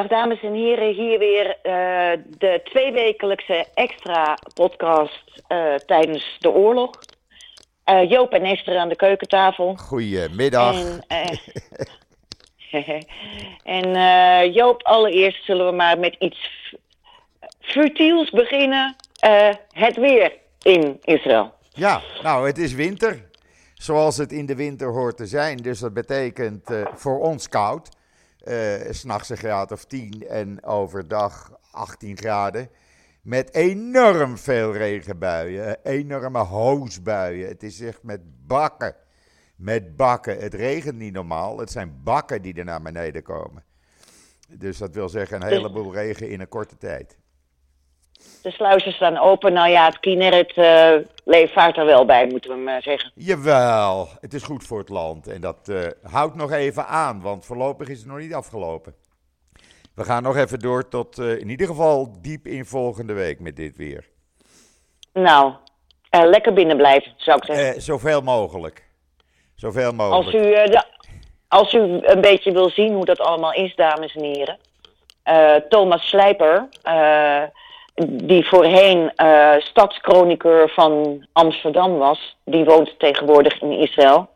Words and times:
Dag 0.00 0.08
dames 0.08 0.40
en 0.42 0.54
heren, 0.54 0.94
hier 0.94 1.18
weer 1.18 1.46
uh, 1.46 2.24
de 2.38 2.60
tweewekelijkse 2.64 3.66
extra 3.74 4.38
podcast 4.54 5.42
uh, 5.48 5.74
tijdens 5.74 6.36
de 6.38 6.50
oorlog. 6.50 6.90
Uh, 7.90 8.10
Joop 8.10 8.32
en 8.32 8.44
Esther 8.44 8.78
aan 8.78 8.88
de 8.88 8.96
keukentafel. 8.96 9.76
Goedemiddag. 9.76 10.98
En, 11.06 11.40
en 13.62 14.52
Joop, 14.52 14.82
allereerst 14.82 15.44
zullen 15.44 15.66
we 15.66 15.72
maar 15.72 15.98
met 15.98 16.16
iets 16.18 16.74
futiels 17.60 18.30
beginnen. 18.30 18.96
het 19.68 19.96
weer 19.96 20.32
in 20.62 20.98
Israël. 21.02 21.52
Ja, 21.68 22.00
nou 22.22 22.46
het 22.46 22.58
is 22.58 22.74
winter. 22.74 23.28
Zoals 23.74 24.16
het 24.16 24.32
in 24.32 24.46
de 24.46 24.56
winter 24.56 24.88
hoort 24.88 25.16
te 25.16 25.26
zijn. 25.26 25.56
Dus 25.56 25.78
dat 25.78 25.94
betekent 25.94 26.70
voor 26.94 27.20
ons 27.20 27.48
koud. 27.48 27.98
Uh, 28.44 28.74
S'nachts 28.90 29.28
een 29.28 29.36
graad 29.36 29.72
of 29.72 29.84
10 29.84 30.26
en 30.28 30.64
overdag 30.64 31.58
18 31.70 32.16
graden. 32.16 32.70
Met 33.22 33.54
enorm 33.54 34.38
veel 34.38 34.72
regenbuien, 34.72 35.78
enorme 35.82 36.38
hoosbuien. 36.38 37.48
Het 37.48 37.62
is 37.62 37.80
echt 37.80 38.02
met 38.02 38.46
bakken. 38.46 38.94
Met 39.56 39.96
bakken. 39.96 40.38
Het 40.38 40.54
regent 40.54 40.96
niet 40.96 41.12
normaal. 41.12 41.58
Het 41.58 41.70
zijn 41.70 42.00
bakken 42.02 42.42
die 42.42 42.54
er 42.54 42.64
naar 42.64 42.82
beneden 42.82 43.22
komen. 43.22 43.64
Dus 44.48 44.78
dat 44.78 44.94
wil 44.94 45.08
zeggen 45.08 45.42
een 45.42 45.48
heleboel 45.48 45.92
regen 45.92 46.28
in 46.28 46.40
een 46.40 46.48
korte 46.48 46.76
tijd. 46.76 47.18
De 48.42 48.50
sluizen 48.50 48.92
staan 48.92 49.18
open. 49.18 49.52
Nou 49.52 49.68
ja, 49.68 49.86
het 49.86 50.00
Kineret 50.00 50.56
uh, 50.56 50.94
leeft 51.24 51.52
vaart 51.52 51.76
er 51.76 51.84
wel 51.84 52.04
bij, 52.04 52.26
moeten 52.26 52.50
we 52.50 52.56
maar 52.56 52.82
zeggen. 52.82 53.12
Jawel, 53.14 54.08
het 54.20 54.34
is 54.34 54.42
goed 54.42 54.64
voor 54.64 54.78
het 54.78 54.88
land. 54.88 55.28
En 55.28 55.40
dat 55.40 55.68
uh, 55.70 55.86
houdt 56.02 56.34
nog 56.34 56.52
even 56.52 56.86
aan, 56.86 57.20
want 57.20 57.44
voorlopig 57.44 57.88
is 57.88 57.98
het 57.98 58.06
nog 58.06 58.18
niet 58.18 58.34
afgelopen. 58.34 58.94
We 59.94 60.04
gaan 60.04 60.22
nog 60.22 60.36
even 60.36 60.58
door 60.58 60.88
tot 60.88 61.18
uh, 61.18 61.40
in 61.40 61.48
ieder 61.48 61.66
geval 61.66 62.16
diep 62.20 62.46
in 62.46 62.64
volgende 62.64 63.12
week 63.12 63.40
met 63.40 63.56
dit 63.56 63.76
weer. 63.76 64.08
Nou, 65.12 65.52
lekker 66.10 66.52
binnen 66.52 66.76
blijven, 66.76 67.12
zou 67.16 67.36
ik 67.36 67.44
zeggen. 67.44 67.82
zoveel 67.82 68.20
mogelijk. 68.20 68.88
Zoveel 69.54 69.92
mogelijk. 69.92 70.24
Als 70.24 70.34
u, 70.34 70.50
de, 70.70 70.84
als 71.48 71.74
u 71.74 71.78
een 72.02 72.20
beetje 72.20 72.52
wil 72.52 72.70
zien 72.70 72.94
hoe 72.94 73.04
dat 73.04 73.20
allemaal 73.20 73.52
is, 73.52 73.74
dames 73.74 74.14
en 74.14 74.24
heren. 74.24 74.58
Thomas 75.68 76.08
Slijper 76.08 76.68
die 78.06 78.48
voorheen 78.48 79.12
uh, 79.16 79.54
stadschroniqueur 79.58 80.68
van 80.68 81.24
Amsterdam 81.32 81.98
was, 81.98 82.36
die 82.44 82.64
woont 82.64 82.98
tegenwoordig 82.98 83.60
in 83.60 83.72
Israël. 83.72 84.28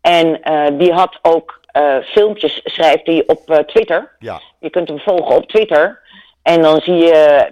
En 0.00 0.40
uh, 0.44 0.78
die 0.78 0.92
had 0.92 1.18
ook 1.22 1.60
uh, 1.76 1.96
filmpjes, 2.02 2.60
schrijft 2.64 3.06
hij 3.06 3.24
op 3.26 3.64
Twitter. 3.66 4.16
Ja. 4.18 4.40
Je 4.58 4.70
kunt 4.70 4.88
hem 4.88 4.98
volgen 4.98 5.36
op 5.36 5.48
Twitter. 5.48 6.02
En 6.42 6.62
dan 6.62 6.80
zie 6.80 6.96
je, 6.96 7.48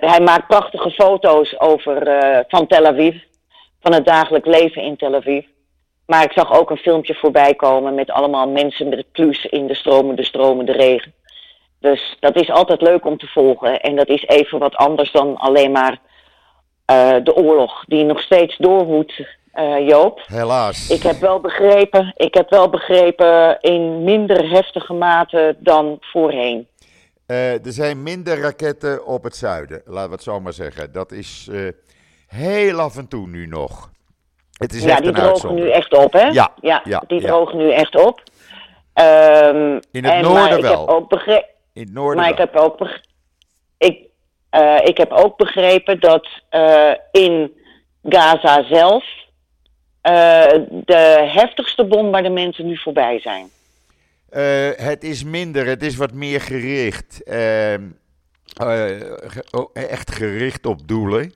hij 0.00 0.20
maakt 0.20 0.46
prachtige 0.46 0.90
foto's 0.90 1.54
over, 1.58 1.94
van 2.48 2.66
Tel 2.66 2.86
Aviv, 2.86 3.16
van 3.80 3.92
het 3.92 4.06
dagelijk 4.06 4.46
leven 4.46 4.82
in 4.82 4.96
Tel 4.96 5.14
Aviv. 5.14 5.44
Maar 6.06 6.24
ik 6.24 6.32
zag 6.32 6.58
ook 6.58 6.70
een 6.70 6.76
filmpje 6.76 7.14
voorbij 7.14 7.54
komen 7.54 7.94
met 7.94 8.10
allemaal 8.10 8.48
mensen 8.48 8.88
met 8.88 8.98
het 8.98 9.12
plus 9.12 9.44
in 9.44 9.66
de 9.66 9.74
stromende, 9.74 10.24
stromende 10.24 10.72
regen. 10.72 11.14
Dus 11.82 12.16
dat 12.20 12.36
is 12.36 12.50
altijd 12.50 12.80
leuk 12.80 13.04
om 13.04 13.18
te 13.18 13.26
volgen. 13.26 13.80
En 13.80 13.96
dat 13.96 14.08
is 14.08 14.26
even 14.26 14.58
wat 14.58 14.74
anders 14.74 15.12
dan 15.12 15.36
alleen 15.36 15.72
maar 15.72 15.98
uh, 16.90 17.14
de 17.24 17.34
oorlog 17.34 17.84
die 17.84 18.04
nog 18.04 18.20
steeds 18.20 18.56
doorwoedt, 18.56 19.20
uh, 19.54 19.88
Joop. 19.88 20.22
Helaas. 20.26 20.90
Ik 20.90 21.02
heb 21.02 21.20
wel 21.20 21.40
begrepen, 21.40 22.12
ik 22.16 22.34
heb 22.34 22.50
wel 22.50 22.70
begrepen 22.70 23.60
in 23.60 24.04
minder 24.04 24.50
heftige 24.50 24.92
mate 24.92 25.56
dan 25.58 25.96
voorheen. 26.00 26.68
Uh, 27.26 27.52
er 27.52 27.72
zijn 27.72 28.02
minder 28.02 28.40
raketten 28.40 29.06
op 29.06 29.22
het 29.22 29.36
zuiden, 29.36 29.82
laten 29.84 30.08
we 30.08 30.14
het 30.14 30.22
zo 30.22 30.40
maar 30.40 30.52
zeggen. 30.52 30.92
Dat 30.92 31.12
is 31.12 31.50
heel 32.26 32.80
af 32.80 32.96
en 32.96 33.08
toe 33.08 33.28
nu 33.28 33.46
nog. 33.46 33.90
Het 34.52 34.72
is 34.72 34.84
ja, 34.84 35.00
die 35.00 35.12
drogen 35.12 35.54
nu 35.54 35.70
echt 35.70 35.96
op, 35.96 36.12
hè? 36.12 36.26
Ja, 36.26 36.52
ja, 36.60 36.80
ja 36.84 37.02
die 37.06 37.20
drogen 37.20 37.58
nu 37.58 37.72
echt 37.72 38.06
op. 38.06 38.22
Um, 38.94 39.80
in 39.92 40.04
het 40.04 40.12
en, 40.12 40.22
noorden 40.22 40.62
wel. 40.62 40.72
Ik 40.72 40.78
heb 40.78 40.88
ook 40.88 41.08
begrepen 41.08 41.51
in 41.72 41.82
het 41.82 41.92
noorden. 41.92 42.22
Maar 42.22 42.30
ik 42.30 42.38
heb 42.38 42.56
ook, 42.56 43.00
ik, 43.78 43.98
uh, 44.50 44.78
ik 44.84 44.96
heb 44.96 45.10
ook 45.10 45.36
begrepen 45.36 46.00
dat 46.00 46.28
uh, 46.50 46.92
in 47.12 47.52
Gaza 48.02 48.62
zelf 48.62 49.04
uh, 50.02 50.46
de 50.84 51.30
heftigste 51.34 51.84
bombardementen 51.84 52.66
nu 52.66 52.76
voorbij 52.76 53.20
zijn. 53.20 53.50
het 54.76 55.04
is 55.04 55.24
minder, 55.24 55.66
het 55.66 55.82
is 55.82 55.96
wat 55.96 56.12
meer 56.12 56.40
gericht. 56.40 57.22
Ehm, 57.22 57.82
oh, 59.50 59.70
echt 59.72 60.10
gericht 60.10 60.66
op 60.66 60.88
doelen. 60.88 61.32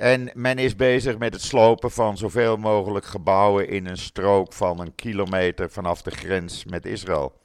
En 0.00 0.30
men 0.34 0.58
is 0.58 0.76
bezig 0.76 1.18
met 1.18 1.32
het 1.32 1.42
slopen 1.42 1.90
van 1.90 2.16
zoveel 2.16 2.56
mogelijk 2.56 3.04
gebouwen 3.04 3.68
in 3.68 3.86
een 3.86 3.96
strook 3.96 4.52
van 4.52 4.80
een 4.80 4.94
kilometer 4.94 5.70
vanaf 5.70 6.02
de 6.02 6.10
grens 6.10 6.64
met 6.64 6.86
Israël. 6.86 7.39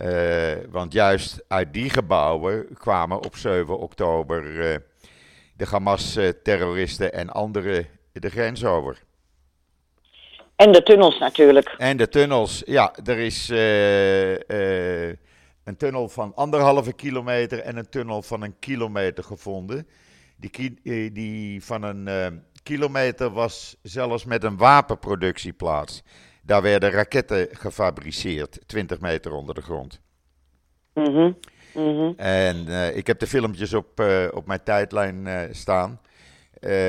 Uh, 0.00 0.52
want 0.70 0.92
juist 0.92 1.44
uit 1.48 1.72
die 1.72 1.90
gebouwen 1.90 2.66
kwamen 2.74 3.24
op 3.24 3.36
7 3.36 3.78
oktober 3.78 4.44
uh, 4.44 4.76
de 5.56 5.66
Hamas-terroristen 5.70 7.12
en 7.12 7.30
anderen 7.30 7.86
de 8.12 8.30
grens 8.30 8.64
over. 8.64 9.02
En 10.56 10.72
de 10.72 10.82
tunnels 10.82 11.18
natuurlijk. 11.18 11.74
En 11.78 11.96
de 11.96 12.08
tunnels, 12.08 12.62
ja. 12.66 12.94
Er 13.04 13.18
is 13.18 13.50
uh, 13.50 15.08
een 15.64 15.76
tunnel 15.76 16.08
van 16.08 16.34
anderhalve 16.34 16.92
kilometer 16.92 17.58
en 17.58 17.76
een 17.76 17.88
tunnel 17.88 18.22
van 18.22 18.42
een 18.42 18.58
kilometer 18.58 19.24
gevonden. 19.24 19.88
Die, 20.36 20.80
die 21.12 21.64
van 21.64 21.82
een 21.82 22.42
kilometer 22.62 23.30
was 23.30 23.76
zelfs 23.82 24.24
met 24.24 24.44
een 24.44 24.56
wapenproductieplaats. 24.56 26.02
Daar 26.42 26.62
werden 26.62 26.90
raketten 26.90 27.48
gefabriceerd, 27.50 28.60
20 28.66 29.00
meter 29.00 29.32
onder 29.32 29.54
de 29.54 29.62
grond. 29.62 30.00
Mm 30.94 31.04
-hmm. 31.04 31.36
En 32.16 32.66
uh, 32.68 32.96
ik 32.96 33.06
heb 33.06 33.18
de 33.18 33.26
filmpjes 33.26 33.74
op, 33.74 34.00
uh, 34.00 34.28
op 34.32 34.46
mijn 34.46 34.62
tijdlijn 34.62 35.26
uh, 35.26 35.40
staan, 35.50 36.00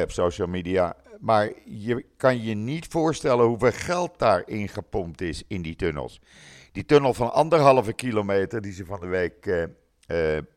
op 0.04 0.12
social 0.12 0.48
media. 0.48 0.96
Maar 1.20 1.52
je 1.66 2.06
kan 2.18 2.44
je 2.44 2.56
niet 2.56 2.88
voorstellen 2.88 3.46
hoeveel 3.46 3.72
geld 3.72 4.20
daarin 4.20 4.70
gepompt 4.70 5.22
is 5.22 5.44
in 5.48 5.62
die 5.62 5.76
tunnels. 5.76 6.22
Die 6.72 6.86
tunnel 6.86 7.14
van 7.14 7.34
anderhalve 7.34 7.94
kilometer, 7.94 8.62
die 8.62 8.74
ze 8.74 8.86
van 8.86 9.00
de 9.00 9.08
week 9.08 9.68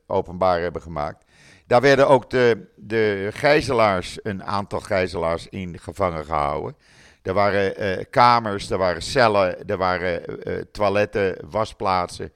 openbaar 0.07 0.61
hebben 0.61 0.83
gemaakt. 0.83 1.25
Daar 1.67 1.81
werden 1.81 2.09
ook 2.09 2.31
de, 2.31 2.67
de 2.77 3.29
gijzelaars, 3.33 4.19
een 4.23 4.45
aantal 4.45 4.81
gijzelaars 4.81 5.49
in 5.49 5.79
gevangen 5.79 6.25
gehouden. 6.25 6.77
Er 7.27 7.35
waren 7.35 7.83
uh, 7.83 8.05
kamers, 8.11 8.71
er 8.71 8.79
waren 8.79 9.03
cellen, 9.03 9.69
er 9.69 9.77
waren 9.77 10.23
uh, 10.29 10.55
toiletten, 10.73 11.37
wasplaatsen, 11.51 12.33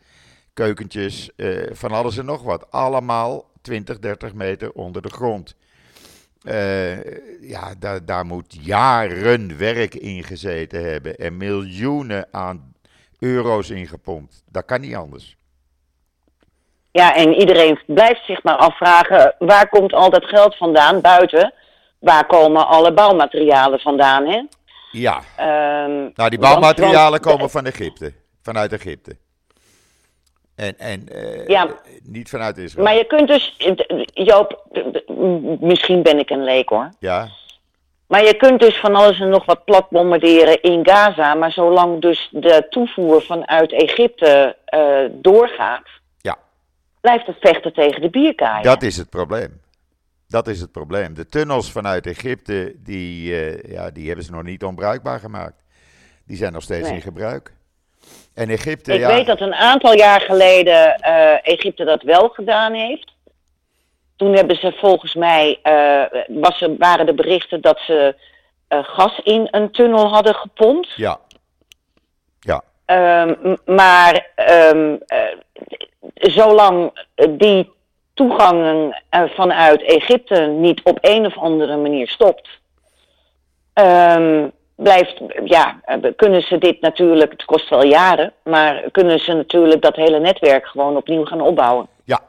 keukentjes, 0.55 1.31
van 1.73 1.91
alles 1.91 2.19
en 2.19 2.25
nog 2.25 2.43
wat. 2.43 2.71
Allemaal 2.71 3.51
20, 3.63 3.99
30 3.99 4.35
meter 4.35 4.73
onder 4.73 5.03
de 5.03 5.11
grond. 5.11 5.57
ja, 7.41 7.75
daar, 7.79 8.05
daar 8.05 8.27
moet 8.27 8.57
jaren 8.61 9.59
werk 9.59 9.95
in 9.95 10.25
gezeten 10.25 10.91
hebben 10.91 11.17
en 11.17 11.37
miljoenen 11.37 12.29
aan 12.31 12.73
euro's 13.19 13.71
ingepompt. 13.71 14.43
Dat 14.51 14.65
kan 14.65 14.81
niet 14.81 14.95
anders. 14.95 15.37
Ja, 16.93 17.15
en 17.15 17.35
iedereen 17.35 17.81
blijft 17.87 18.25
zich 18.25 18.43
maar 18.43 18.57
afvragen, 18.57 19.35
waar 19.39 19.69
komt 19.69 19.93
al 19.93 20.11
dat 20.11 20.25
geld 20.25 20.57
vandaan 20.57 21.01
buiten? 21.01 21.55
Waar 21.99 22.27
komen 22.27 22.67
alle 22.67 22.93
bouwmaterialen 22.93 23.81
vandaan, 23.81 24.27
hè? 24.27 24.43
Ja. 24.91 25.17
Um, 25.17 26.11
nou, 26.15 26.31
die 26.31 26.39
bouwmaterialen 26.39 27.21
komen 27.21 27.51
van 27.51 27.67
Egypte. 27.67 28.13
Vanuit 28.43 28.73
Egypte. 28.73 29.17
En, 30.55 30.79
en 30.79 31.07
uh, 31.13 31.47
ja, 31.47 31.69
niet 32.03 32.29
vanuit 32.29 32.59
Israël. 32.59 32.85
Maar 32.85 32.95
je 32.95 33.05
kunt 33.05 33.29
dus, 33.29 33.57
Joop, 34.13 34.65
misschien 35.61 36.03
ben 36.03 36.19
ik 36.19 36.31
een 36.31 36.45
leek 36.45 36.69
hoor. 36.69 36.91
Ja. 36.99 37.29
Maar 38.07 38.25
je 38.25 38.35
kunt 38.35 38.61
dus 38.61 38.77
van 38.77 38.95
alles 38.95 39.21
en 39.21 39.29
nog 39.29 39.45
wat 39.45 39.65
plat 39.65 39.91
bombarderen 39.91 40.63
in 40.63 40.87
Gaza. 40.87 41.35
Maar 41.35 41.53
zolang 41.53 42.01
dus 42.01 42.29
de 42.33 42.67
toevoer 42.71 43.23
vanuit 43.23 43.73
Egypte 43.73 44.57
uh, 44.75 44.99
doorgaat, 45.11 45.89
ja. 46.19 46.37
blijft 47.01 47.27
het 47.27 47.37
vechten 47.41 47.73
tegen 47.73 48.01
de 48.01 48.11
bierkaaien. 48.11 48.63
Dat 48.63 48.83
is 48.83 48.97
het 48.97 49.11
probleem. 49.11 49.61
Dat 50.31 50.49
is 50.49 50.61
het 50.61 50.73
probleem. 50.73 51.15
De 51.15 51.27
tunnels 51.27 51.73
vanuit 51.73 52.07
Egypte, 52.07 52.75
die, 52.77 53.31
uh, 53.31 53.73
ja, 53.73 53.91
die 53.91 54.07
hebben 54.07 54.25
ze 54.25 54.31
nog 54.33 54.43
niet 54.43 54.65
onbruikbaar 54.65 55.21
gemaakt. 55.21 55.63
Die 56.27 56.37
zijn 56.37 56.53
nog 56.53 56.63
steeds 56.63 56.91
in 56.91 57.01
gebruik. 57.01 57.55
En 58.35 58.49
Egypte, 58.49 58.93
Ik 58.93 59.01
ja, 59.01 59.09
weet 59.09 59.27
dat 59.27 59.41
een 59.41 59.55
aantal 59.55 59.95
jaar 59.95 60.21
geleden 60.21 61.01
uh, 61.07 61.47
Egypte 61.47 61.85
dat 61.85 62.03
wel 62.03 62.29
gedaan 62.29 62.73
heeft. 62.73 63.13
Toen 64.17 64.33
hebben 64.35 64.57
ze 64.57 64.73
volgens 64.73 65.15
mij, 65.15 65.59
uh, 65.63 66.23
was 66.41 66.61
er, 66.61 66.77
waren 66.77 67.07
de 67.07 67.15
berichten 67.15 67.61
dat 67.61 67.79
ze 67.79 68.15
gas 68.69 69.21
in 69.25 69.49
een 69.51 69.71
tunnel 69.71 70.09
hadden 70.09 70.35
gepompt. 70.35 70.93
Ja. 70.97 71.21
Ja. 72.41 72.63
Um, 73.23 73.57
maar 73.65 74.31
um, 74.75 74.99
zolang 76.15 77.07
die 77.31 77.73
toegang 78.21 78.95
vanuit 79.11 79.83
Egypte 79.83 80.41
niet 80.47 80.83
op 80.83 80.99
een 81.01 81.27
of 81.27 81.39
andere 81.39 81.77
manier 81.77 82.09
stopt, 82.09 82.49
ehm, 83.73 84.49
blijft, 84.77 85.21
ja, 85.45 85.81
kunnen 86.17 86.43
ze 86.43 86.59
dit 86.59 86.81
natuurlijk, 86.81 87.31
het 87.31 87.45
kost 87.45 87.69
wel 87.69 87.85
jaren, 87.85 88.33
maar 88.45 88.91
kunnen 88.91 89.19
ze 89.19 89.33
natuurlijk 89.33 89.83
dat 89.83 89.97
hele 89.97 90.21
netwerk 90.21 90.67
gewoon 90.67 90.97
opnieuw 90.97 91.25
gaan 91.25 91.41
opbouwen. 91.41 91.89
Ja, 92.05 92.21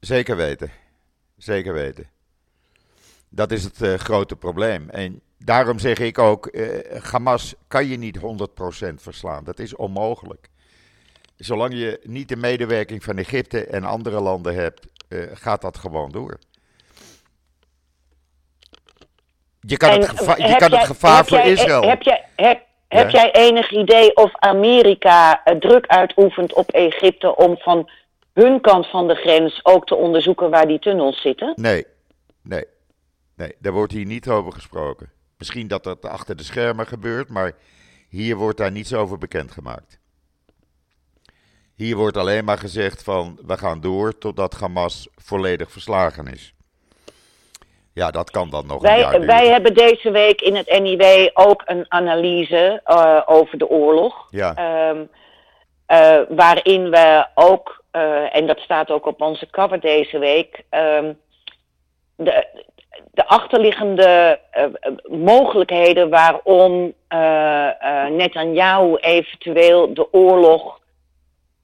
zeker 0.00 0.36
weten. 0.36 0.70
Zeker 1.36 1.72
weten. 1.72 2.06
Dat 3.28 3.52
is 3.52 3.64
het 3.64 3.80
uh, 3.80 3.94
grote 3.94 4.36
probleem. 4.36 4.90
En 4.90 5.20
daarom 5.38 5.78
zeg 5.78 5.98
ik 5.98 6.18
ook, 6.18 6.48
uh, 6.52 6.68
Hamas 7.02 7.54
kan 7.66 7.86
je 7.86 7.96
niet 7.96 8.18
100% 8.18 8.20
verslaan. 8.94 9.44
Dat 9.44 9.58
is 9.58 9.76
onmogelijk. 9.76 10.48
Zolang 11.36 11.74
je 11.74 12.00
niet 12.02 12.28
de 12.28 12.36
medewerking 12.36 13.04
van 13.04 13.18
Egypte 13.18 13.66
en 13.66 13.84
andere 13.84 14.20
landen 14.20 14.54
hebt, 14.54 14.86
gaat 15.32 15.60
dat 15.60 15.78
gewoon 15.78 16.10
door. 16.10 16.38
Je 19.60 19.76
kan 19.76 19.90
het 19.90 20.08
gevaar, 20.08 20.38
je 20.38 20.56
kan 20.56 20.68
jij, 20.70 20.78
het 20.78 20.86
gevaar 20.86 21.24
voor 21.24 21.38
jij, 21.38 21.50
Israël. 21.50 21.82
Heb, 21.82 22.02
jij, 22.02 22.24
heb, 22.36 22.62
heb 22.88 23.10
jij 23.10 23.32
enig 23.32 23.70
idee 23.70 24.16
of 24.16 24.36
Amerika 24.36 25.42
druk 25.58 25.86
uitoefent 25.86 26.54
op 26.54 26.70
Egypte 26.70 27.36
om 27.36 27.56
van 27.56 27.90
hun 28.32 28.60
kant 28.60 28.86
van 28.86 29.08
de 29.08 29.14
grens 29.14 29.60
ook 29.62 29.86
te 29.86 29.94
onderzoeken 29.94 30.50
waar 30.50 30.66
die 30.66 30.78
tunnels 30.78 31.20
zitten? 31.20 31.52
Nee, 31.56 31.86
nee, 32.42 32.64
nee, 33.36 33.52
daar 33.58 33.72
wordt 33.72 33.92
hier 33.92 34.06
niet 34.06 34.28
over 34.28 34.52
gesproken. 34.52 35.10
Misschien 35.38 35.68
dat 35.68 35.84
dat 35.84 36.04
achter 36.06 36.36
de 36.36 36.42
schermen 36.42 36.86
gebeurt, 36.86 37.28
maar 37.28 37.52
hier 38.08 38.36
wordt 38.36 38.58
daar 38.58 38.72
niets 38.72 38.94
over 38.94 39.18
bekendgemaakt. 39.18 39.97
Hier 41.78 41.96
wordt 41.96 42.16
alleen 42.16 42.44
maar 42.44 42.58
gezegd 42.58 43.02
van 43.02 43.38
we 43.46 43.56
gaan 43.56 43.80
door 43.80 44.18
totdat 44.18 44.54
Hamas 44.54 45.08
volledig 45.16 45.70
verslagen 45.70 46.26
is. 46.26 46.54
Ja, 47.94 48.10
dat 48.10 48.30
kan 48.30 48.50
dan 48.50 48.66
nog 48.66 48.82
wij, 48.82 48.94
een 48.94 48.98
jaar 48.98 49.26
Wij 49.26 49.48
hebben 49.48 49.74
deze 49.74 50.10
week 50.10 50.40
in 50.40 50.56
het 50.56 50.80
NIW 50.80 51.30
ook 51.34 51.62
een 51.64 51.84
analyse 51.88 52.80
uh, 52.86 53.20
over 53.26 53.58
de 53.58 53.68
oorlog. 53.68 54.26
Ja. 54.30 54.88
Um, 54.90 55.08
uh, 55.88 56.20
waarin 56.28 56.90
we 56.90 57.26
ook, 57.34 57.84
uh, 57.92 58.36
en 58.36 58.46
dat 58.46 58.58
staat 58.58 58.90
ook 58.90 59.06
op 59.06 59.20
onze 59.20 59.50
cover 59.50 59.80
deze 59.80 60.18
week, 60.18 60.64
um, 60.70 61.18
de, 62.16 62.46
de 63.10 63.26
achterliggende 63.26 64.40
mogelijkheden 65.08 66.10
waarom 66.10 66.92
Netanyahu 68.10 68.96
eventueel 68.96 69.94
de 69.94 70.12
oorlog 70.12 70.78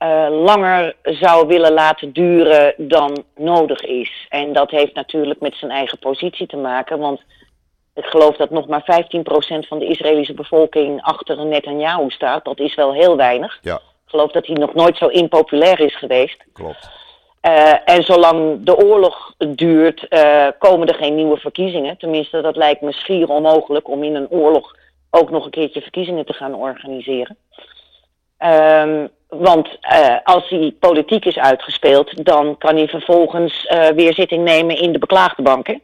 uh, 0.05 0.27
langer 0.45 0.97
zou 1.03 1.47
willen 1.47 1.73
laten 1.73 2.13
duren 2.13 2.75
dan 2.77 3.25
nodig 3.37 3.81
is. 3.81 4.27
En 4.29 4.53
dat 4.53 4.71
heeft 4.71 4.95
natuurlijk 4.95 5.41
met 5.41 5.55
zijn 5.55 5.71
eigen 5.71 5.99
positie 5.99 6.47
te 6.47 6.57
maken, 6.57 6.99
want 6.99 7.21
ik 7.95 8.05
geloof 8.05 8.37
dat 8.37 8.51
nog 8.51 8.67
maar 8.67 9.03
15% 9.03 9.69
van 9.69 9.79
de 9.79 9.87
Israëlische 9.87 10.35
bevolking 10.35 11.03
achter 11.03 11.39
een 11.39 11.49
Netanyahu 11.49 12.11
staat. 12.11 12.45
Dat 12.45 12.59
is 12.59 12.75
wel 12.75 12.93
heel 12.93 13.17
weinig. 13.17 13.59
Ja. 13.63 13.75
Ik 13.75 14.11
geloof 14.11 14.33
dat 14.33 14.47
hij 14.47 14.57
nog 14.57 14.75
nooit 14.75 14.97
zo 14.97 15.07
impopulair 15.07 15.81
is 15.81 15.97
geweest. 15.97 16.45
Klopt. 16.53 16.89
Uh, 17.43 17.73
en 17.85 18.03
zolang 18.03 18.65
de 18.65 18.77
oorlog 18.77 19.35
duurt, 19.39 20.07
uh, 20.11 20.47
komen 20.59 20.89
er 20.89 20.95
geen 20.95 21.15
nieuwe 21.15 21.37
verkiezingen. 21.37 21.97
Tenminste, 21.97 22.41
dat 22.41 22.57
lijkt 22.57 22.81
me 22.81 22.93
schier 22.93 23.29
onmogelijk 23.29 23.89
om 23.89 24.03
in 24.03 24.15
een 24.15 24.31
oorlog 24.31 24.75
ook 25.11 25.31
nog 25.31 25.45
een 25.45 25.51
keertje 25.51 25.81
verkiezingen 25.81 26.27
te 26.27 26.33
gaan 26.33 26.55
organiseren. 26.55 27.37
Um, 28.45 29.09
want 29.29 29.79
uh, 29.93 30.17
als 30.25 30.49
hij 30.49 30.77
politiek 30.81 31.25
is 31.25 31.39
uitgespeeld, 31.39 32.25
dan 32.25 32.59
kan 32.59 32.77
hij 32.77 32.89
vervolgens 32.89 33.65
uh, 33.65 33.89
weer 33.89 34.15
zitting 34.15 34.45
nemen 34.45 34.77
in 34.77 34.93
de 34.93 34.99
beklaagde 34.99 35.43
banken. 35.43 35.81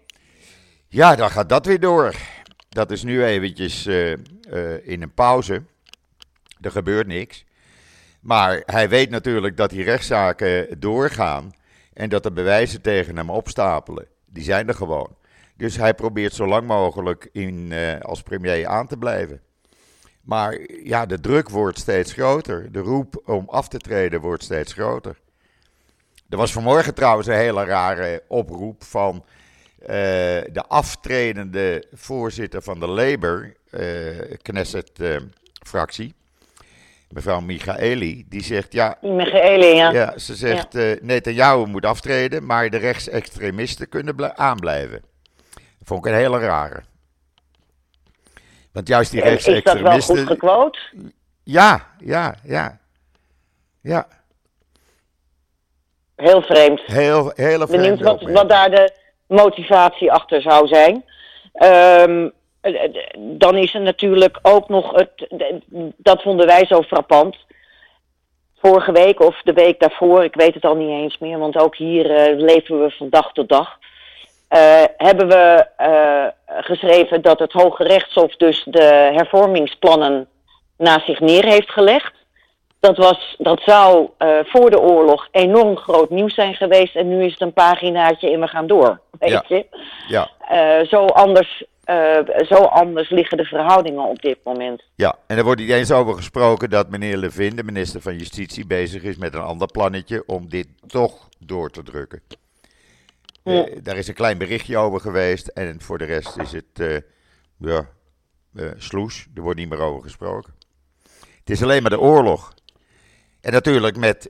Ja, 0.88 1.16
dan 1.16 1.30
gaat 1.30 1.48
dat 1.48 1.66
weer 1.66 1.80
door. 1.80 2.14
Dat 2.68 2.90
is 2.90 3.02
nu 3.02 3.24
eventjes 3.24 3.86
uh, 3.86 4.10
in 4.82 5.02
een 5.02 5.14
pauze. 5.14 5.62
Er 6.60 6.70
gebeurt 6.70 7.06
niks. 7.06 7.44
Maar 8.20 8.62
hij 8.66 8.88
weet 8.88 9.10
natuurlijk 9.10 9.56
dat 9.56 9.70
die 9.70 9.84
rechtszaken 9.84 10.80
doorgaan 10.80 11.52
en 11.94 12.08
dat 12.08 12.22
de 12.22 12.32
bewijzen 12.32 12.82
tegen 12.82 13.16
hem 13.16 13.30
opstapelen. 13.30 14.06
Die 14.26 14.44
zijn 14.44 14.68
er 14.68 14.74
gewoon. 14.74 15.16
Dus 15.56 15.76
hij 15.76 15.94
probeert 15.94 16.32
zo 16.32 16.46
lang 16.46 16.66
mogelijk 16.66 17.28
in, 17.32 17.72
als 18.02 18.22
premier 18.22 18.66
aan 18.66 18.86
te 18.86 18.96
blijven. 18.96 19.40
Maar 20.30 20.58
ja, 20.84 21.06
de 21.06 21.20
druk 21.20 21.48
wordt 21.48 21.78
steeds 21.78 22.12
groter. 22.12 22.72
De 22.72 22.78
roep 22.78 23.22
om 23.24 23.48
af 23.48 23.68
te 23.68 23.78
treden 23.78 24.20
wordt 24.20 24.42
steeds 24.42 24.72
groter. 24.72 25.16
Er 26.28 26.36
was 26.36 26.52
vanmorgen 26.52 26.94
trouwens 26.94 27.26
een 27.26 27.34
hele 27.34 27.64
rare 27.64 28.22
oproep 28.28 28.84
van 28.84 29.24
uh, 29.80 29.86
de 30.52 30.64
aftredende 30.68 31.84
voorzitter 31.92 32.62
van 32.62 32.80
de 32.80 32.86
Labour, 32.86 33.56
uh, 33.70 33.80
Knesset-fractie, 34.42 36.14
mevrouw 37.08 37.40
Michaeli. 37.40 38.24
Die 38.28 38.42
zegt, 38.42 38.72
ja... 38.72 38.98
Michaeli, 39.00 39.74
ja. 39.74 39.90
ja 39.90 40.18
ze 40.18 40.34
zegt, 40.34 40.72
ja. 40.72 40.80
Uh, 40.80 41.00
Netanyahu 41.00 41.66
moet 41.66 41.84
aftreden, 41.84 42.46
maar 42.46 42.70
de 42.70 42.76
rechtsextremisten 42.76 43.88
kunnen 43.88 44.38
aanblijven. 44.38 45.02
Dat 45.52 45.84
vond 45.84 46.06
ik 46.06 46.12
een 46.12 46.18
hele 46.18 46.38
rare. 46.38 46.82
Want 48.72 48.88
juist 48.88 49.10
die 49.10 49.20
rechtsextremisten... 49.20 49.96
Is 49.96 50.06
dat 50.06 50.16
wel 50.16 50.26
goed 50.26 50.32
gequote? 50.32 50.78
Ja, 51.44 51.86
ja, 51.98 52.34
ja. 52.44 52.78
Ja. 53.82 54.06
Heel 56.16 56.42
vreemd. 56.42 56.80
Heel, 56.80 57.32
hele 57.34 57.66
vreemd. 57.66 57.82
Benieuwd 57.82 58.00
wat, 58.00 58.22
wat 58.22 58.48
daar 58.48 58.70
de 58.70 58.92
motivatie 59.26 60.12
achter 60.12 60.42
zou 60.42 60.66
zijn. 60.66 61.04
Um, 61.62 62.32
dan 63.16 63.56
is 63.56 63.74
er 63.74 63.80
natuurlijk 63.80 64.38
ook 64.42 64.68
nog 64.68 64.90
het... 64.92 65.26
Dat 65.96 66.22
vonden 66.22 66.46
wij 66.46 66.66
zo 66.66 66.82
frappant. 66.82 67.36
Vorige 68.58 68.92
week 68.92 69.20
of 69.20 69.40
de 69.42 69.52
week 69.52 69.80
daarvoor, 69.80 70.24
ik 70.24 70.34
weet 70.34 70.54
het 70.54 70.64
al 70.64 70.74
niet 70.74 70.88
eens 70.88 71.18
meer, 71.18 71.38
want 71.38 71.56
ook 71.56 71.76
hier 71.76 72.30
uh, 72.30 72.40
leven 72.40 72.82
we 72.82 72.90
van 72.90 73.08
dag 73.08 73.32
tot 73.32 73.48
dag. 73.48 73.78
Uh, 74.56 74.82
hebben 74.96 75.28
we 75.28 75.66
uh, 75.80 76.26
geschreven 76.64 77.22
dat 77.22 77.38
het 77.38 77.52
Hoge 77.52 77.84
Rechtshof 77.84 78.36
dus 78.36 78.64
de 78.64 79.10
hervormingsplannen 79.12 80.28
naast 80.76 81.06
zich 81.06 81.20
neer 81.20 81.44
heeft 81.44 81.70
gelegd. 81.70 82.12
Dat, 82.80 82.96
was, 82.96 83.34
dat 83.38 83.60
zou 83.64 84.08
uh, 84.18 84.38
voor 84.42 84.70
de 84.70 84.80
oorlog 84.80 85.28
enorm 85.30 85.76
groot 85.76 86.10
nieuws 86.10 86.34
zijn 86.34 86.54
geweest 86.54 86.96
en 86.96 87.08
nu 87.08 87.24
is 87.24 87.32
het 87.32 87.40
een 87.40 87.52
paginaatje 87.52 88.30
en 88.30 88.40
we 88.40 88.46
gaan 88.46 88.66
door. 88.66 89.00
Weet 89.18 89.30
ja. 89.30 89.44
je? 89.48 89.66
Ja. 90.08 90.28
zo, 90.84 91.04
anders, 91.06 91.64
zo 92.48 92.54
anders 92.54 93.10
liggen 93.10 93.36
de 93.36 93.44
verhoudingen 93.44 94.04
op 94.04 94.22
dit 94.22 94.38
moment. 94.44 94.82
Ja, 94.94 95.16
en 95.26 95.36
er 95.36 95.44
wordt 95.44 95.60
niet 95.60 95.70
eens 95.70 95.92
over 95.92 96.14
gesproken 96.14 96.70
dat 96.70 96.90
meneer 96.90 97.16
Levin, 97.16 97.56
de 97.56 97.64
minister 97.64 98.00
van 98.00 98.16
Justitie, 98.16 98.66
bezig 98.66 99.02
is 99.02 99.16
met 99.16 99.34
een 99.34 99.40
ander 99.40 99.66
plannetje 99.66 100.22
om 100.26 100.48
dit 100.48 100.68
toch 100.86 101.28
door 101.38 101.70
te 101.70 101.82
drukken. 101.82 102.22
Ja. 103.44 103.68
Uh, 103.68 103.76
daar 103.82 103.96
is 103.96 104.08
een 104.08 104.14
klein 104.14 104.38
berichtje 104.38 104.76
over 104.76 105.00
geweest 105.00 105.48
en 105.48 105.80
voor 105.80 105.98
de 105.98 106.04
rest 106.04 106.36
is 106.36 106.52
het 106.52 106.78
uh, 106.80 106.96
ja, 107.58 107.88
uh, 108.54 108.70
sloes. 108.76 109.26
Er 109.34 109.42
wordt 109.42 109.58
niet 109.58 109.68
meer 109.68 109.80
over 109.80 110.02
gesproken. 110.02 110.54
Het 111.38 111.50
is 111.50 111.62
alleen 111.62 111.82
maar 111.82 111.90
de 111.90 112.00
oorlog. 112.00 112.54
En 113.40 113.52
natuurlijk 113.52 113.96
met 113.96 114.28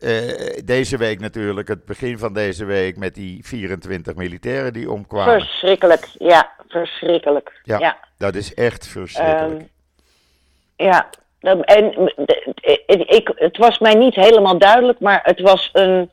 deze 0.65 0.97
week 0.97 1.21
natuurlijk, 1.21 1.69
het 1.69 1.85
begin 1.85 2.19
van 2.19 2.33
deze 2.33 2.65
week 2.65 2.97
met 2.97 3.15
die 3.15 3.47
24 3.47 4.15
militairen 4.15 4.73
die 4.73 4.91
omkwamen. 4.91 5.41
Verschrikkelijk, 5.41 6.09
ja, 6.19 6.51
verschrikkelijk. 6.69 7.61
Ja, 7.63 7.79
ja. 7.79 7.99
dat 8.19 8.35
is 8.35 8.55
echt 8.55 8.87
verschrikkelijk. 8.87 9.61
Um, 9.61 9.69
ja, 10.77 11.11
en 11.41 13.09
ik, 13.09 13.33
het 13.35 13.57
was 13.57 13.79
mij 13.79 13.95
niet 13.95 14.15
helemaal 14.15 14.59
duidelijk, 14.59 15.01
maar 15.01 15.21
het 15.23 15.41
was 15.41 15.71
een 15.73 16.11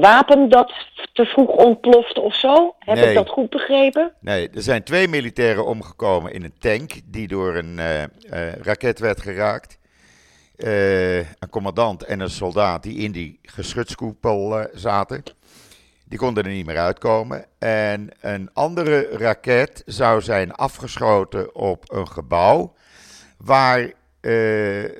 wapen 0.00 0.48
dat 0.48 0.72
te 1.12 1.24
vroeg 1.24 1.48
ontploft 1.48 2.18
of 2.18 2.34
zo? 2.34 2.74
Heb 2.78 2.96
nee. 2.96 3.08
ik 3.08 3.14
dat 3.14 3.28
goed 3.28 3.50
begrepen? 3.50 4.12
Nee, 4.20 4.50
er 4.50 4.62
zijn 4.62 4.82
twee 4.82 5.08
militairen 5.08 5.66
omgekomen 5.66 6.32
in 6.32 6.44
een 6.44 6.58
tank 6.58 6.92
die 7.04 7.28
door 7.28 7.54
een 7.56 7.78
uh, 7.78 8.02
uh, 8.02 8.52
raket 8.52 8.98
werd 8.98 9.20
geraakt. 9.20 9.78
Uh, 10.56 11.18
een 11.18 11.50
commandant 11.50 12.04
en 12.04 12.20
een 12.20 12.30
soldaat 12.30 12.82
die 12.82 12.98
in 12.98 13.12
die 13.12 13.38
geschutskoepel 13.42 14.68
zaten. 14.74 15.22
Die 16.04 16.18
konden 16.18 16.44
er 16.44 16.50
niet 16.50 16.66
meer 16.66 16.78
uitkomen. 16.78 17.44
En 17.58 18.10
een 18.20 18.50
andere 18.52 19.08
raket 19.12 19.82
zou 19.86 20.20
zijn 20.20 20.52
afgeschoten 20.52 21.54
op 21.54 21.84
een 21.86 22.08
gebouw 22.08 22.74
waar 23.38 23.92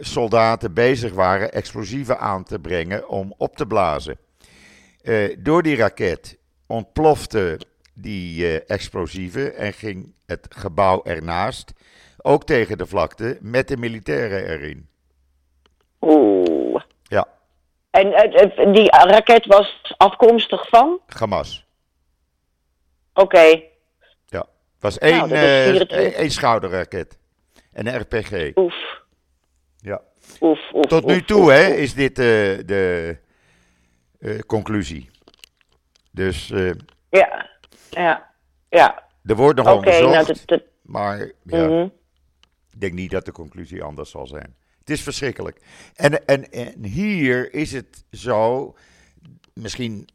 soldaten 0.01 0.75
bezig 0.75 1.13
waren 1.13 1.53
explosieven 1.53 2.19
aan 2.19 2.45
te 2.45 2.59
brengen 2.59 3.09
om 3.09 3.35
op 3.37 3.57
te 3.57 3.67
blazen. 3.67 4.19
Uh, 5.09 5.37
door 5.39 5.63
die 5.63 5.77
raket 5.77 6.39
ontplofte 6.67 7.61
die 7.95 8.45
uh, 8.45 8.61
explosieven 8.67 9.57
en 9.57 9.73
ging 9.73 10.15
het 10.27 10.47
gebouw 10.49 11.05
ernaast 11.05 11.73
ook 12.23 12.45
tegen 12.45 12.79
de 12.79 12.87
vlakte 12.87 13.39
met 13.41 13.69
de 13.69 13.77
militairen 13.77 14.47
erin. 14.47 14.89
Oeh. 16.01 16.83
Ja. 17.03 17.27
En 17.91 18.13
eh, 18.13 18.43
eh, 18.43 18.73
die 18.73 18.91
raket 18.91 19.47
was 19.47 19.95
afkomstig 19.97 20.69
van? 20.69 21.01
Hamas. 21.07 21.67
Oké. 23.15 23.63
Ja, 24.27 24.39
het 24.39 24.81
was 24.81 24.99
één, 24.99 25.17
Nou, 25.17 25.29
dat 25.29 25.39
is 25.39 25.45
eh, 25.45 25.65
24. 25.65 26.13
één 26.15 26.31
schouderraket. 26.31 27.19
En 27.73 27.87
een 27.87 28.01
RPG. 28.01 28.57
Oef. 28.57 28.75
Ja. 29.77 30.01
Oef, 30.41 30.61
oef. 30.73 30.87
Tot 30.87 31.07
nu 31.07 31.15
oef, 31.15 31.25
toe 31.25 31.53
hè, 31.53 31.67
is 31.67 31.95
dit 31.95 32.19
eh, 32.19 32.25
de 32.67 33.17
eh, 34.19 34.39
conclusie. 34.39 35.11
Dus 36.11 36.51
eh, 36.51 36.71
Ja, 37.11 37.51
ja, 37.91 38.31
ja. 38.69 39.03
er 39.25 39.37
wordt 39.37 39.57
nog 39.57 39.67
nou, 39.67 39.79
onderzocht. 39.79 40.27
dat, 40.27 40.43
dat, 40.47 40.63
Maar 40.83 41.33
ja, 41.43 41.67
mhm. 41.67 41.89
ik 42.71 42.81
denk 42.81 42.93
niet 42.93 43.11
dat 43.11 43.25
de 43.25 43.33
conclusie 43.33 43.83
anders 43.83 44.11
zal 44.11 44.27
zijn. 44.27 44.57
Het 44.79 44.91
is 44.91 45.03
verschrikkelijk. 45.03 45.61
En, 45.95 46.27
en, 46.27 46.53
en 46.53 46.85
hier 46.85 47.55
is 47.55 47.73
het 47.73 48.05
zo, 48.11 48.75
misschien 49.53 50.09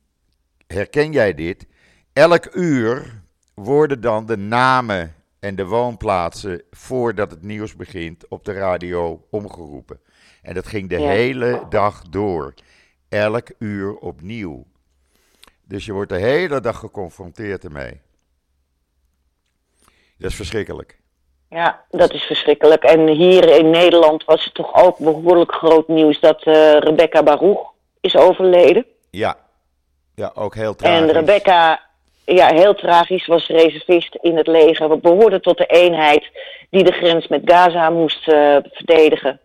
herken 0.68 1.12
jij 1.12 1.34
dit. 1.34 1.68
Elk 2.14 2.56
uur 2.56 3.22
worden 3.54 4.02
dan 4.02 4.26
de 4.26 4.38
namen 4.38 5.16
en 5.40 5.56
de 5.56 5.66
woonplaatsen 5.66 6.62
voordat 6.72 7.32
het 7.32 7.42
nieuws 7.42 7.76
begint 7.76 8.28
op 8.28 8.46
de 8.46 8.54
radio 8.54 9.28
omgeroepen. 9.30 10.00
En 10.42 10.54
dat 10.54 10.68
ging 10.68 10.90
de 10.90 11.00
Ja. 11.00 11.10
hele 11.10 11.66
dag 11.70 12.02
door. 12.02 12.54
Elk 13.14 13.48
uur 13.60 13.96
opnieuw. 13.96 14.66
Dus 15.68 15.86
je 15.86 15.94
wordt 15.94 16.10
de 16.10 16.18
hele 16.18 16.62
dag 16.62 16.78
geconfronteerd 16.78 17.64
ermee. 17.64 18.02
Dat 20.18 20.30
is 20.30 20.36
verschrikkelijk. 20.36 21.00
Ja, 21.50 21.84
dat 21.90 22.14
is 22.14 22.24
verschrikkelijk. 22.24 22.84
En 22.84 23.08
hier 23.08 23.58
in 23.58 23.70
Nederland 23.70 24.24
was 24.24 24.44
het 24.44 24.54
toch 24.54 24.74
ook 24.74 24.98
behoorlijk 24.98 25.52
groot 25.52 25.88
nieuws 25.88 26.20
dat 26.20 26.44
eh, 26.44 26.78
Rebecca 26.78 27.24
Baruch 27.24 27.72
is 28.02 28.16
overleden. 28.16 28.86
Ja, 29.10 29.38
ja 30.16 30.32
ook 30.36 30.56
heel 30.56 30.76
tragisch. 30.76 31.00
En 31.00 31.12
Rebecca, 31.12 31.82
ja, 32.26 32.48
heel 32.48 32.76
tragisch, 32.76 33.26
was 33.26 33.48
reservist 33.48 34.16
in 34.16 34.38
het 34.38 34.48
leger. 34.48 34.90
We 34.90 34.98
behoorden 34.98 35.42
tot 35.42 35.58
de 35.58 35.66
eenheid 35.66 36.30
die 36.70 36.84
de 36.84 36.92
grens 36.92 37.28
met 37.28 37.42
Gaza 37.46 37.90
moest 37.90 38.28
eh, 38.28 38.58
verdedigen. 38.72 39.40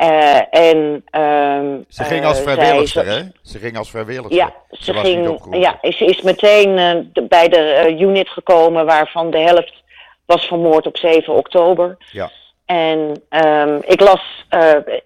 Eh, 0.00 0.40
en, 0.50 1.04
ehm, 1.10 1.78
Ze 1.88 2.04
ging 2.04 2.20
eh, 2.20 2.28
als 2.28 2.40
vrijwilligster, 2.40 3.04
zij- 3.04 3.14
hè? 3.14 3.22
Ze 3.42 3.58
ging 3.58 3.76
als 3.76 3.90
vrijwilligster. 3.90 4.36
Ja, 4.36 4.52
ze, 4.70 4.94
ging, 4.94 5.46
ja, 5.50 5.78
ze 5.82 6.04
is 6.04 6.22
meteen 6.22 6.78
eh, 6.78 7.22
bij 7.28 7.48
de 7.48 7.96
unit 7.98 8.28
gekomen 8.28 8.86
waarvan 8.86 9.30
de 9.30 9.38
helft 9.38 9.82
was 10.26 10.44
vermoord 10.44 10.86
op 10.86 10.96
7 10.96 11.34
oktober. 11.34 11.96
Ja. 12.10 12.30
En 12.64 13.22
ehm, 13.28 13.78
ik 13.82 14.00
las, 14.00 14.46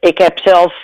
ik 0.01 0.19
heb 0.19 0.39
zelf 0.39 0.75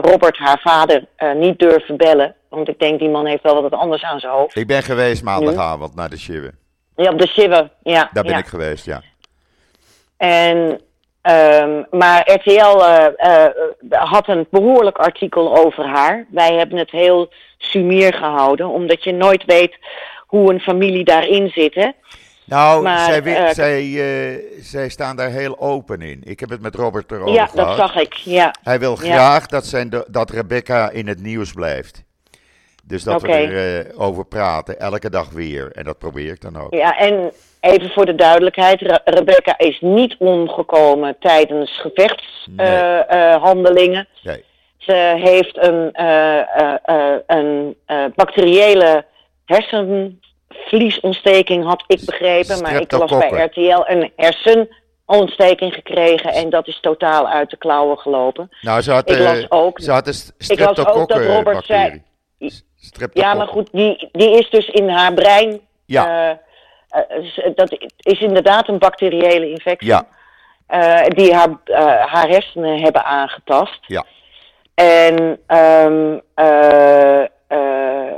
Robert, 0.00 0.36
haar 0.38 0.60
vader, 0.60 1.04
niet 1.34 1.58
durven 1.58 1.96
bellen. 1.96 2.34
Want 2.48 2.68
ik 2.68 2.78
denk, 2.78 2.98
die 2.98 3.08
man 3.08 3.26
heeft 3.26 3.42
wel 3.42 3.62
wat 3.62 3.72
anders 3.72 4.02
aan 4.02 4.20
zijn 4.20 4.32
hoofd. 4.32 4.56
Ik 4.56 4.66
ben 4.66 4.82
geweest 4.82 5.22
maandagavond 5.22 5.94
naar 5.94 6.10
de 6.10 6.18
Shiva. 6.18 6.50
Ja, 6.96 7.10
op 7.10 7.18
de 7.18 7.28
Shiva, 7.28 7.70
ja. 7.82 8.10
Daar 8.12 8.22
ben 8.22 8.32
ja. 8.32 8.38
ik 8.38 8.46
geweest, 8.46 8.84
ja. 8.84 9.02
En, 10.16 10.80
ehm, 11.32 11.82
maar 11.90 12.32
RTL 12.32 12.84
eh, 12.84 13.06
eh, 13.16 13.52
had 13.88 14.28
een 14.28 14.46
behoorlijk 14.50 14.96
artikel 14.96 15.56
over 15.64 15.84
haar. 15.86 16.26
Wij 16.30 16.54
hebben 16.54 16.78
het 16.78 16.90
heel 16.90 17.28
sumier 17.58 18.14
gehouden, 18.14 18.68
omdat 18.68 19.04
je 19.04 19.12
nooit 19.12 19.44
weet 19.44 19.76
hoe 20.26 20.52
een 20.52 20.60
familie 20.60 21.04
daarin 21.04 21.48
zit. 21.48 21.74
Hè? 21.74 21.88
Nou, 22.44 22.82
Maar, 22.82 23.04
zij, 23.12 23.22
eh, 23.22 23.54
zij, 23.54 24.00
zij 24.60 24.88
staan 24.88 25.16
daar 25.16 25.30
heel 25.30 25.58
open 25.58 26.00
in. 26.00 26.20
Ik 26.24 26.40
heb 26.40 26.48
het 26.50 26.60
met 26.60 26.74
Robert 26.74 27.12
erover 27.12 27.34
ja, 27.34 27.46
gehad. 27.46 27.66
dat 27.66 27.76
zag 27.76 27.96
ik. 27.96 28.12
Ja, 28.14 28.54
Hij 28.62 28.78
wil 28.78 28.96
Ja. 29.02 29.12
graag 29.12 29.46
dat, 29.46 29.66
zijn 29.66 30.04
dat 30.08 30.30
Rebecca 30.30 30.90
in 30.90 31.08
het 31.08 31.22
nieuws 31.22 31.52
blijft. 31.52 32.02
Dus 32.88 33.02
dat 33.02 33.22
we 33.22 33.28
erover 33.32 33.98
over 34.00 34.26
praten, 34.26 34.80
elke 34.80 35.10
dag 35.10 35.30
weer. 35.30 35.72
En 35.72 35.84
dat 35.84 35.98
probeer 35.98 36.32
ik 36.32 36.40
dan 36.40 36.56
ook. 36.56 36.74
ja, 36.74 36.98
en 36.98 37.32
even 37.60 37.90
voor 37.90 38.06
de 38.06 38.14
duidelijkheid: 38.14 38.80
Re- 38.80 39.00
Rebecca 39.04 39.58
is 39.58 39.80
niet 39.80 40.16
omgekomen 40.18 41.16
tijdens 41.20 41.80
gevechtshandelingen. 41.80 44.08
Nee. 44.22 44.34
Nee. 44.34 44.44
Ze 44.78 45.14
heeft 45.16 45.56
een, 45.66 45.92
eh, 45.92 46.38
eh, 46.38 46.74
eh, 46.84 47.14
een 47.26 47.76
eh, 47.86 48.04
bacteriële 48.14 49.04
hersenvliesontsteking, 49.44 51.64
had 51.64 51.84
ik 51.86 52.00
begrepen. 52.06 52.62
Maar 52.62 52.80
ik 52.80 52.92
las 52.92 53.10
bij. 53.10 53.44
RTL 53.44 53.82
een 53.84 54.12
hersenontsteking 54.16 55.74
gekregen 55.74 56.32
en 56.32 56.50
dat 56.50 56.66
is 56.66 56.80
totaal 56.80 57.28
uit 57.28 57.50
de 57.50 57.56
klauwen 57.56 57.98
gelopen. 57.98 58.48
Nou, 58.60 58.80
ze 58.80 58.90
had, 58.92 59.10
Ik 59.10 59.16
eh, 59.16 59.22
las 59.24 59.44
ook- 59.48 59.80
ze 59.80 59.90
had 59.90 60.06
een 60.06 60.14
ik 60.48 60.58
las 60.58 60.86
ook 60.86 61.08
dat 61.08 61.24
Robert 61.24 61.64
zei- 61.64 62.02
streptokokkenbacterie. 62.38 62.66
Ja, 63.12 63.34
maar 63.34 63.46
goed, 63.48 63.68
die, 63.72 64.08
die 64.12 64.38
is 64.38 64.50
dus 64.50 64.66
in 64.68 64.88
haar 64.88 65.14
brein. 65.14 65.60
Ja. 65.84 66.36
eh, 66.88 67.04
eh, 67.06 67.54
dat 67.54 67.72
is 67.96 68.20
inderdaad 68.20 68.68
een 68.68 68.78
bacteriële 68.78 69.50
infectie. 69.50 69.88
Ja, 69.88 70.06
eh, 70.66 71.06
die 71.08 71.34
haar, 71.34 71.48
haar 72.06 72.28
hersenen 72.28 72.80
hebben 72.80 73.04
aangetast. 73.04 73.78
ja. 73.86 74.04
En 74.74 75.40
ehm, 75.46 76.18
eh, 76.34 77.22
eh, 77.46 78.12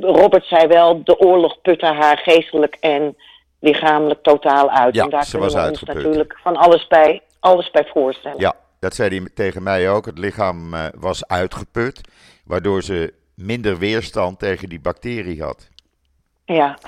Robert 0.00 0.44
zei 0.44 0.66
wel, 0.66 1.04
de 1.04 1.18
oorlog 1.18 1.60
putte 1.62 1.86
haar 1.86 2.18
geestelijk 2.18 2.76
en 2.80 3.16
lichamelijk 3.60 4.22
totaal 4.22 4.70
uit. 4.70 4.94
Ja, 4.94 5.04
en 5.04 5.10
daar 5.10 5.24
ze 5.24 5.30
kunnen 5.30 5.52
was 5.52 5.62
we 5.62 5.70
ons 5.70 5.82
natuurlijk 5.82 6.38
van 6.42 6.56
alles 6.56 6.86
bij, 6.86 7.22
alles 7.40 7.70
bij 7.70 7.86
voorstellen. 7.92 8.40
Ja, 8.40 8.54
dat 8.80 8.94
zei 8.94 9.18
hij 9.18 9.28
tegen 9.34 9.62
mij 9.62 9.90
ook. 9.90 10.06
Het 10.06 10.18
lichaam 10.18 10.74
was 10.94 11.26
uitgeput, 11.26 12.00
waardoor 12.44 12.82
ze 12.82 13.14
minder 13.34 13.78
weerstand 13.78 14.38
tegen 14.38 14.68
die 14.68 14.80
bacterie 14.80 15.42
had. 15.42 15.68
Ja. 16.44 16.78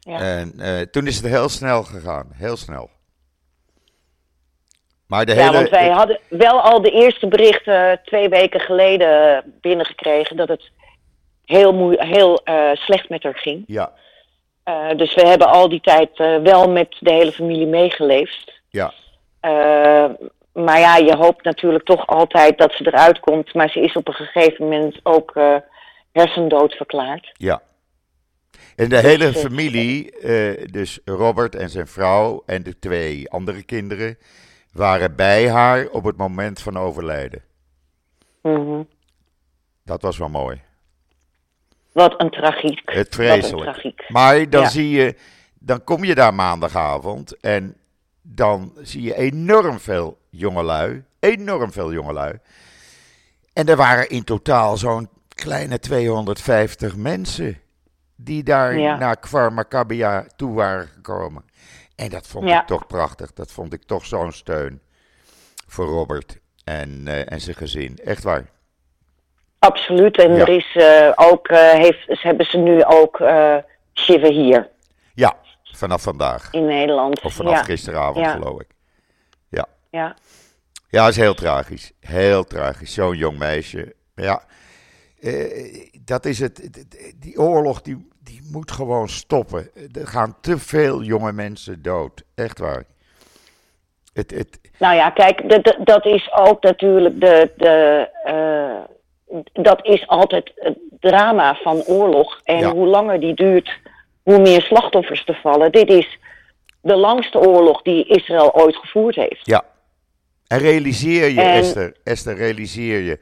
Ja. 0.00 0.18
En 0.20 0.52
eh, 0.60 0.80
toen 0.80 1.06
is 1.06 1.16
het 1.16 1.26
heel 1.26 1.48
snel 1.48 1.82
gegaan, 1.82 2.28
heel 2.34 2.56
snel. 2.56 2.90
Maar 5.06 5.26
de 5.26 5.34
Ja, 5.34 5.40
hele... 5.42 5.52
want 5.52 5.68
wij 5.68 5.88
hadden 5.88 6.20
wel 6.28 6.60
al 6.60 6.82
de 6.82 6.90
eerste 6.90 7.28
berichten 7.28 8.00
twee 8.04 8.28
weken 8.28 8.60
geleden 8.60 9.42
binnengekregen 9.60 10.36
dat 10.36 10.48
het 10.48 10.70
heel, 11.44 11.72
moe- 11.72 12.04
heel 12.06 12.44
eh, 12.44 12.70
slecht 12.74 13.08
met 13.08 13.22
haar 13.22 13.36
ging. 13.38 13.64
Ja, 13.66 13.92
Eh, 14.64 14.88
dus 14.96 15.14
we 15.14 15.28
hebben 15.28 15.48
al 15.48 15.68
die 15.68 15.80
tijd 15.80 16.18
eh, 16.18 16.36
wel 16.36 16.70
met 16.70 16.96
de 17.00 17.12
hele 17.12 17.32
familie 17.32 17.66
meegeleefd. 17.66 18.52
ja, 18.68 18.92
Eh, 19.40 20.04
maar 20.52 20.78
ja, 20.78 20.96
je 20.96 21.16
hoopt 21.16 21.44
natuurlijk 21.44 21.84
toch 21.84 22.06
altijd 22.06 22.58
dat 22.58 22.72
ze 22.72 22.86
eruit 22.86 23.20
komt. 23.20 23.54
Maar 23.54 23.70
ze 23.70 23.80
is 23.80 23.92
op 23.94 24.08
een 24.08 24.14
gegeven 24.14 24.64
moment 24.64 25.00
ook 25.02 25.30
eh, 25.36 25.56
hersendood 26.12 26.74
verklaard. 26.74 27.30
ja. 27.32 27.62
En 28.76 28.88
de 28.88 28.98
hele 28.98 29.26
eh, 29.26 29.34
familie, 29.34 30.12
eh, 30.18 30.66
dus 30.70 31.00
Robert 31.04 31.54
en 31.54 31.70
zijn 31.70 31.86
vrouw 31.86 32.42
en 32.46 32.62
de 32.62 32.78
twee 32.78 33.30
andere 33.30 33.62
kinderen, 33.62 34.18
waren 34.72 35.16
bij 35.16 35.48
haar 35.50 35.86
op 35.88 36.04
het 36.04 36.16
moment 36.16 36.60
van 36.62 36.76
overlijden. 36.76 37.42
Mhm. 38.42 38.82
Dat 39.84 40.02
was 40.02 40.18
wel 40.18 40.28
mooi. 40.28 40.60
Wat 41.92 42.14
een 42.20 42.30
tragiek. 42.30 42.80
Het 42.84 42.96
Wat 42.96 43.06
een 43.06 43.12
vreselijk. 43.12 43.62
tragiek. 43.62 44.04
Maar 44.08 44.50
dan 44.50 44.62
Ja. 44.62 44.68
zie 44.68 44.90
je, 44.90 45.14
dan 45.58 45.84
kom 45.84 46.04
je 46.04 46.14
daar 46.14 46.34
maandagavond 46.34 47.40
en 47.40 47.76
dan 48.22 48.72
zie 48.82 49.02
je 49.02 49.16
enorm 49.16 49.78
veel 49.78 50.18
jongelui. 50.30 51.04
Enorm 51.20 51.72
veel 51.72 51.92
jongelui. 51.92 52.38
En 53.52 53.66
er 53.68 53.76
waren 53.76 54.08
in 54.08 54.24
totaal 54.24 54.76
zo'n 54.76 55.08
kleine 55.34 55.78
250 55.78 56.96
mensen 56.96 57.58
die 58.16 58.42
daar 58.42 58.78
Ja. 58.78 58.96
naar 58.98 59.16
Kfar 59.16 59.52
Maccabia 59.52 60.26
toe 60.36 60.54
waren 60.54 60.86
gekomen. 60.86 61.44
En 61.96 62.08
dat 62.10 62.26
vond 62.26 62.48
Ja. 62.48 62.60
ik 62.60 62.66
toch 62.66 62.86
prachtig. 62.86 63.32
Dat 63.32 63.52
vond 63.52 63.72
ik 63.72 63.82
toch 63.84 64.06
zo'n 64.06 64.32
steun 64.32 64.80
voor 65.66 65.86
Robert 65.86 66.38
en, 66.64 67.02
eh, 67.08 67.32
en 67.32 67.40
zijn 67.40 67.56
gezin. 67.56 67.98
Echt 68.04 68.22
waar. 68.22 68.44
Absoluut. 69.58 70.18
En 70.18 70.34
Ja. 70.34 70.40
er 70.40 70.48
is 70.48 70.76
eh, 70.76 71.12
ook, 71.14 71.48
eh, 71.48 71.70
heeft, 71.70 72.04
ze 72.06 72.26
hebben 72.26 72.46
ze 72.46 72.56
nu 72.58 72.84
ook 72.84 73.16
Shiva 73.94 74.28
hier 74.28 74.68
Ja, 75.14 75.36
vanaf 75.62 76.02
vandaag. 76.02 76.48
in 76.52 76.64
Nederland. 76.66 77.20
Of 77.22 77.34
vanaf 77.34 77.60
gisteravond, 77.60 78.26
geloof 78.26 78.60
ik. 78.60 78.66
Ja. 79.90 80.16
Ja, 80.88 81.08
is 81.08 81.16
heel 81.16 81.34
tragisch. 81.34 81.92
Heel 82.00 82.44
tragisch. 82.44 82.94
Zo'n 82.94 83.16
jong 83.16 83.38
meisje. 83.38 83.94
Ja, 84.14 84.42
eh, 85.20 85.88
dat 86.04 86.24
is 86.24 86.38
het. 86.38 86.70
Die 87.20 87.38
oorlog 87.38 87.82
die, 87.82 88.08
die 88.24 88.40
moet 88.52 88.70
gewoon 88.70 89.08
stoppen. 89.08 89.70
Er 89.92 90.06
gaan 90.06 90.36
te 90.40 90.58
veel 90.58 91.02
jonge 91.02 91.32
mensen 91.32 91.82
dood. 91.82 92.22
Echt 92.34 92.58
waar. 92.58 92.84
Het, 94.12 94.30
het, 94.30 94.60
Nou 94.78 94.94
ja, 94.94 95.10
kijk, 95.10 95.48
dat- 95.48 95.64
dat- 95.64 95.78
dat 95.86 96.06
is 96.06 96.32
ook 96.32 96.62
natuurlijk 96.62 97.20
de. 97.20 97.52
de 97.56 98.08
eh, 98.24 98.78
dat 99.52 99.86
is 99.86 100.06
altijd 100.06 100.52
het 100.54 100.78
drama 101.00 101.54
van 101.54 101.82
oorlog. 101.86 102.40
En 102.44 102.58
Ja. 102.58 102.70
hoe 102.72 102.86
langer 102.86 103.20
die 103.20 103.34
duurt, 103.34 103.78
hoe 104.22 104.38
meer 104.38 104.62
slachtoffers 104.62 105.22
er 105.26 105.38
vallen. 105.42 105.72
Dit 105.72 105.88
is 105.90 106.18
de 106.80 106.96
langste 106.96 107.38
oorlog 107.38 107.82
die 107.82 108.04
Israël 108.06 108.54
ooit 108.54 108.76
gevoerd 108.76 109.14
heeft. 109.14 109.46
ja. 109.46 109.64
En 110.50 110.58
realiseer 110.58 111.28
je, 111.28 111.40
En- 111.40 111.52
Esther, 111.62 111.96
Esther, 112.04 112.36
realiseer 112.36 113.00
je, 113.00 113.18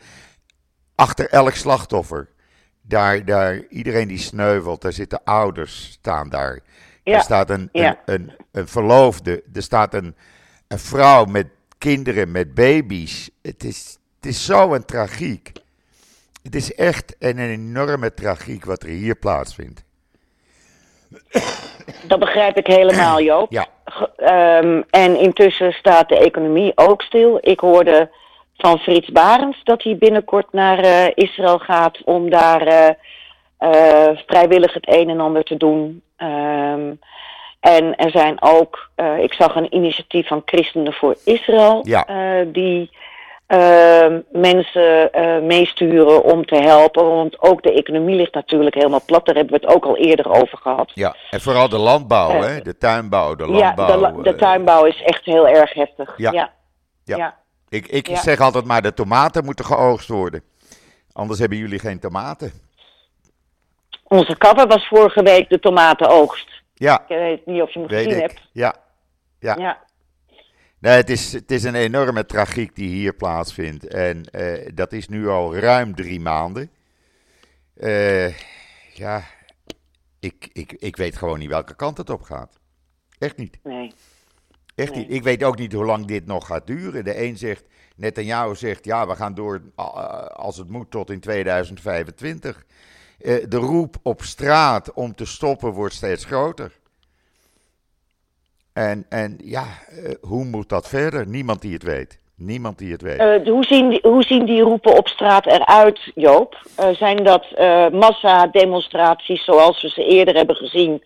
achter 0.95 1.29
elk 1.31 1.55
slachtoffer, 1.55 2.29
daar, 2.81 3.25
daar, 3.25 3.67
iedereen 3.69 4.09
die 4.09 4.19
sneuvelt, 4.19 4.81
daar 4.83 4.93
zitten 4.93 5.25
ouders, 5.25 5.91
staan 5.91 6.29
daar. 6.29 6.61
Ja, 7.03 7.15
Er 7.17 7.23
staat 7.23 7.51
een, 7.51 7.69
ja. 7.73 8.01
een, 8.05 8.15
een, 8.15 8.33
een 8.53 8.69
verloofde, 8.69 9.43
er 9.53 9.63
staat 9.63 9.95
een, 9.95 10.17
een 10.69 10.79
vrouw 10.79 11.25
met 11.25 11.47
kinderen, 11.79 12.31
met 12.31 12.55
baby's. 12.55 13.31
Het 13.43 13.65
is, 13.65 13.99
het 14.17 14.27
is 14.27 14.45
zo 14.45 14.75
een 14.75 14.85
tragiek. 14.85 15.53
Het 16.43 16.55
is 16.55 16.75
echt 16.75 17.17
een 17.19 17.39
enorme 17.39 18.15
tragiek 18.15 18.65
wat 18.65 18.83
er 18.83 18.89
hier 18.89 19.15
plaatsvindt. 19.17 19.85
Dat 22.07 22.19
begrijp 22.19 22.57
ik 22.57 22.67
helemaal, 22.67 23.21
Joop. 23.21 23.53
Ja, 23.53 23.67
ehm, 24.17 24.83
en 24.91 25.17
intussen 25.17 25.73
staat 25.73 26.09
de 26.09 26.19
economie 26.19 26.73
ook 26.75 27.03
stil. 27.03 27.39
Ik 27.41 27.61
hoorde 27.61 28.11
van 28.59 28.79
Frits 28.79 29.09
Barends 29.11 29.61
dat 29.65 29.83
hij 29.83 29.97
binnenkort 29.97 30.53
naar 30.53 30.79
eh, 30.79 31.07
Israël 31.15 31.59
gaat 31.59 31.99
om 32.05 32.31
daar 32.31 32.67
eh, 32.67 32.89
eh, 33.59 34.17
vrijwillig 34.27 34.75
het 34.75 34.89
een 34.89 35.09
en 35.09 35.21
ander 35.21 35.45
te 35.45 35.57
doen. 35.57 36.03
Ehm, 36.17 36.93
en 37.61 37.97
er 37.97 38.11
zijn 38.11 38.43
ook, 38.43 38.91
ik 39.21 39.33
zag 39.33 39.55
een 39.55 39.75
initiatief 39.75 40.27
van 40.27 40.43
Christenen 40.45 40.93
voor 40.93 41.17
Israël, 41.25 41.81
Ja. 41.83 42.07
die 42.45 42.91
ehm, 43.49 44.21
mensen 44.33 45.13
eh, 45.13 45.39
meesturen 45.43 46.23
om 46.25 46.45
te 46.47 46.55
helpen. 46.57 47.05
Want 47.07 47.41
ook 47.43 47.63
de 47.63 47.73
economie 47.73 48.17
ligt 48.17 48.35
natuurlijk 48.35 48.75
helemaal 48.75 49.03
plat. 49.07 49.27
Daar 49.27 49.35
hebben 49.35 49.61
we 49.61 49.67
het 49.67 49.75
ook 49.77 49.85
al 49.85 49.97
eerder 49.97 50.31
over 50.31 50.59
gehad. 50.59 50.91
ja. 50.95 51.17
En 51.31 51.41
vooral 51.41 51.69
de 51.69 51.79
landbouw, 51.79 52.31
Eh, 52.31 52.41
hè? 52.41 52.61
de 52.61 52.79
tuinbouw, 52.79 53.35
de 53.35 53.45
Ja, 53.45 53.51
landbouw. 53.51 53.87
de, 53.87 53.97
la- 53.97 54.11
de 54.23 54.31
eh, 54.33 54.37
tuinbouw 54.39 54.85
is 54.85 55.03
echt 55.03 55.25
heel 55.25 55.49
erg 55.49 55.73
heftig. 55.75 56.15
Ja. 56.17 56.33
ja. 56.33 56.53
Ja. 57.05 57.17
ja. 57.17 57.37
Ik, 57.69 57.87
ik 57.87 58.09
Ja. 58.09 58.17
zeg 58.17 58.41
altijd 58.41 58.65
maar, 58.65 58.83
de 58.83 58.95
tomaten 58.95 59.45
moeten 59.45 59.65
geoogst 59.65 60.09
worden. 60.09 60.43
Anders 61.13 61.39
hebben 61.41 61.59
jullie 61.59 61.79
geen 61.79 61.99
tomaten. 62.01 62.53
Onze 64.05 64.37
kapper 64.37 64.67
was 64.67 64.89
vorige 64.89 65.23
week 65.23 65.49
de 65.49 65.59
tomatenoogst. 65.61 66.49
Ja, 66.75 67.01
Ik 67.01 67.17
weet 67.17 67.47
niet 67.47 67.63
of 67.63 67.73
je 67.73 67.79
hem 67.79 67.89
gezien 67.89 68.11
ik. 68.15 68.21
hebt. 68.21 68.41
Ja. 68.53 68.75
Ja. 69.41 69.55
Ja. 69.59 69.79
Nee, 70.81 70.97
het 70.97 71.11
is, 71.11 71.33
het 71.33 71.51
is 71.51 71.65
een 71.65 71.75
enorme 71.75 72.27
tragiek 72.27 72.75
die 72.75 72.89
hier 72.89 73.15
plaatsvindt. 73.15 73.87
En 73.87 74.25
eh, 74.25 74.71
dat 74.75 74.93
is 74.93 75.09
nu 75.09 75.29
al 75.29 75.57
ruim 75.57 75.95
drie 75.95 76.21
maanden. 76.21 76.71
Eh, 77.75 78.39
ja, 78.95 79.25
ik, 80.21 80.49
ik, 80.53 80.73
ik 80.73 80.97
weet 80.97 81.17
gewoon 81.17 81.39
niet 81.39 81.49
welke 81.49 81.77
kant 81.77 81.97
het 81.99 82.11
op 82.11 82.23
gaat. 82.23 82.59
Echt 83.19 83.37
niet. 83.37 83.59
Nee. 83.63 83.93
Echt 84.75 84.95
Nee. 84.95 84.99
niet. 84.99 85.13
Ik 85.13 85.23
weet 85.23 85.43
ook 85.45 85.59
niet 85.59 85.73
hoe 85.73 85.85
lang 85.85 86.07
dit 86.07 86.27
nog 86.27 86.47
gaat 86.47 86.67
duren. 86.67 87.05
De 87.05 87.23
een 87.23 87.37
zegt, 87.37 87.65
Netanyahu 87.97 88.55
zegt, 88.57 88.85
ja, 88.85 89.07
we 89.07 89.17
gaan 89.17 89.35
door 89.35 89.63
uh, 89.77 89.85
als 90.27 90.57
het 90.57 90.69
moet 90.69 90.91
tot 90.91 91.11
in 91.11 91.21
2025. 91.21 92.65
Eh, 93.19 93.45
de 93.49 93.57
roep 93.57 93.97
op 94.03 94.23
straat 94.23 94.93
om 94.93 95.15
te 95.15 95.25
stoppen 95.25 95.73
wordt 95.73 95.95
steeds 95.95 96.25
groter. 96.25 96.79
En, 98.79 99.07
en 99.09 99.39
ja, 99.45 99.67
eh, 99.89 100.13
hoe 100.21 100.45
moet 100.45 100.69
dat 100.69 100.89
verder? 100.89 101.27
Niemand 101.27 101.61
die 101.61 101.73
het 101.73 101.83
weet. 101.83 102.19
Niemand 102.35 102.79
die 102.79 102.93
het 102.93 103.03
weet. 103.03 103.19
Eh, 103.19 103.53
hoe, 103.53 103.65
zien 103.65 103.89
die, 103.89 104.01
hoe 104.03 104.23
zien 104.23 104.47
die 104.47 104.61
roepen 104.61 104.97
op 104.97 105.09
straat 105.09 105.47
eruit, 105.47 106.11
Joop? 106.15 106.57
Eh, 106.77 106.89
zijn 106.89 107.25
dat 107.25 107.47
eh 107.55 107.89
massademonstraties 107.89 109.45
zoals 109.45 109.83
we 109.83 109.89
ze 109.89 110.05
eerder 110.05 110.35
hebben 110.35 110.57
gezien 110.57 111.03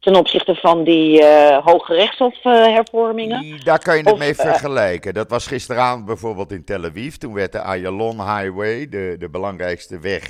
ten 0.00 0.16
opzichte 0.16 0.54
van 0.54 0.84
die 0.84 1.20
uh, 1.20 1.58
hoge 1.64 1.94
rechtshof-hervormingen? 1.94 3.60
Daar 3.64 3.78
kan 3.78 3.96
je 3.96 4.02
het 4.02 4.12
Of, 4.12 4.18
mee 4.18 4.34
vergelijken. 4.34 5.14
Dat 5.14 5.30
was 5.30 5.46
gisteravond 5.46 6.04
bijvoorbeeld 6.04 6.52
in 6.52 6.64
Tel 6.64 6.84
Aviv. 6.84 7.14
Toen 7.14 7.34
werd 7.34 7.52
de 7.52 7.60
Ayalon 7.60 8.16
Highway, 8.16 8.88
de, 8.88 9.16
de 9.18 9.28
belangrijkste 9.28 9.98
weg 9.98 10.22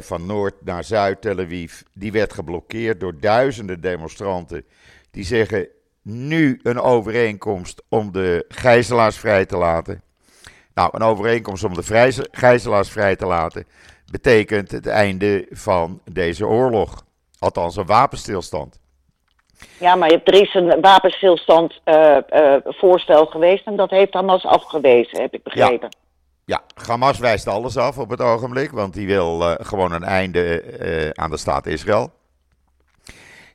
van 0.00 0.26
Noord 0.26 0.54
naar 0.64 0.84
Zuid 0.84 1.20
Tel 1.20 1.38
Aviv, 1.38 1.80
die 1.94 2.12
werd 2.12 2.32
geblokkeerd 2.32 3.00
door 3.00 3.20
duizenden 3.20 3.80
demonstranten. 3.80 4.64
Die 5.10 5.24
zeggen 5.24 5.68
nu 6.02 6.60
een 6.62 6.80
overeenkomst 6.80 7.82
om 7.88 8.12
de 8.12 8.44
gijzelaars 8.48 9.16
vrij 9.16 9.46
te 9.46 9.56
laten. 9.56 10.02
Nou, 10.74 10.90
een 10.92 11.02
overeenkomst 11.02 11.64
om 11.64 11.74
de 11.74 12.12
gijzelaars 12.30 12.90
vrij 12.90 13.16
te 13.16 13.26
laten 13.26 13.66
betekent 14.10 14.70
het 14.70 14.86
einde 14.86 15.46
van 15.50 16.00
deze 16.10 16.46
oorlog. 16.46 17.04
Althans, 17.38 17.76
een 17.76 17.86
wapenstilstand. 17.86 18.80
Ja, 19.78 19.94
maar 19.94 20.10
er 20.10 20.34
is 20.34 20.54
een 20.54 20.80
wapenstilstand 20.80 21.80
eh, 21.84 22.16
eh, 22.16 22.60
voorstel 22.64 23.26
geweest 23.26 23.66
en 23.66 23.76
dat 23.76 23.90
heeft 23.90 24.12
Hamas 24.12 24.44
afgewezen, 24.44 25.20
heb 25.20 25.34
ik 25.34 25.42
begrepen. 25.42 25.96
Ja, 26.44 26.60
Hamas 26.86 27.18
wijst 27.18 27.46
alles 27.46 27.76
af 27.76 27.98
op 27.98 28.10
het 28.10 28.20
ogenblik, 28.20 28.70
want 28.70 28.94
die 28.94 29.06
wil 29.06 29.42
eh, 29.42 29.66
gewoon 29.66 29.92
een 29.92 30.02
einde 30.02 31.12
aan 31.14 31.30
de 31.30 31.36
staat 31.36 31.66
Israël. 31.66 32.10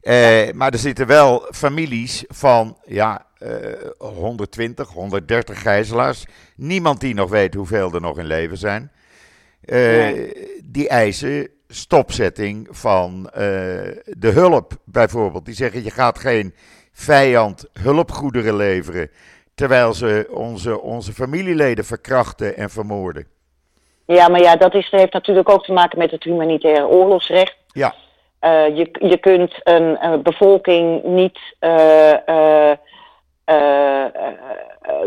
Eh, 0.08 0.54
maar 0.54 0.72
er 0.72 0.80
zitten 0.80 1.08
wel 1.08 1.48
families 1.52 2.24
van 2.28 2.78
ja, 2.86 3.26
eh, 3.38 3.50
120, 3.98 4.89
130 4.89 5.62
gijzelaars. 5.62 6.26
Niemand 6.56 7.00
die 7.00 7.13
nog 7.13 7.30
weet 7.30 7.54
hoeveel 7.54 7.93
er 7.93 8.02
nog 8.02 8.17
in 8.17 8.26
leven 8.26 8.58
zijn. 8.58 8.91
Eh, 9.65 9.78
Nee. 9.78 10.34
Die 10.63 10.88
eisen 10.88 11.50
stopzetting 11.67 12.67
van 12.72 13.30
eh, 13.30 13.41
de 14.06 14.32
hulp, 14.34 14.74
bijvoorbeeld. 14.84 15.46
Die 15.46 15.56
zeggen: 15.56 15.84
je 15.84 15.91
gaat 15.91 16.20
geen 16.20 16.54
vijand 16.91 17.65
hulpgoederen 17.82 18.56
leveren. 18.56 19.10
Terwijl 19.56 19.93
ze 19.93 20.28
onze, 20.32 20.82
onze 20.82 21.13
familieleden 21.13 21.86
verkrachten 21.86 22.58
en 22.58 22.70
vermoorden. 22.70 23.28
Ja, 24.06 24.28
maar 24.28 24.41
ja, 24.41 24.56
dat 24.56 24.74
is, 24.74 24.89
heeft 24.89 25.13
natuurlijk 25.13 25.50
ook 25.50 25.65
te 25.65 25.72
maken 25.72 25.98
met 25.98 26.12
het 26.12 26.24
humanitaire 26.24 26.88
oorlogsrecht. 26.88 27.56
Ja, 27.67 27.96
Eh, 28.39 28.78
je, 28.78 28.89
je 29.00 29.17
kunt 29.17 29.52
een, 29.63 30.06
een 30.06 30.21
bevolking 30.21 31.04
niet. 31.04 31.39
eh, 31.60 32.71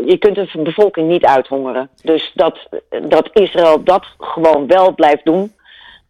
je 0.05 0.17
kunt 0.19 0.37
een 0.37 0.63
bevolking 0.63 1.07
niet 1.07 1.25
uithongeren. 1.25 1.89
Dus 2.03 2.31
dat, 2.33 2.67
dat 3.01 3.29
Israël 3.33 3.83
dat 3.83 4.05
gewoon 4.17 4.67
wel 4.67 4.93
blijft 4.93 5.25
doen. 5.25 5.53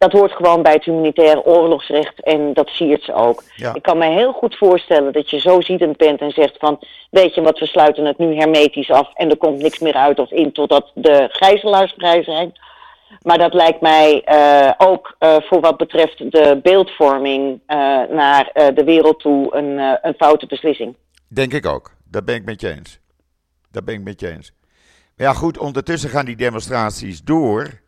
Dat 0.02 0.12
hoort 0.12 0.32
gewoon 0.32 0.62
bij 0.62 0.72
het 0.72 0.84
humanitaire 0.84 1.44
oorlogsrecht 1.44 2.22
en 2.22 2.52
dat 2.52 2.68
siert 2.68 3.02
ze 3.02 3.14
ook. 3.14 3.42
Ja. 3.56 3.74
Ik 3.74 3.82
kan 3.82 3.98
me 3.98 4.04
heel 4.04 4.32
goed 4.32 4.56
voorstellen 4.56 5.12
dat 5.12 5.30
je 5.30 5.40
zo 5.40 5.60
ziedend 5.60 5.96
bent 5.96 6.20
en 6.20 6.30
zegt 6.30 6.56
van... 6.58 6.78
weet 7.10 7.34
je 7.34 7.42
wat, 7.42 7.58
we 7.58 7.66
sluiten 7.66 8.04
het 8.04 8.18
nu 8.18 8.36
hermetisch 8.36 8.90
af 8.90 9.10
en 9.14 9.30
er 9.30 9.36
komt 9.36 9.62
niks 9.62 9.78
meer 9.78 9.94
uit 9.94 10.18
of 10.18 10.30
in 10.30 10.52
totdat 10.52 10.90
de 10.94 11.28
gijzelaars 11.30 11.92
vrij 11.96 12.22
zijn. 12.22 12.52
Maar 13.20 13.38
dat 13.38 13.54
lijkt 13.54 13.80
mij 13.80 14.22
eh, 14.24 14.72
ook 14.78 15.16
eh, 15.18 15.36
voor 15.40 15.60
wat 15.60 15.76
betreft 15.76 16.18
de 16.18 16.60
beeldvorming 16.62 17.60
eh, 17.66 17.76
naar 18.08 18.50
de 18.74 18.82
wereld 18.84 19.20
toe 19.20 19.54
een, 19.54 19.98
een 20.02 20.14
foute 20.14 20.46
beslissing. 20.46 20.96
denk 21.28 21.52
ik 21.52 21.66
ook. 21.66 21.94
Dat 22.04 22.24
ben 22.24 22.34
ik 22.34 22.44
met 22.44 22.60
je 22.60 22.72
eens. 22.72 23.00
Dat 23.70 23.84
ben 23.84 23.94
ik 23.94 24.02
met 24.02 24.20
je 24.20 24.28
eens. 24.28 24.52
Maar 25.16 25.26
ja, 25.26 25.32
goed, 25.32 25.58
ondertussen 25.58 26.10
gaan 26.10 26.24
die 26.24 26.36
demonstraties 26.36 27.22
door. 27.22 27.80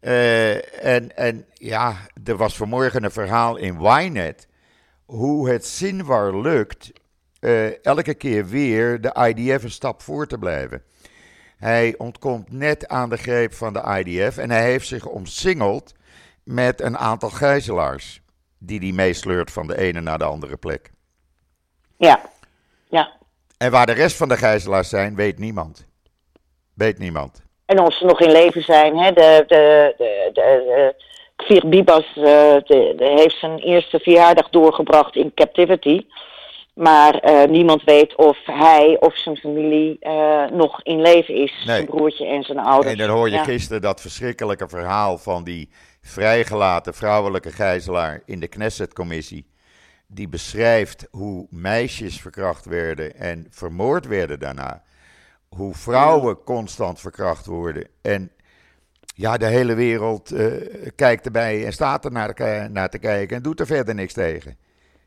En, 0.00 1.16
en 1.16 1.46
ja, 1.52 1.94
er 2.24 2.36
was 2.36 2.56
vanmorgen 2.56 3.04
een 3.04 3.10
verhaal 3.10 3.56
in 3.56 3.78
Ynet. 3.80 4.48
Hoe 5.04 5.50
het 5.50 5.66
Sinwar 5.66 6.40
lukt 6.40 6.92
elke 7.82 8.14
keer 8.14 8.46
weer 8.46 9.00
de 9.00 9.32
IDF 9.34 9.62
een 9.62 9.70
stap 9.70 10.02
voor 10.02 10.26
te 10.26 10.38
blijven. 10.38 10.82
Hij 11.56 11.94
ontkomt 11.98 12.52
net 12.52 12.88
aan 12.88 13.08
de 13.08 13.16
greep 13.16 13.52
van 13.52 13.72
de 13.72 14.02
IDF 14.04 14.36
en 14.36 14.50
hij 14.50 14.62
heeft 14.62 14.86
zich 14.86 15.06
omsingeld 15.06 15.94
met 16.44 16.80
een 16.80 16.98
aantal 16.98 17.30
gijzelaars. 17.30 18.20
Die 18.58 18.78
hij 18.78 18.92
meesleurt 18.92 19.50
van 19.50 19.66
de 19.66 19.78
ene 19.78 20.00
naar 20.00 20.18
de 20.18 20.24
andere 20.24 20.56
plek. 20.56 20.90
Ja, 21.96 22.20
ja. 22.88 23.12
En 23.58 23.70
waar 23.70 23.86
de 23.86 23.92
rest 23.92 24.16
van 24.16 24.28
de 24.28 24.36
gijzelaars 24.36 24.88
zijn, 24.88 25.14
weet 25.14 25.38
niemand. 25.38 25.86
Weet 26.74 26.98
niemand. 26.98 27.42
En 27.66 27.80
of 27.80 27.94
ze 27.94 28.04
nog 28.04 28.20
in 28.20 28.32
leven 28.32 28.62
zijn. 28.62 28.96
Hè? 28.98 29.12
De, 29.12 29.44
de, 29.46 29.94
de, 30.32 30.94
de, 31.46 31.68
Bibas 31.68 32.06
eh, 32.16 32.22
de, 32.64 32.94
de 32.96 33.14
heeft 33.16 33.38
zijn 33.38 33.58
eerste 33.58 33.98
verjaardag 33.98 34.50
doorgebracht 34.50 35.16
in 35.16 35.34
captivity. 35.34 36.06
Maar 36.76 37.14
eh, 37.14 37.48
niemand 37.48 37.84
weet 37.84 38.16
of 38.16 38.38
hij 38.44 38.96
of 39.00 39.16
zijn 39.16 39.36
familie 39.36 39.96
eh, 39.98 40.44
nog 40.50 40.82
in 40.82 41.00
leven 41.00 41.34
is. 41.34 41.52
Nee. 41.52 41.76
Zijn 41.76 41.86
broertje 41.86 42.26
en 42.26 42.42
zijn 42.42 42.58
ouders. 42.58 42.92
En 42.92 42.98
dan 42.98 43.16
hoor 43.16 43.28
je 43.28 43.34
Ja. 43.34 43.44
gisteren 43.44 43.82
dat 43.82 44.00
verschrikkelijke 44.00 44.68
verhaal 44.68 45.18
van 45.18 45.44
die 45.44 45.70
vrijgelaten 46.00 46.94
vrouwelijke 46.94 47.52
gijzelaar 47.52 48.22
in 48.24 48.40
de 48.40 48.48
Knesset-commissie. 48.48 49.46
Die 50.06 50.28
beschrijft 50.28 51.08
hoe 51.10 51.46
meisjes 51.50 52.20
verkracht 52.20 52.64
werden 52.64 53.14
en 53.16 53.46
vermoord 53.50 54.06
werden 54.06 54.38
daarna. 54.38 54.82
Hoe 55.48 55.74
vrouwen 55.74 56.42
constant 56.44 57.00
verkracht 57.00 57.46
worden. 57.46 57.88
En 58.02 58.30
ja, 59.14 59.36
de 59.36 59.46
hele 59.46 59.74
wereld 59.74 60.30
eh, 60.30 60.46
kijkt 60.96 61.24
erbij 61.26 61.64
en 61.64 61.72
staat 61.72 62.04
er 62.04 62.12
naar, 62.12 62.68
naar 62.70 62.88
te 62.88 62.98
kijken 62.98 63.36
en 63.36 63.42
doet 63.42 63.60
er 63.60 63.66
verder 63.66 63.94
niks 63.94 64.12
tegen. 64.12 64.56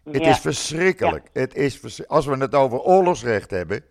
Het 0.03 0.23
Ja. 0.23 0.29
is 0.29 0.39
verschrikkelijk. 0.39 1.29
Het 1.33 1.55
is 1.55 1.77
vers- 1.77 2.07
Als 2.07 2.25
we 2.25 2.37
het 2.37 2.55
over 2.55 2.79
oorlogsrecht 2.79 3.51
hebben, 3.51 3.83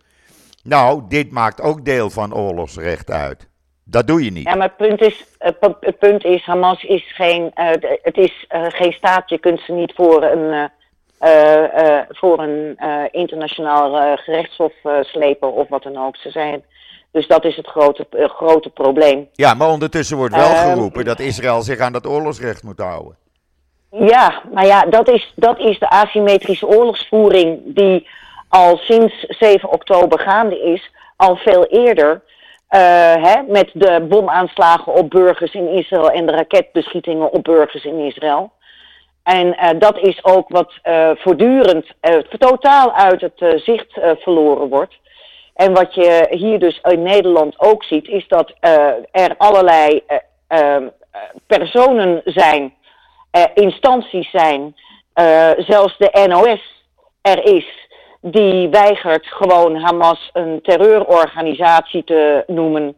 Nou, 0.63 1.01
dit 1.07 1.31
maakt 1.31 1.61
ook 1.61 1.85
deel 1.85 2.09
van 2.09 2.33
oorlogsrecht 2.35 3.11
uit. 3.11 3.49
Dat 3.83 4.07
doe 4.07 4.23
je 4.23 4.31
niet. 4.31 4.43
Ja, 4.43 4.55
maar 4.55 4.67
het 4.67 4.77
punt 4.77 5.01
is, 5.01 5.25
het 5.37 5.99
punt 5.99 6.23
is 6.25 6.45
Hamas 6.45 6.83
is 6.83 7.13
geen, 7.15 7.51
uh, 7.55 7.69
het 8.01 8.17
is 8.17 8.45
uh, 8.55 8.65
geen 8.67 8.91
staat. 8.91 9.29
Je 9.29 9.39
kunt 9.39 9.59
ze 9.59 9.71
niet 9.71 9.93
voor 9.95 10.23
een, 10.23 10.69
uh, 11.21 11.99
voor 12.09 12.39
een 12.39 12.77
internationaal 13.11 14.17
gerechtshof 14.17 14.73
slepen 15.01 15.53
of 15.53 15.69
wat 15.69 15.83
dan 15.83 15.97
ook. 16.05 16.15
Ze 16.15 16.29
zijn, 16.29 16.63
dus 17.11 17.27
dat 17.27 17.45
is 17.45 17.55
het 17.55 17.67
grote, 17.67 18.07
grote 18.11 18.69
probleem. 18.69 19.27
Ja, 19.33 19.53
maar 19.53 19.69
ondertussen 19.69 20.17
wordt 20.17 20.35
wel 20.35 20.49
ehm, 20.49 20.69
geroepen 20.69 21.05
dat 21.05 21.19
Israël 21.19 21.61
zich 21.61 21.79
aan 21.79 21.93
dat 21.93 22.07
oorlogsrecht 22.07 22.63
moet 22.63 22.79
houden. 22.79 23.17
Ja, 23.91 24.41
maar 24.53 24.65
ja, 24.65 24.85
dat 24.85 25.09
is, 25.09 25.33
dat 25.35 25.59
is 25.59 25.79
de 25.79 25.89
asymmetrische 25.89 26.67
oorlogsvoering 26.67 27.61
die 27.65 28.07
al 28.49 28.77
sinds 28.77 29.25
7 29.27 29.71
oktober 29.71 30.19
gaande 30.19 30.59
is, 30.59 30.91
al 31.15 31.35
veel 31.35 31.65
eerder. 31.65 32.21
Uh, 32.69 32.79
hè, 33.23 33.41
met 33.47 33.69
de 33.73 34.05
bomaanslagen 34.09 34.93
op 34.93 35.09
burgers 35.09 35.53
in 35.53 35.67
Israël 35.67 36.11
en 36.11 36.25
de 36.25 36.31
raketbeschietingen 36.31 37.31
op 37.31 37.43
burgers 37.43 37.83
in 37.83 37.99
Israël. 37.99 38.51
En 39.23 39.47
uh, 39.47 39.69
dat 39.79 39.97
is 39.97 40.23
ook 40.23 40.49
wat 40.49 40.73
uh, 40.83 41.09
voortdurend 41.15 41.85
totaal 42.39 42.93
uit 42.93 43.21
het 43.21 43.61
zicht 43.63 43.99
verloren 44.19 44.69
wordt. 44.69 44.93
En 45.55 45.73
wat 45.73 45.93
je 45.93 46.27
hier 46.29 46.59
dus 46.59 46.79
in 46.81 47.01
Nederland 47.01 47.59
ook 47.59 47.83
ziet, 47.83 48.07
is 48.07 48.27
dat 48.27 48.53
er 49.11 49.35
allerlei 49.37 50.03
personen 51.47 52.21
zijn, 52.25 52.73
instanties 53.53 54.29
zijn, 54.29 54.75
zelfs 55.57 55.97
de 55.97 56.25
NOS 56.27 56.79
er 57.21 57.45
is 57.45 57.87
die 58.21 58.69
weigert 58.69 59.27
gewoon 59.27 59.75
Hamas 59.75 60.29
een 60.33 60.59
terreurorganisatie 60.61 62.03
te 62.03 62.43
noemen. 62.47 62.97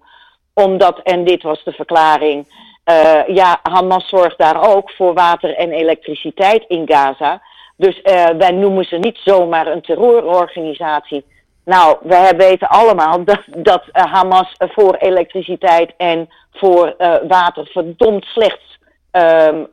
Omdat, 0.53 0.99
en 0.99 1.23
dit 1.23 1.43
was 1.43 1.63
de 1.63 1.71
verklaring, 1.71 2.45
uh, 2.85 3.27
ja, 3.27 3.59
Hamas 3.63 4.09
zorgt 4.09 4.37
daar 4.37 4.75
ook 4.75 4.91
voor 4.91 5.13
water 5.13 5.55
en 5.55 5.71
elektriciteit 5.71 6.63
in 6.67 6.87
Gaza. 6.87 7.41
Dus 7.77 7.99
uh, 8.03 8.25
wij 8.37 8.51
noemen 8.51 8.85
ze 8.85 8.97
niet 8.97 9.17
zomaar 9.23 9.67
een 9.67 9.81
terreurorganisatie. 9.81 11.25
Nou, 11.65 11.97
we 12.01 12.33
weten 12.37 12.67
allemaal 12.67 13.23
dat, 13.31 13.41
dat 13.45 13.83
Hamas 13.91 14.55
voor 14.57 14.95
elektriciteit 14.95 15.93
en 15.97 16.29
voor 16.51 16.95
water 17.27 17.67
verdomd 17.67 18.25
slecht 18.25 18.70
ehm, 19.12 19.63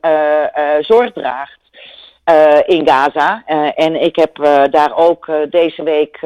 zorg 0.81 1.12
draagt. 1.12 1.57
Uh, 2.31 2.59
in 2.66 2.88
Gaza. 2.88 3.42
En 3.74 4.03
ik 4.03 4.16
heb 4.16 4.37
daar 4.70 4.96
ook 4.96 5.31
deze 5.51 5.83
week 5.83 6.20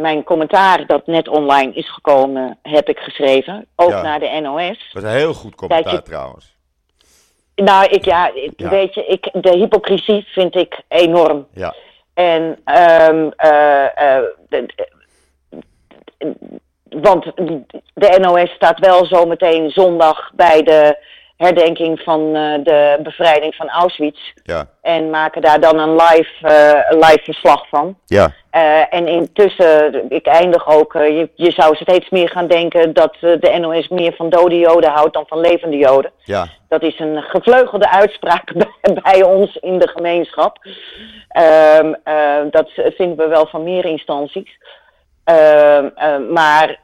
mijn 0.00 0.24
commentaar 0.24 0.86
dat 0.86 1.06
net 1.06 1.28
online 1.28 1.72
is 1.72 1.92
gekomen, 1.92 2.58
heb 2.62 2.88
ik 2.88 2.98
geschreven. 2.98 3.66
Ook 3.76 3.90
ja. 3.90 4.02
naar 4.02 4.20
de 4.20 4.40
NOS. 4.42 4.90
Dat 4.92 5.02
is 5.02 5.10
een 5.10 5.16
heel 5.16 5.34
goed 5.34 5.54
commentaar 5.54 5.92
je, 5.92 6.02
trouwens. 6.02 6.56
Nou, 7.54 7.84
ik, 7.84 8.04
ja, 8.04 8.30
ja, 8.56 8.68
weet 8.68 8.94
je, 8.94 9.06
ik, 9.06 9.28
de 9.32 9.56
hypocrisie 9.56 10.24
vind 10.28 10.54
ik 10.54 10.80
enorm. 10.88 11.46
Ja. 11.52 11.74
En, 12.14 12.42
um, 12.42 13.32
de, 14.48 14.66
want 16.88 17.24
de 17.94 18.18
NOS 18.20 18.50
staat 18.50 18.78
wel 18.78 19.06
zometeen 19.06 19.70
zondag 19.70 20.30
bij 20.34 20.62
de 20.62 20.98
herdenking 21.36 22.00
van 22.00 22.20
uh, 22.20 22.54
de 22.62 22.98
bevrijding 23.02 23.54
van 23.54 23.68
Auschwitz. 23.68 24.32
Ja. 24.42 24.68
En 24.82 25.10
maken 25.10 25.42
daar 25.42 25.60
dan 25.60 25.78
een 25.78 25.92
live, 25.92 26.32
uh, 26.42 27.00
live 27.00 27.20
verslag 27.22 27.68
van. 27.68 27.98
Ja. 28.06 28.32
Uh, 28.52 28.94
en 28.94 29.06
intussen, 29.06 30.04
ik 30.08 30.26
eindig 30.26 30.66
ook, 30.68 30.92
je, 30.92 31.30
je 31.34 31.50
zou 31.50 31.76
steeds 31.76 32.10
meer 32.10 32.28
gaan 32.28 32.46
denken 32.46 32.92
dat 32.92 33.16
de 33.20 33.56
NOS 33.60 33.88
meer 33.88 34.12
van 34.12 34.30
dode 34.30 34.58
joden 34.58 34.90
houdt 34.90 35.14
dan 35.14 35.26
van 35.26 35.40
levende 35.40 35.76
joden. 35.76 36.10
Ja. 36.24 36.48
Dat 36.68 36.82
is 36.82 36.98
een 36.98 37.22
gevleugelde 37.22 37.90
uitspraak 37.90 38.52
bij, 38.80 39.00
bij 39.02 39.22
ons 39.22 39.56
in 39.56 39.78
de 39.78 39.88
gemeenschap. 39.88 40.58
Ehm, 41.28 41.92
dat 42.50 42.70
vinden 42.74 43.16
we 43.16 43.26
wel 43.28 43.46
van 43.46 43.62
meer 43.62 43.84
instanties. 43.84 44.58
Ehm, 45.24 45.88
maar 46.32 46.78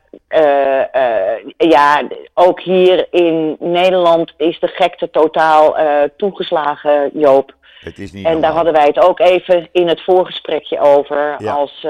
ja, 1.57 2.03
ook 2.35 2.61
hier 2.61 3.07
in 3.11 3.57
Nederland 3.59 4.33
is 4.37 4.61
de 4.61 4.69
gekte 4.69 5.11
totaal 5.11 5.79
uh, 5.79 6.03
toegeslagen, 6.17 7.11
Joop. 7.15 7.55
Het 7.81 7.99
is 7.99 8.13
niet 8.13 8.27
en 8.27 8.41
daar 8.41 8.53
hadden 8.53 8.73
wij 8.73 8.87
het 8.87 8.99
ook 8.99 9.21
even 9.21 9.69
in 9.73 9.89
het 9.89 10.03
voorgesprekje 10.03 10.81
over. 10.81 11.35
Ja. 11.39 11.53
Als, 11.53 11.87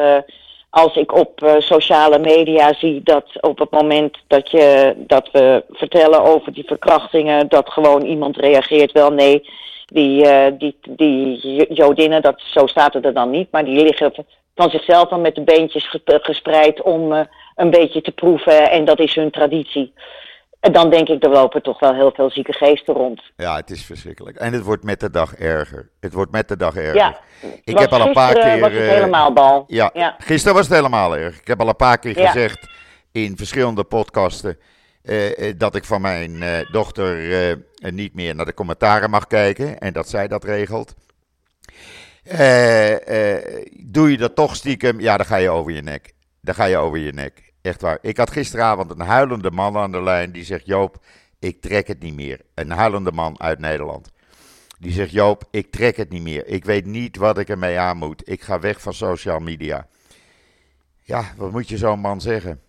als 0.71 0.97
ik 0.97 1.15
op 1.15 1.57
sociale 1.59 2.19
media 2.19 2.73
zie 2.75 3.01
dat 3.05 3.25
op 3.41 3.59
het 3.59 3.71
moment 3.71 4.19
dat, 4.27 4.51
je, 4.51 4.95
dat 4.97 5.29
we 5.33 5.65
vertellen 5.71 6.23
over 6.23 6.53
die 6.53 6.65
verkrachtingen, 6.67 7.49
dat 7.49 7.71
gewoon 7.71 8.03
iemand 8.03 8.37
reageert 8.37 8.93
wel 8.93 9.11
nee. 9.11 9.51
Die, 9.87 10.27
die, 10.57 10.77
die 10.89 11.67
Jodinnen, 11.75 12.23
dat, 12.23 12.41
zo 12.45 12.67
staat 12.67 12.95
het 12.95 13.05
er 13.05 13.15
dan 13.15 13.31
niet, 13.31 13.49
maar 13.51 13.65
die 13.65 13.83
liggen 13.83 14.13
van 14.55 14.71
zichzelf 14.71 15.09
dan 15.09 15.21
met 15.21 15.35
de 15.35 15.43
beentjes 15.43 15.97
gespreid 16.05 16.83
om 16.83 17.27
een 17.55 17.71
beetje 17.71 18.01
te 18.01 18.13
proeven 18.13 18.71
en 18.71 18.85
dat 18.85 18.99
is 18.99 19.15
hun 19.15 19.31
traditie. 19.31 19.93
En 20.63 20.73
dan 20.73 20.91
denk 20.91 21.09
ik, 21.09 21.25
er 21.25 21.31
lopen 21.31 21.63
toch 21.63 21.81
wel 21.81 21.95
heel 21.95 22.13
veel 22.15 22.31
zieke 22.31 22.53
geesten 22.53 22.95
rond. 22.95 23.23
Ja, 23.37 23.57
het 23.57 23.71
is 23.71 23.85
verschrikkelijk. 23.85 24.37
En 24.37 24.53
het 24.53 24.63
wordt 24.63 24.85
met 24.85 25.01
de 25.01 25.11
dag 25.11 25.35
erger. 25.35 25.91
Het 26.01 26.13
wordt 26.13 26.33
met 26.33 26.49
de 26.49 26.57
dag 26.57 26.77
erger. 26.77 26.95
Ja, 26.95 27.19
ik 27.65 27.79
heb 27.79 27.93
al 27.93 28.07
een 28.07 28.13
paar 28.13 28.35
keer. 28.35 28.61
was 28.61 28.73
het 28.73 28.89
helemaal 28.89 29.33
bal. 29.33 29.65
Ja, 29.67 29.91
ja, 29.95 30.17
gisteren 30.19 30.57
was 30.57 30.67
het 30.67 30.77
helemaal 30.77 31.17
erg. 31.17 31.41
Ik 31.41 31.47
heb 31.47 31.61
al 31.61 31.69
een 31.69 31.77
paar 31.77 31.99
keer 31.99 32.19
ja. 32.19 32.31
gezegd 32.31 32.69
in 33.13 33.37
verschillende 33.37 33.85
podcasten. 33.85 34.59
Uh, 35.03 35.53
dat 35.57 35.75
ik 35.75 35.85
van 35.85 36.01
mijn 36.01 36.31
uh, 36.31 36.71
dochter 36.73 37.21
uh, 37.51 37.57
niet 37.79 38.15
meer 38.15 38.35
naar 38.35 38.47
de 38.47 38.55
commentaren 38.55 39.11
mag 39.11 39.27
kijken. 39.27 39.79
En 39.79 39.93
dat 39.93 40.09
zij 40.09 40.29
dat 40.29 40.45
regelt. 40.45 40.95
doe 43.81 44.11
je 44.11 44.17
dat 44.17 44.35
toch 44.35 44.57
stiekem? 44.57 45.01
Ja, 45.01 45.17
dan 45.17 45.27
ga 45.27 45.37
je 45.37 45.51
over 45.51 45.73
je 45.73 45.83
nek. 45.83 46.13
Dan 46.45 46.55
ga 46.55 46.65
je 46.65 46.77
over 46.77 46.99
je 46.99 47.13
nek. 47.13 47.53
Echt 47.63 47.81
waar. 47.81 47.99
Ik 48.01 48.17
had 48.17 48.31
gisteravond 48.31 48.91
een 48.91 49.01
huilende 49.01 49.51
man 49.51 49.77
aan 49.77 49.93
de 49.93 50.03
lijn 50.03 50.33
die 50.33 50.45
zegt: 50.45 50.67
Joop, 50.67 50.97
ik 51.39 51.61
trek 51.61 51.87
het 51.87 52.03
niet 52.03 52.15
meer. 52.15 52.41
Een 52.55 52.71
huilende 52.71 53.13
man 53.13 53.41
uit 53.41 53.59
Nederland. 53.59 54.13
Die 54.79 54.93
zegt: 54.93 55.11
Joop, 55.11 55.45
ik 55.51 55.71
trek 55.71 55.97
het 55.97 56.11
niet 56.11 56.23
meer. 56.23 56.47
Ik 56.47 56.65
weet 56.65 56.87
niet 56.87 57.17
wat 57.17 57.39
ik 57.39 57.49
ermee 57.49 57.79
aan 57.79 57.97
moet. 57.97 58.29
Ik 58.29 58.43
ga 58.43 58.61
weg 58.61 58.81
van 58.81 58.93
social 58.93 59.39
media. 59.39 59.87
Ja, 61.03 61.23
wat 61.37 61.51
moet 61.51 61.69
je 61.69 61.77
zo'n 61.77 62.01
man 62.01 62.21
zeggen? 62.21 62.61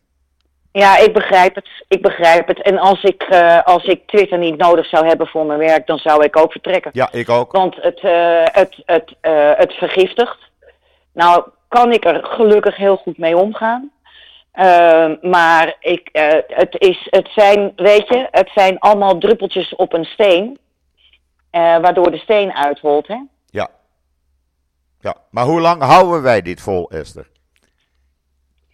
Ja, 0.72 0.98
ik 0.98 1.14
begrijp 1.14 1.56
het. 1.56 1.70
Ik 1.88 2.02
begrijp 2.02 2.48
het. 2.48 2.62
En 2.62 2.78
als 2.78 3.04
ik, 3.04 3.28
uh, 3.30 3.64
als 3.64 3.84
ik 3.84 4.08
Twitter 4.08 4.38
niet 4.38 4.58
nodig 4.58 4.86
zou 4.86 5.08
hebben 5.08 5.28
voor 5.28 5.46
mijn 5.46 5.60
werk, 5.60 5.88
dan 5.88 5.98
zou 5.98 6.24
ik 6.24 6.38
ook 6.38 6.52
vertrekken. 6.52 6.92
Ja, 6.94 7.12
ik 7.12 7.30
ook. 7.30 7.52
Want 7.52 7.76
het, 7.76 8.02
uh, 8.04 8.44
het, 8.44 8.82
het, 8.86 9.16
uh, 9.22 9.52
het 9.56 9.74
vergiftigt. 9.74 10.38
Nou, 11.14 11.44
kan 11.74 11.92
ik 11.92 12.06
er 12.06 12.24
gelukkig 12.24 12.76
heel 12.76 12.96
goed 12.96 13.18
mee 13.18 13.38
omgaan. 13.38 13.92
Uh, 14.56 15.12
maar 15.22 15.76
ik, 15.80 16.10
uh, 16.14 16.30
het, 16.48 16.76
is, 16.78 17.08
het 17.10 17.30
zijn, 17.36 17.74
weet 17.76 18.08
je, 18.08 18.28
het 18.32 18.50
zijn 18.56 18.80
allemaal 18.80 19.18
druppeltjes 19.18 19.76
op 19.76 19.94
een 19.94 20.06
steen. 20.06 20.58
Uh, 21.52 21.62
waardoor 21.80 22.12
de 22.12 22.18
steen 22.18 22.54
uitholt, 22.54 23.08
hè? 23.08 23.18
Ja. 23.50 23.70
Ja, 25.00 25.16
maar 25.30 25.46
hoe 25.46 25.62
lang 25.62 25.82
houden 25.82 26.22
wij 26.22 26.42
dit 26.42 26.62
vol, 26.62 26.90
Esther? 26.90 27.28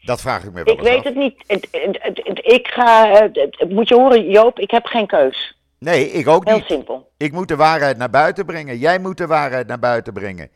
Dat 0.01 0.21
vraag 0.21 0.43
ik 0.43 0.53
me 0.53 0.63
wel 0.63 0.73
Ik 0.73 0.81
weet 0.81 0.97
af. 0.97 1.03
het 1.03 1.15
niet. 1.15 1.43
Het, 1.47 1.67
het, 1.71 2.21
het, 2.23 2.39
ik 2.45 2.67
ga, 2.67 3.29
moet 3.67 3.87
je 3.87 3.95
horen, 3.95 4.29
Joop, 4.29 4.59
ik 4.59 4.71
heb 4.71 4.85
geen 4.85 5.07
keus. 5.07 5.57
Nee, 5.79 6.11
ik 6.11 6.27
ook 6.27 6.45
Heel 6.45 6.55
niet. 6.55 6.67
Heel 6.67 6.77
simpel. 6.77 7.11
Ik 7.17 7.31
moet 7.31 7.47
de 7.47 7.55
waarheid 7.55 7.97
naar 7.97 8.09
buiten 8.09 8.45
brengen. 8.45 8.77
Jij 8.77 8.99
moet 8.99 9.17
de 9.17 9.27
waarheid 9.27 9.67
naar 9.67 9.79
buiten 9.79 10.13
brengen. 10.13 10.49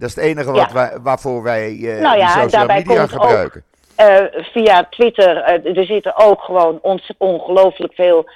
Dat 0.00 0.08
is 0.08 0.14
het 0.14 0.24
enige 0.24 0.50
wat 0.52 0.68
Ja. 0.68 0.72
wij, 0.74 0.98
waarvoor 1.02 1.42
wij 1.42 1.70
uh, 1.72 2.00
Nou 2.00 2.18
ja, 2.18 2.28
social 2.28 2.66
media 2.66 3.02
ook- 3.02 3.10
gebruiken. 3.10 3.64
Eh, 3.96 4.16
via 4.52 4.86
Twitter, 4.90 5.36
eh, 5.36 5.76
er 5.78 5.84
zitten 5.84 6.16
ook 6.16 6.40
gewoon 6.42 6.80
ongelooflijk 7.18 7.94
veel 7.94 8.28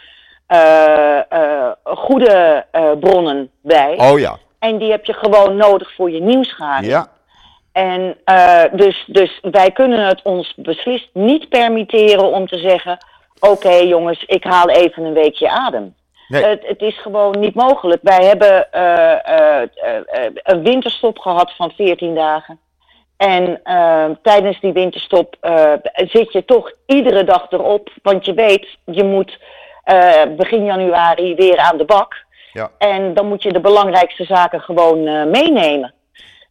goede 1.85 2.65
bronnen 3.01 3.51
bij. 3.63 3.95
Oh 3.99 4.19
ja, 4.19 4.37
En 4.59 4.79
die 4.79 4.91
heb 4.91 5.05
je 5.05 5.13
gewoon 5.13 5.57
nodig 5.57 5.95
voor 5.95 6.11
je 6.11 6.21
nieuwsgaring. 6.21 6.87
ja. 6.93 7.07
En 7.73 8.17
dus, 8.73 9.05
dus 9.07 9.39
wij 9.43 9.71
kunnen 9.71 10.07
het 10.07 10.21
ons 10.23 10.55
beslist 10.57 11.09
niet 11.13 11.49
permitteren 11.49 12.33
om 12.33 12.47
te 12.47 12.59
zeggen: 12.59 12.99
Oké 13.41 13.73
jongens, 13.75 14.25
ik 14.27 14.45
haal 14.45 14.69
even 14.69 15.05
een 15.05 15.13
weekje 15.13 15.51
adem. 15.51 15.95
Nee. 16.29 16.45
Het, 16.45 16.67
het 16.67 16.83
is 16.83 17.01
gewoon 17.01 17.41
niet 17.41 17.55
mogelijk. 17.55 18.03
Wij 18.03 18.25
hebben 18.25 18.73
eh, 18.73 19.29
eh, 19.29 19.63
eh, 19.63 20.31
een 20.43 20.63
winterstop 20.63 21.19
gehad 21.19 21.53
van 21.57 21.71
14 21.71 22.15
dagen. 22.15 22.59
En 23.17 23.61
tijdens 24.23 24.61
die 24.61 24.73
winterstop 24.73 25.37
eh, 25.41 25.73
zit 25.95 26.33
je 26.33 26.45
toch 26.45 26.73
iedere 26.87 27.25
dag 27.25 27.51
erop. 27.51 27.91
Want 28.03 28.25
je 28.25 28.35
weet, 28.35 28.79
je 28.85 29.05
moet 29.05 29.39
eh, 29.85 30.23
begin 30.37 30.65
januari 30.65 31.35
weer 31.35 31.59
aan 31.59 31.77
de 31.77 31.85
bak. 31.85 32.25
Ja. 32.53 32.71
En 32.79 33.15
dan 33.15 33.27
moet 33.27 33.43
je 33.43 33.53
de 33.53 33.61
belangrijkste 33.61 34.25
zaken 34.25 34.61
gewoon 34.61 35.07
eh, 35.07 35.25
meenemen. 35.25 35.95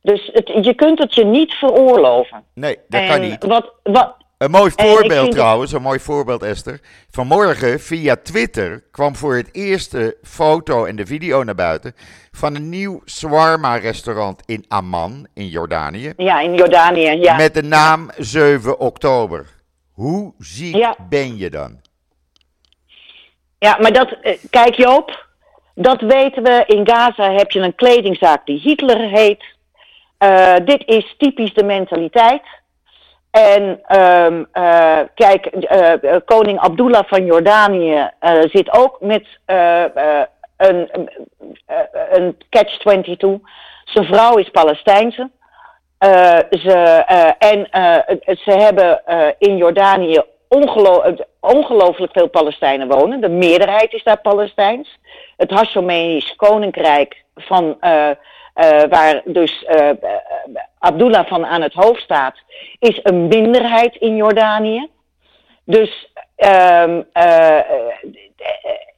Dus 0.02 0.30
het, 0.34 0.66
je 0.66 0.74
kunt 0.74 1.00
het 1.00 1.16
je 1.16 1.26
niet 1.26 1.54
veroorloven. 1.54 2.44
Nee, 2.54 2.80
dat 2.88 3.02
En 3.02 3.08
kan 3.08 3.22
niet. 3.22 3.46
Wat, 3.46 3.74
wat, 3.84 4.16
Een 4.38 4.52
mooi 4.52 4.72
voorbeeld 4.76 5.32
trouwens, 5.32 5.72
een 5.72 5.82
mooi 5.82 6.00
voorbeeld 6.00 6.44
Esther. 6.44 6.80
Vanmorgen 7.12 7.80
via 7.80 8.16
Twitter 8.24 8.84
kwam 8.92 9.16
voor 9.16 9.36
het 9.36 9.50
eerst 9.52 9.92
de 9.92 10.18
foto 10.24 10.86
en 10.86 10.96
de 10.96 11.06
video 11.06 11.44
naar 11.44 11.56
buiten 11.56 11.96
van 12.32 12.56
een 12.56 12.70
nieuw 12.70 13.02
shawarma 13.06 13.76
restaurant 13.76 14.42
in 14.46 14.66
Amman 14.68 15.28
in 15.34 15.48
Jordanië. 15.48 16.14
ja, 16.18 16.40
in 16.40 16.56
Jordanië, 16.56 17.12
ja. 17.12 17.36
Met 17.36 17.54
de 17.54 17.64
naam 17.64 18.10
7 18.18 18.80
oktober. 18.80 19.48
Hoe 19.92 20.34
ziek 20.38 20.76
Ja. 20.76 20.96
ben 21.10 21.38
je 21.38 21.50
dan? 21.50 21.82
Ja, 23.60 23.78
maar 23.82 23.94
dat, 23.94 24.12
eh, 24.22 24.38
kijk 24.50 24.74
Joop, 24.76 25.28
dat 25.76 26.02
weten 26.02 26.44
we. 26.44 26.64
In 26.68 26.88
Gaza 26.88 27.32
heb 27.32 27.52
je 27.52 27.60
een 27.60 27.76
kledingzaak 27.76 28.46
die 28.46 28.60
Hitler 28.60 29.00
heet. 29.10 29.44
Eh, 30.18 30.56
dit 30.66 30.84
is 30.86 31.16
typisch 31.18 31.54
de 31.54 31.64
mentaliteit. 31.64 32.42
En 33.34 33.80
ehm, 33.88 34.44
eh, 34.52 35.00
kijk, 35.16 35.46
eh, 35.46 36.04
eh, 36.04 36.22
koning 36.26 36.60
Abdullah 36.60 37.04
van 37.08 37.26
Jordanië 37.26 38.10
zit 38.52 38.72
ook 38.72 38.98
met 39.02 39.26
een, 40.58 41.10
een 42.12 42.38
catch-22. 42.50 43.42
Zijn 43.86 44.06
vrouw 44.06 44.38
is 44.38 44.50
Palestijnse. 44.50 45.30
Ze, 46.50 47.04
en 47.38 47.68
ze 48.38 48.52
hebben 48.52 49.02
in 49.38 49.58
Jordanië 49.58 50.22
ongelo- 50.48 51.16
ongelooflijk 51.40 52.12
veel 52.12 52.30
Palestijnen 52.30 52.88
wonen. 52.88 53.22
De 53.22 53.30
meerderheid 53.30 53.94
is 53.94 54.04
daar 54.04 54.22
Palestijns. 54.22 55.00
Het 55.38 55.52
Hashemenisch 55.52 56.36
Koninkrijk, 56.36 57.24
van, 57.36 57.78
eh, 58.54 58.84
waar 58.90 59.22
dus 59.26 59.64
eh, 59.64 59.90
Abdullah 60.80 61.28
van 61.28 61.46
aan 61.46 61.62
het 61.62 61.74
hoofd 61.74 62.02
staat, 62.02 62.36
is 62.80 63.00
een 63.04 63.28
minderheid 63.28 63.96
in 63.96 64.16
Jordanië. 64.16 64.90
Dus, 65.66 66.12
ehm, 66.36 67.02
eh, 67.14 67.60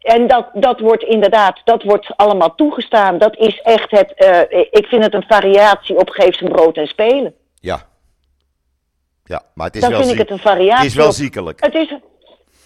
en 0.02 0.28
dat, 0.28 0.50
dat 0.54 0.80
wordt 0.80 1.04
inderdaad, 1.04 1.62
dat 1.63 1.84
wordt 1.84 2.18
allemaal 2.18 2.56
toegestaan. 2.56 3.18
Dat 3.18 3.38
is 3.38 3.62
echt 3.62 3.91
het, 3.91 4.13
ik 4.72 4.86
vind 4.86 5.04
het 5.04 5.13
een 5.13 5.26
variatie 5.28 5.98
op 5.98 6.10
geef 6.10 6.36
zijn 6.36 6.52
brood 6.52 6.78
en 6.78 6.88
spelen. 6.88 7.34
Ja. 7.60 7.82
Ja, 9.24 9.41
maar 9.54 9.65
het 9.65 9.76
is 9.76 9.82
Dan 9.82 9.89
wel 9.91 10.00
vind 10.00 10.12
ik 10.12 10.18
het 10.18 10.30
een 10.30 10.39
variatie 10.39 10.76
Het 10.76 10.86
is 10.86 10.96
wel 10.96 11.08
op- 11.08 11.13
ziekelijk. 11.13 11.63
Het 11.63 11.76
is, 11.76 11.94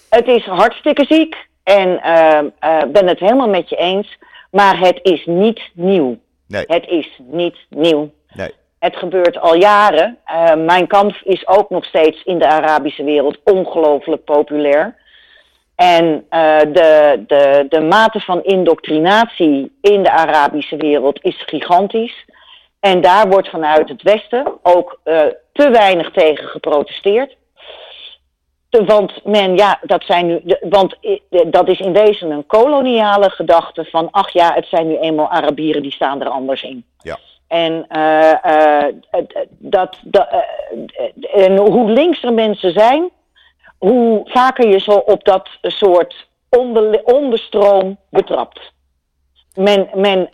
het 0.09 0.27
is 0.27 0.45
hartstikke 0.45 1.05
ziek 1.09 1.35
en 1.63 2.01
ehm, 2.01 2.47
eh, 2.59 2.83
ben 2.91 3.07
het 3.07 3.19
helemaal 3.19 3.49
met 3.49 3.69
je 3.69 3.75
eens. 3.75 4.17
Maar 4.51 4.79
het 4.79 4.99
is 5.03 5.25
niet 5.25 5.61
nieuw. 5.73 6.17
Nee, 6.49 6.63
Het 6.67 6.87
is 6.87 7.19
niet 7.23 7.55
nieuw. 7.69 8.11
nee. 8.33 8.53
Het 8.79 8.95
gebeurt 8.95 9.39
al 9.39 9.55
jaren. 9.55 10.17
Eh, 10.25 10.55
mijn 10.55 10.87
kamp 10.87 11.15
is 11.23 11.47
ook 11.47 11.69
nog 11.69 11.85
steeds 11.85 12.23
in 12.23 12.39
de 12.39 12.47
Arabische 12.47 13.03
wereld 13.03 13.39
ongelooflijk 13.43 14.23
populair. 14.23 14.95
En 15.75 16.25
eh, 16.29 16.59
de, 16.59 17.23
de, 17.27 17.65
de 17.69 17.81
mate 17.81 18.19
van 18.19 18.43
indoctrinatie 18.43 19.77
in 19.81 20.03
de 20.03 20.11
Arabische 20.11 20.77
wereld 20.77 21.23
is 21.23 21.43
gigantisch. 21.45 22.25
En 22.79 23.01
daar 23.01 23.29
wordt 23.29 23.49
vanuit 23.49 23.89
het 23.89 24.01
Westen 24.01 24.59
ook 24.63 24.99
eh, 25.03 25.21
te 25.53 25.69
weinig 25.69 26.11
tegen 26.11 26.47
geprotesteerd. 26.47 27.35
Want 28.69 29.25
men, 29.25 29.55
ja, 29.55 29.79
dat 29.81 30.03
zijn 30.03 30.25
nu, 30.25 30.39
de- 30.43 30.65
want 30.69 30.95
dat 31.47 31.67
is 31.67 31.79
in 31.79 31.93
wezen 31.93 32.31
een 32.31 32.45
koloniale 32.45 33.29
gedachte 33.29 33.85
van, 33.85 34.07
ach 34.11 34.29
ja, 34.29 34.53
het 34.53 34.65
zijn 34.65 34.87
nu 34.87 34.97
eenmaal 34.97 35.29
Arabieren 35.29 35.81
die 35.81 35.91
staan 35.91 36.21
er 36.21 36.29
anders 36.29 36.63
in. 36.63 36.85
Ja. 36.97 37.17
En, 37.47 37.85
eh, 37.87 38.83
eh, 38.85 38.93
dat, 39.49 39.97
dat, 40.03 40.27
eh, 40.29 41.45
en 41.45 41.57
hoe 41.57 41.91
linkser 41.91 42.33
mensen 42.33 42.71
zijn, 42.71 43.09
hoe 43.77 44.21
vaker 44.23 44.67
je 44.67 44.79
zo 44.79 44.91
op 44.91 45.23
dat 45.23 45.49
soort 45.61 46.27
onder, 46.49 47.03
onderstroom 47.03 47.97
betrapt. 48.09 48.71
Men, 49.55 49.89
men, 49.93 50.29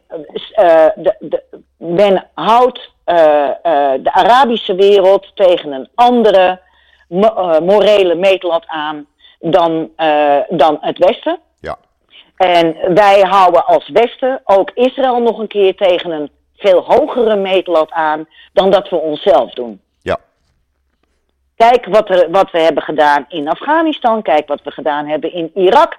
de, 0.95 1.15
de, 1.19 1.43
men 1.77 2.29
houdt 2.33 2.93
de 3.05 4.11
Arabische 4.11 4.75
wereld 4.75 5.31
tegen 5.35 5.71
een 5.71 5.89
andere 5.95 6.59
morele 7.07 8.15
meetlat 8.15 8.63
aan 8.67 9.07
dan, 9.39 9.89
eh, 9.95 10.37
dan 10.49 10.77
het 10.81 10.97
Westen. 10.97 11.39
Ja. 11.59 11.77
En 12.37 12.93
wij 12.93 13.21
houden 13.21 13.65
als 13.65 13.89
Westen 13.89 14.41
ook 14.43 14.71
Israël 14.73 15.21
nog 15.21 15.39
een 15.39 15.47
keer 15.47 15.75
tegen 15.75 16.11
een 16.11 16.29
veel 16.57 16.83
hogere 16.83 17.35
meetlat 17.35 17.91
aan 17.91 18.27
dan 18.53 18.71
dat 18.71 18.89
we 18.89 18.95
onszelf 18.95 19.53
doen. 19.53 19.81
Ja. 20.01 20.17
Kijk 21.55 21.85
wat, 21.85 22.09
er, 22.09 22.31
wat 22.31 22.51
we 22.51 22.59
hebben 22.59 22.83
gedaan 22.83 23.25
in 23.29 23.49
Afghanistan, 23.49 24.21
kijk 24.21 24.47
wat 24.47 24.63
we 24.63 24.71
gedaan 24.71 25.07
hebben 25.07 25.33
in 25.33 25.51
Irak, 25.53 25.97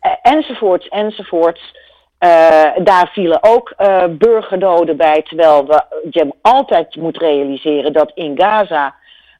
eh, 0.00 0.12
enzovoorts, 0.22 0.88
enzovoorts. 0.88 1.76
Eh, 2.18 2.70
daar 2.82 3.10
vielen 3.12 3.38
ook 3.42 3.70
eh, 3.76 4.04
burgerdoden 4.08 4.96
bij, 4.96 5.22
terwijl 5.22 5.66
we, 5.66 5.82
je 6.10 6.34
altijd 6.42 6.96
moet 6.96 7.16
realiseren 7.16 7.92
dat 7.92 8.10
in 8.14 8.40
Gaza 8.40 8.94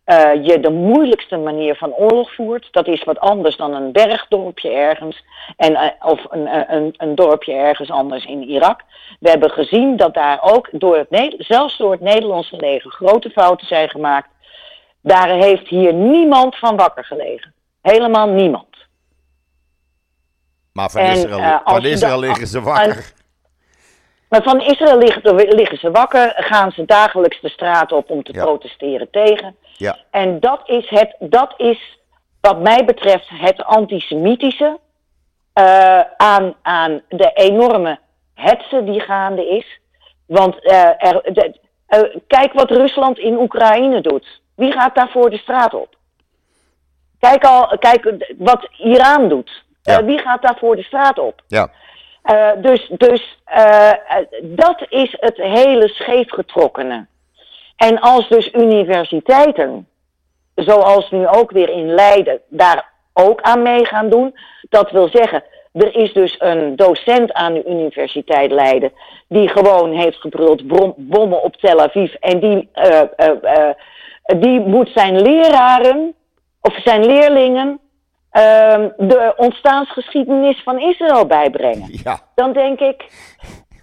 eh, 0.09 0.45
je 0.45 0.61
de 0.61 0.71
moeilijkste 0.71 1.37
manier 1.37 1.75
van 1.75 1.95
oorlog 1.95 2.35
voert. 2.35 2.69
Dat 2.71 2.87
is 2.87 3.05
wat 3.05 3.19
anders 3.19 3.57
dan 3.57 3.75
een 3.75 3.93
bergdorpje 3.93 4.71
ergens 4.71 5.25
en, 5.57 5.75
eh, 5.75 5.91
of 6.01 6.25
een, 6.31 6.47
eh, 6.47 6.77
een, 6.77 6.95
een 6.97 7.15
dorpje 7.15 7.53
ergens 7.53 7.91
anders 7.91 8.25
in 8.25 8.43
Irak. 8.43 8.81
We 9.21 9.31
hebben 9.31 9.51
gezien 9.51 9.97
dat 9.97 10.15
daar 10.15 10.39
ook, 10.43 10.69
door 10.73 10.97
het, 10.97 11.35
zelfs 11.39 11.77
door 11.77 11.91
het 11.91 12.01
Nederlandse 12.01 12.57
leger, 12.57 12.91
grote 12.91 13.31
fouten 13.31 13.67
zijn 13.67 13.89
gemaakt. 13.89 14.29
Daar 15.03 15.29
heeft 15.29 15.69
hier 15.69 15.95
niemand 15.95 16.57
van 16.57 16.77
wakker 16.77 17.05
gelegen. 17.05 17.55
Helemaal 17.83 18.29
niemand. 18.29 18.77
Maar 20.73 20.91
van 20.91 21.01
En, 21.01 21.17
Israël, 21.17 21.61
van 21.65 21.85
Israël 21.85 22.19
liggen 22.19 22.47
ze 22.47 22.61
wakker. 22.61 23.13
Maar 24.29 24.43
van 24.43 24.61
Israël 24.61 24.99
liggen, 24.99 25.35
liggen 25.55 25.79
ze 25.79 25.91
wakker, 25.91 26.33
gaan 26.37 26.73
ze 26.73 26.85
dagelijks 26.85 27.41
de 27.41 27.49
straat 27.49 27.93
op 27.93 28.11
om 28.11 28.23
te 28.23 28.33
Ja. 28.33 28.43
protesteren 28.45 29.11
tegen. 29.11 29.57
Ja. 29.77 29.97
En 30.11 30.41
dat 30.41 30.61
is, 30.65 30.89
het, 30.89 31.17
dat 31.19 31.55
is 31.57 31.99
wat 32.41 32.61
mij 32.61 32.85
betreft 32.85 33.29
het 33.29 33.65
antisemitische 33.65 34.79
eh, 35.53 36.01
aan, 36.17 36.55
aan 36.63 37.03
de 37.09 37.31
enorme 37.35 37.99
hetze 38.35 38.85
die 38.85 39.01
gaande 39.01 39.49
is. 39.49 39.81
Want 40.27 40.63
eh, 40.65 41.05
er, 41.05 41.21
de- 41.33 41.59
eh, 41.87 42.01
kijk 42.27 42.53
wat 42.53 42.71
Rusland 42.71 43.19
in 43.19 43.39
Oekraïne 43.39 44.01
doet. 44.01 44.41
Wie 44.55 44.73
gaat 44.73 44.95
daar 44.95 45.09
voor 45.11 45.31
de 45.31 45.39
straat 45.39 45.75
op? 45.75 45.97
Kijk, 47.21 47.45
al, 47.45 47.79
kijk 47.79 48.15
wat 48.39 48.69
Iran 48.79 49.29
doet. 49.29 49.65
Ja. 49.83 50.05
wie 50.05 50.19
gaat 50.19 50.43
daar 50.43 50.57
voor 50.59 50.77
de 50.77 50.83
straat 50.83 51.19
op? 51.19 51.43
Ja. 51.47 51.71
Eh, 52.29 52.51
dus 52.57 52.89
dus 52.97 53.39
eh, 53.45 53.93
dat 54.43 54.87
is 54.89 55.17
het 55.21 55.37
hele 55.37 55.89
scheefgetrokkene. 55.89 57.07
En 57.77 58.01
als 58.01 58.29
dus 58.29 58.53
universiteiten, 58.53 59.89
zoals 60.55 61.11
nu 61.11 61.29
ook 61.29 61.51
weer 61.51 61.69
in 61.69 61.95
Leiden, 61.95 62.41
daar 62.49 62.93
ook 63.13 63.41
aan 63.41 63.63
mee 63.63 63.85
gaan 63.85 64.09
doen, 64.09 64.35
dat 64.69 64.91
wil 64.91 65.09
zeggen, 65.09 65.45
er 65.73 65.97
is 65.97 66.13
dus 66.13 66.37
een 66.39 66.77
docent 66.77 67.33
aan 67.33 67.55
de 67.55 67.65
Universiteit 67.65 68.51
Leiden 68.51 68.93
die 69.29 69.49
gewoon 69.49 69.93
heeft 69.93 70.21
gebruld 70.21 70.67
bommen 70.97 71.43
op 71.43 71.57
Tel 71.57 71.81
Aviv 71.81 72.15
en 72.15 72.41
die, 72.41 72.69
eh, 72.73 73.71
die 74.39 74.61
moet 74.61 74.91
zijn 74.95 75.21
leraren 75.21 76.15
of 76.61 76.79
zijn 76.85 77.07
leerlingen 77.07 77.81
de 78.97 79.33
ontstaansgeschiedenis 79.37 80.63
van 80.63 80.81
Israël 80.81 81.27
bijbrengen 81.27 81.89
Ja. 82.05 82.21
dan 82.35 82.53
denk 82.53 82.81
ik, 82.81 83.13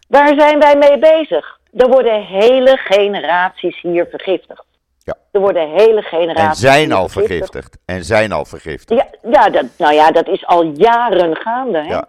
waar 0.08 0.34
zijn 0.38 0.60
wij 0.60 0.75
mee 0.75 0.99
bezig? 0.99 1.60
Er 1.73 1.88
worden 1.88 2.25
hele 2.25 2.77
generaties 2.77 3.81
hier 3.81 4.08
vergiftigd. 4.10 4.63
Ja. 5.03 5.15
Er 5.31 5.39
worden 5.39 5.69
hele 5.69 6.01
generaties. 6.01 6.63
En 6.63 6.71
zijn 6.71 6.91
al 6.91 7.10
vergiftigd. 7.10 7.77
En 7.86 8.03
zijn 8.03 8.31
al 8.31 8.45
vergiftigd. 8.45 9.01
Ja, 9.21 9.29
ja 9.31 9.49
dat, 9.49 9.65
nou 9.77 9.93
ja, 9.93 10.12
dat 10.12 10.27
is 10.27 10.45
al 10.45 10.63
jaren 10.63 11.36
gaande. 11.36 11.77
Hè? 11.77 11.93
Ja. 11.93 12.08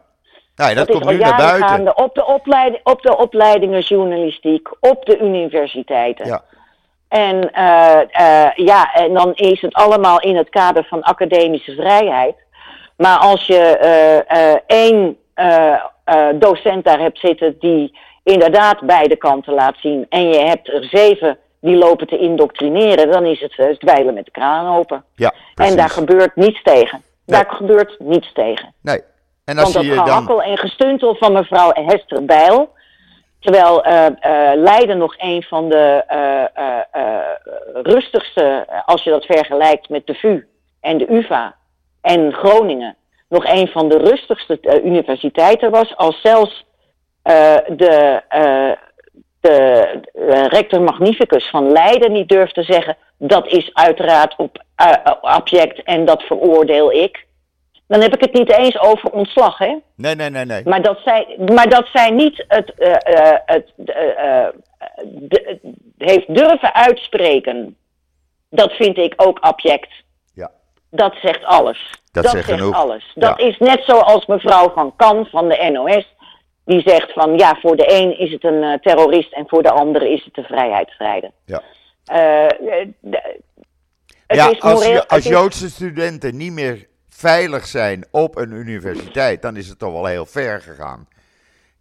Nou 0.57 0.71
ja, 0.71 0.77
dat, 0.77 0.91
komt 0.91 1.05
nu 1.05 1.17
naar 1.17 1.37
buiten. 1.37 1.69
gaande 1.69 1.95
op 1.95 2.15
de, 2.15 2.27
opleiding, 2.27 2.81
op 2.85 3.03
de 3.03 3.17
opleidingen 3.17 3.81
journalistiek, 3.81 4.69
op 4.81 5.05
de 5.07 5.19
universiteiten. 5.19 6.27
Ja. 6.27 6.43
En, 7.09 7.53
eh, 7.53 8.01
eh, 8.01 8.53
ja, 8.55 8.95
en 8.95 9.15
dan 9.15 9.35
is 9.35 9.61
het 9.61 9.75
allemaal 9.75 10.21
in 10.21 10.37
het 10.37 10.49
kader 10.49 10.85
van 10.85 11.03
academische 11.03 11.75
vrijheid. 11.75 12.35
Maar 12.97 13.19
als 13.19 13.47
je 13.47 13.59
eh, 13.59 14.55
één 14.67 15.17
docent 16.35 16.85
daar 16.85 17.01
hebt 17.01 17.19
zitten 17.19 17.57
die 17.59 17.99
inderdaad 18.23 18.81
beide 18.81 19.17
kanten 19.17 19.55
laat 19.55 19.77
zien. 19.81 20.07
en 20.09 20.29
je 20.29 20.39
hebt 20.39 20.69
er 20.69 20.85
zeven 20.85 21.39
die 21.61 21.77
lopen 21.77 22.07
te 22.07 22.19
indoctrineren. 22.19 23.11
dan 23.11 23.25
is 23.25 23.41
het 23.41 23.59
uh, 23.59 23.67
dweilen 23.77 24.15
met 24.15 24.25
de 24.25 24.31
kraan 24.31 24.77
open. 24.77 25.05
Ja, 25.15 25.35
En 25.55 25.77
daar 25.77 25.91
gebeurt 25.91 26.37
niets 26.37 26.63
tegen. 26.63 27.03
Nee. 27.25 27.43
Daar 27.43 27.55
gebeurt 27.55 27.97
niets 27.99 28.33
tegen. 28.33 28.75
Nee. 28.83 29.01
En 29.45 29.59
als 29.59 29.73
Want 29.73 29.87
dat 29.87 29.97
je 29.97 30.27
dan... 30.27 30.43
en 30.43 30.59
gestuntel 30.59 31.15
van 31.15 31.33
mevrouw 31.33 31.71
Hester 31.73 32.25
Bijl. 32.25 32.75
Terwijl 33.41 33.87
uh, 33.87 34.07
Leiden 34.55 34.99
nog 34.99 35.15
een 35.19 35.43
van 35.43 35.69
de 35.69 36.05
uh, 36.11 37.83
rustigste, 37.83 38.67
als 38.85 39.03
je 39.03 39.11
dat 39.11 39.25
vergelijkt 39.25 39.89
met 39.89 40.07
de 40.07 40.15
VU 40.15 40.47
en 40.81 40.99
de 40.99 41.13
UVA 41.13 41.55
en 42.01 42.33
Groningen, 42.33 42.97
nog 43.29 43.47
een 43.47 43.69
van 43.69 43.89
de 43.89 43.99
rustigste 43.99 44.83
universiteiten 44.85 45.71
was, 45.71 45.97
als 45.97 46.21
zelfs 46.21 46.65
de, 47.77 48.23
de 49.41 49.99
rector 50.49 50.83
magnificus 50.83 51.49
van 51.49 51.73
Leiden 51.73 52.13
niet 52.13 52.29
durfde 52.29 52.63
zeggen, 52.63 52.97
dat 53.19 53.47
is 53.47 53.71
uiteraard 53.73 54.35
op 54.37 54.65
abject 55.21 55.83
en 55.83 56.05
dat 56.05 56.23
veroordeel 56.23 56.93
ik. 56.93 57.26
Dan 57.87 58.01
heb 58.01 58.15
ik 58.15 58.21
het 58.21 58.33
niet 58.33 58.53
eens 58.53 58.79
over 58.79 59.11
ontslag, 59.11 59.59
hè? 59.59 59.77
Nee, 59.97 60.15
nee, 60.15 60.31
nee, 60.31 60.45
nee. 60.45 60.63
Maar 60.65 60.83
dat 60.83 60.99
zij, 61.05 61.37
maar 61.55 61.69
dat 61.69 61.89
zij 61.93 62.11
niet 62.11 62.45
het, 62.49 62.73
uh, 62.79 62.89
uh, 62.89 63.39
het 63.45 63.73
uh, 63.77 63.87
de, 65.05 65.59
heeft 65.99 66.35
durven 66.35 66.75
uitspreken, 66.75 67.77
dat 68.51 68.73
vind 68.73 68.99
ik 68.99 69.13
ook 69.17 69.39
abject. 69.39 69.93
Ja. 70.35 70.51
Dat 70.91 71.15
zegt 71.23 71.45
alles. 71.45 71.91
Dat, 72.13 72.25
dat 72.25 72.33
zegt, 72.33 72.45
genoeg. 72.45 72.75
alles. 72.75 73.13
Dat 73.15 73.41
is 73.41 73.59
net 73.59 73.83
zoals 73.85 74.27
mevrouw 74.27 74.71
Van 74.71 74.97
Kan 74.97 75.27
van 75.27 75.49
de 75.49 75.71
NOS. 75.73 76.15
Die 76.65 76.81
zegt 76.81 77.13
van 77.13 77.39
ja, 77.39 77.59
voor 77.61 77.77
de 77.77 77.93
een 77.93 78.19
is 78.19 78.33
het 78.33 78.45
een 78.45 78.79
terrorist 78.81 79.33
en 79.33 79.45
voor 79.49 79.63
de 79.63 79.71
andere 79.71 80.13
is 80.13 80.25
het 80.25 80.37
een 80.37 80.45
vrijheidsstrijder. 80.45 81.31
Ja. 81.45 81.63
Het 84.27 84.39
ja, 84.39 84.51
is 84.51 84.61
als, 84.61 85.09
als 85.09 85.25
Joodse 85.25 85.71
studenten 85.71 86.37
niet 86.37 86.53
meer 86.53 86.87
veilig 87.17 87.67
zijn 87.67 88.05
op 88.11 88.37
een 88.37 88.53
universiteit, 88.53 89.43
dan 89.43 89.57
is 89.57 89.69
het 89.69 89.79
toch 89.79 89.93
wel 89.93 90.07
heel 90.07 90.27
ver 90.27 90.61
gegaan. 90.61 91.09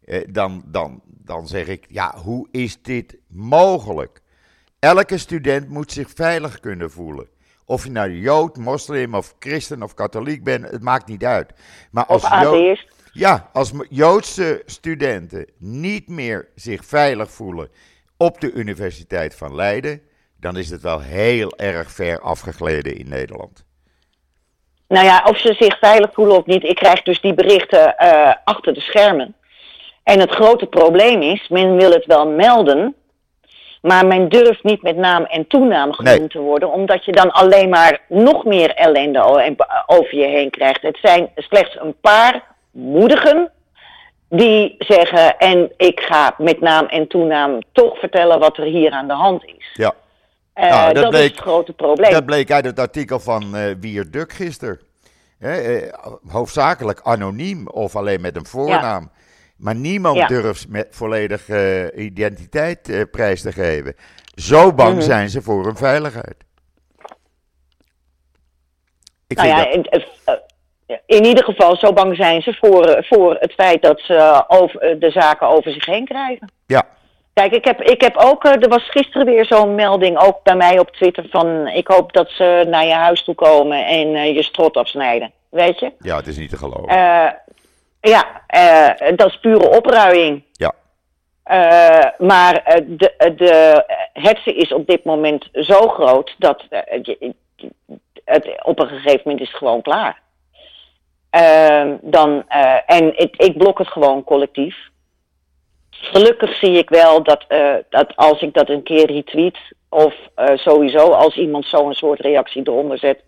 Eh, 0.06 0.24
dan, 0.30 0.64
dan, 0.66 1.02
dan 1.06 1.48
zeg 1.48 1.68
ik, 1.68 1.86
ja, 1.90 2.18
hoe 2.18 2.48
is 2.52 2.82
dit 2.82 3.18
mogelijk? 3.28 4.22
Elke 4.80 5.18
student 5.18 5.70
moet 5.70 5.92
zich 5.92 6.10
veilig 6.16 6.60
kunnen 6.60 6.92
voelen. 6.92 7.28
Of 7.66 7.84
je 7.84 7.92
nou 7.92 8.12
Jood, 8.12 8.58
moslim 8.58 9.16
of 9.16 9.36
christen 9.40 9.84
of 9.84 9.94
katholiek 9.94 10.44
bent, 10.44 10.70
het 10.70 10.82
maakt 10.82 11.08
niet 11.08 11.24
uit. 11.24 11.54
Maar 11.92 12.06
als 12.06 12.24
ja, 13.12 13.50
als 13.54 13.72
Joodse 13.90 14.62
studenten 14.66 15.46
niet 15.58 16.08
meer 16.08 16.48
zich 16.56 16.86
veilig 16.86 17.32
voelen 17.32 17.70
op 18.18 18.42
de 18.42 18.52
Universiteit 18.52 19.36
van 19.36 19.56
Leiden, 19.56 20.02
dan 20.40 20.58
is 20.58 20.70
het 20.70 20.82
wel 20.82 21.00
heel 21.00 21.58
erg 21.58 21.92
ver 21.92 22.20
afgegleden 22.20 22.98
in 22.98 23.10
Nederland. 23.10 23.66
Nou 24.88 25.06
ja, 25.06 25.24
of 25.30 25.38
ze 25.38 25.56
zich 25.60 25.78
veilig 25.80 26.10
voelen 26.14 26.38
of 26.38 26.46
niet. 26.46 26.64
Ik 26.64 26.76
krijg 26.76 27.02
dus 27.04 27.22
die 27.22 27.34
berichten 27.34 27.98
eh, 27.98 28.34
achter 28.44 28.74
de 28.74 28.80
schermen. 28.82 29.36
En 30.04 30.20
het 30.20 30.32
grote 30.32 30.66
probleem 30.66 31.22
is, 31.22 31.48
men 31.50 31.76
wil 31.76 31.92
het 31.92 32.06
wel 32.06 32.28
melden, 32.28 32.96
maar 33.82 34.06
men 34.06 34.30
durft 34.30 34.64
niet 34.64 34.82
met 34.82 34.96
naam 34.96 35.24
en 35.24 35.48
toenaam 35.48 35.94
genoemd 35.94 36.20
Nee. 36.20 36.28
te 36.28 36.40
worden, 36.40 36.72
omdat 36.72 37.06
je 37.06 37.12
dan 37.12 37.32
alleen 37.32 37.70
maar 37.70 38.00
nog 38.08 38.44
meer 38.46 38.74
ellende 38.74 39.20
en- 39.42 39.56
over 39.86 40.16
je 40.18 40.28
heen 40.28 40.50
krijgt. 40.50 40.82
Het 40.82 40.98
zijn 41.02 41.30
slechts 41.36 41.78
een 41.80 41.96
paar 42.02 42.44
moedigen 42.72 43.52
die 44.30 44.76
zeggen, 44.78 45.38
en 45.38 45.72
ik 45.78 46.00
ga 46.00 46.36
met 46.38 46.60
naam 46.62 46.86
en 46.86 47.08
toenaam 47.08 47.60
toch 47.72 48.00
vertellen 48.00 48.40
wat 48.40 48.58
er 48.58 48.64
hier 48.66 48.92
aan 48.92 49.08
de 49.08 49.14
hand 49.14 49.44
is. 49.46 49.70
Ja, 49.74 49.88
Eh, 49.88 49.96
Nou, 50.56 50.94
dat 50.94 51.04
dat 51.04 51.10
bleek- 51.12 51.24
is 51.24 51.30
het 51.32 51.40
grote 51.40 51.74
probleem. 51.74 52.12
dat 52.12 52.26
bleek 52.26 52.52
uit 52.52 52.66
het 52.66 52.80
artikel 52.80 53.20
van 53.20 53.56
eh 53.56 53.76
Wier 53.80 54.12
Duk 54.12 54.34
gisteren. 54.34 54.80
Eh, 55.40 55.94
hoofdzakelijk 56.28 57.00
anoniem 57.04 57.68
of 57.68 57.96
alleen 57.96 58.22
met 58.22 58.36
een 58.36 58.46
voornaam. 58.46 59.12
Maar 59.58 59.76
niemand 59.76 60.18
Ja. 60.18 60.28
durft 60.28 60.68
met 60.70 60.88
volledige 60.92 61.92
eh, 61.96 62.06
identiteit 62.06 62.90
eh, 62.90 63.02
prijs 63.12 63.42
te 63.42 63.52
geven. 63.52 63.96
Zo 64.36 64.74
bang 64.74 64.94
Mhm. 64.96 65.02
zijn 65.04 65.30
ze 65.30 65.42
voor 65.42 65.66
hun 65.66 65.76
veiligheid. 65.78 66.36
Ik 69.28 69.38
Nou 69.38 69.50
ja, 69.50 69.64
dat, 69.64 69.74
in, 69.74 69.86
eh, 70.26 70.96
in 71.06 71.26
ieder 71.26 71.44
geval, 71.44 71.76
zo 71.76 71.94
bang 71.94 72.16
zijn 72.16 72.42
ze 72.42 72.54
voor, 72.54 72.86
eh, 72.86 73.04
voor 73.04 73.36
het 73.40 73.54
feit 73.54 73.82
dat 73.82 74.00
ze 74.00 74.14
eh, 74.14 74.42
over, 74.48 74.80
eh, 74.82 75.00
de 75.00 75.12
zaken 75.12 75.48
over 75.48 75.72
zich 75.72 75.86
heen 75.86 76.06
krijgen. 76.06 76.52
ja, 76.66 76.84
Kijk, 77.36 77.52
ik 77.52 77.66
heb, 77.66 77.82
ik 77.82 78.02
heb 78.02 78.16
ook, 78.18 78.44
eh, 78.44 78.52
er 78.62 78.70
was 78.70 78.90
gisteren 78.90 79.26
weer 79.26 79.46
zo'n 79.46 79.76
melding, 79.76 80.18
ook 80.18 80.44
bij 80.44 80.56
mij 80.56 80.80
op 80.80 80.92
Twitter, 80.92 81.26
van 81.30 81.68
ik 81.68 81.88
hoop 81.88 82.14
dat 82.14 82.30
ze 82.30 82.66
naar 82.68 82.86
je 82.86 82.94
huis 82.94 83.24
toe 83.24 83.36
komen 83.36 83.86
en 83.86 84.16
eh, 84.16 84.36
je 84.36 84.44
strot 84.44 84.78
afsnijden. 84.78 85.32
Weet 85.50 85.80
je? 85.80 85.92
ja, 86.00 86.16
het 86.16 86.28
is 86.28 86.38
niet 86.38 86.50
te 86.50 86.58
geloven. 86.58 86.88
Eh, 86.88 87.32
ja, 88.00 88.42
dat 89.16 89.28
is 89.28 89.40
pure 89.40 89.70
opruiing. 89.70 90.44
ja, 90.52 90.74
maar 92.18 92.82
de, 92.86 93.34
de 93.36 93.84
hetze 94.14 94.54
is 94.54 94.74
op 94.74 94.88
dit 94.88 95.04
moment 95.04 95.50
zo 95.54 95.88
groot 95.88 96.36
dat 96.38 96.64
het, 96.70 97.18
op 98.64 98.80
een 98.80 98.88
gegeven 98.88 99.22
moment 99.24 99.42
is 99.42 99.48
het 99.48 99.58
gewoon 99.58 99.82
klaar. 99.82 100.22
Ehm, 101.30 101.96
dan, 102.02 102.50
en 102.86 103.20
ik, 103.20 103.36
ik 103.36 103.58
blok 103.58 103.78
het 103.78 103.88
gewoon 103.88 104.24
collectief. 104.24 104.94
Gelukkig 106.06 106.56
zie 106.58 106.78
ik 106.78 106.90
wel 106.90 107.24
dat, 107.24 107.46
eh, 107.48 107.74
dat 107.90 108.16
als 108.16 108.42
ik 108.42 108.54
dat 108.54 108.70
een 108.70 108.84
keer 108.84 109.06
retweet, 109.12 109.58
of 109.90 110.14
eh, 110.36 110.58
sowieso 110.58 111.12
als 111.12 111.36
iemand 111.38 111.66
zo'n 111.66 111.94
soort 111.94 112.20
reactie 112.20 112.62
eronder 112.66 112.98
zet, 112.98 113.24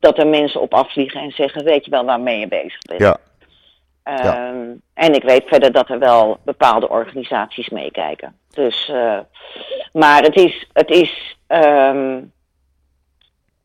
dat 0.00 0.18
er 0.18 0.26
mensen 0.26 0.60
op 0.60 0.74
afvliegen 0.74 1.20
en 1.20 1.30
zeggen: 1.30 1.64
Weet 1.64 1.84
je 1.84 1.90
wel 1.90 2.04
waarmee 2.04 2.38
je 2.38 2.48
bezig 2.48 2.78
bent? 2.78 3.00
ja, 3.00 3.16
Ehm, 4.02 4.70
En 4.94 5.14
ik 5.14 5.22
weet 5.22 5.44
verder 5.46 5.72
dat 5.72 5.88
er 5.90 5.98
wel 5.98 6.38
bepaalde 6.44 6.88
organisaties 6.88 7.68
meekijken. 7.68 8.38
Dus, 8.50 8.88
eh, 8.88 9.18
maar 9.92 10.22
het 10.22 10.36
is, 10.36 10.66
het 10.72 10.90
is 10.90 11.36
ehm, 11.46 12.20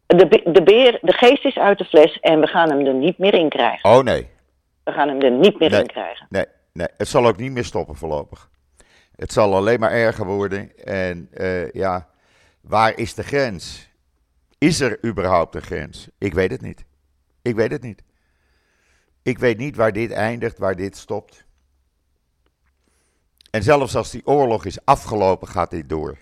de, 0.06 0.42
de, 0.46 0.64
beer, 0.64 0.98
de 1.02 1.14
geest 1.14 1.46
is 1.46 1.58
uit 1.58 1.78
de 1.78 1.86
fles 1.86 2.20
en 2.20 2.40
we 2.40 2.48
gaan 2.48 2.70
hem 2.70 2.86
er 2.86 2.94
niet 2.94 3.18
meer 3.18 3.34
in 3.34 3.50
krijgen. 3.50 3.90
oh 3.90 4.04
nee. 4.04 4.28
We 4.84 4.92
gaan 4.92 5.08
hem 5.08 5.22
er 5.22 5.32
niet 5.32 5.60
meer 5.60 5.70
Nee. 5.70 5.80
in 5.80 5.88
krijgen. 5.88 6.28
Nee, 6.30 6.46
nee, 6.74 6.88
het 6.98 7.08
zal 7.08 7.28
ook 7.28 7.38
niet 7.38 7.52
meer 7.52 7.66
stoppen 7.66 7.96
voorlopig. 7.96 8.50
Het 9.16 9.32
zal 9.32 9.56
alleen 9.56 9.80
maar 9.80 9.92
erger 9.92 10.26
worden. 10.26 10.78
En 10.78 11.28
eh, 11.34 11.72
ja, 11.72 12.08
waar 12.62 12.98
is 12.98 13.14
de 13.14 13.24
grens? 13.24 13.90
Is 14.58 14.80
er 14.80 15.06
überhaupt 15.06 15.56
een 15.56 15.62
grens? 15.62 16.08
Ik 16.18 16.34
weet 16.34 16.52
het 16.52 16.62
niet. 16.62 16.86
Ik 17.42 17.56
weet 17.56 17.72
het 17.72 17.82
niet. 17.84 18.04
Ik 19.24 19.40
weet 19.40 19.58
niet 19.58 19.76
waar 19.76 19.92
dit 19.92 20.12
eindigt, 20.12 20.58
waar 20.58 20.76
dit 20.76 20.98
stopt. 20.98 21.46
En 23.52 23.64
zelfs 23.64 23.96
als 23.96 24.12
die 24.12 24.26
oorlog 24.28 24.66
is 24.66 24.86
afgelopen, 24.86 25.48
gaat 25.48 25.72
dit 25.72 25.90
door. 25.90 26.18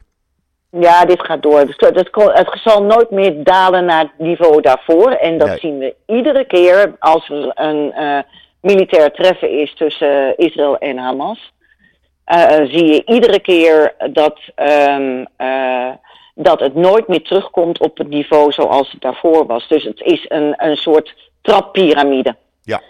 Ja, 0.69 1.05
dit 1.05 1.25
gaat 1.25 1.41
door. 1.41 1.65
Dus 1.65 1.75
Het, 1.77 2.59
zal 2.63 2.83
nooit 2.83 3.11
meer 3.11 3.43
dalen 3.43 3.85
naar 3.85 4.01
het 4.03 4.17
niveau 4.17 4.61
daarvoor. 4.61 5.11
En 5.11 5.37
dat 5.37 5.47
Nee. 5.47 5.57
zien 5.59 5.77
we 5.77 5.95
iedere 6.05 6.45
keer 6.47 6.95
als 6.99 7.29
er 7.29 7.51
een 7.59 7.91
eh, 7.91 8.23
militair 8.61 9.11
treffen 9.11 9.49
is 9.49 9.73
tussen 9.75 10.37
Israël 10.37 10.77
en 10.77 10.97
Hamas. 10.97 11.53
Eh, 12.23 12.57
eh, 12.57 12.69
zie 12.69 12.85
je 12.85 13.05
iedere 13.05 13.39
keer 13.39 13.93
dat, 14.11 14.39
ehm, 14.55 15.25
eh, 15.37 15.89
dat 16.35 16.59
het 16.59 16.75
nooit 16.75 17.07
meer 17.07 17.21
terugkomt 17.23 17.79
op 17.79 17.97
het 17.97 18.07
niveau 18.07 18.51
zoals 18.51 18.91
het 18.91 19.01
daarvoor 19.01 19.45
was. 19.45 19.67
Dus 19.67 19.83
het 19.83 20.01
is 20.01 20.25
een, 20.27 20.53
een 20.57 20.77
soort 20.77 21.15
trappyramide. 21.41 22.35
Ja, 22.63 22.81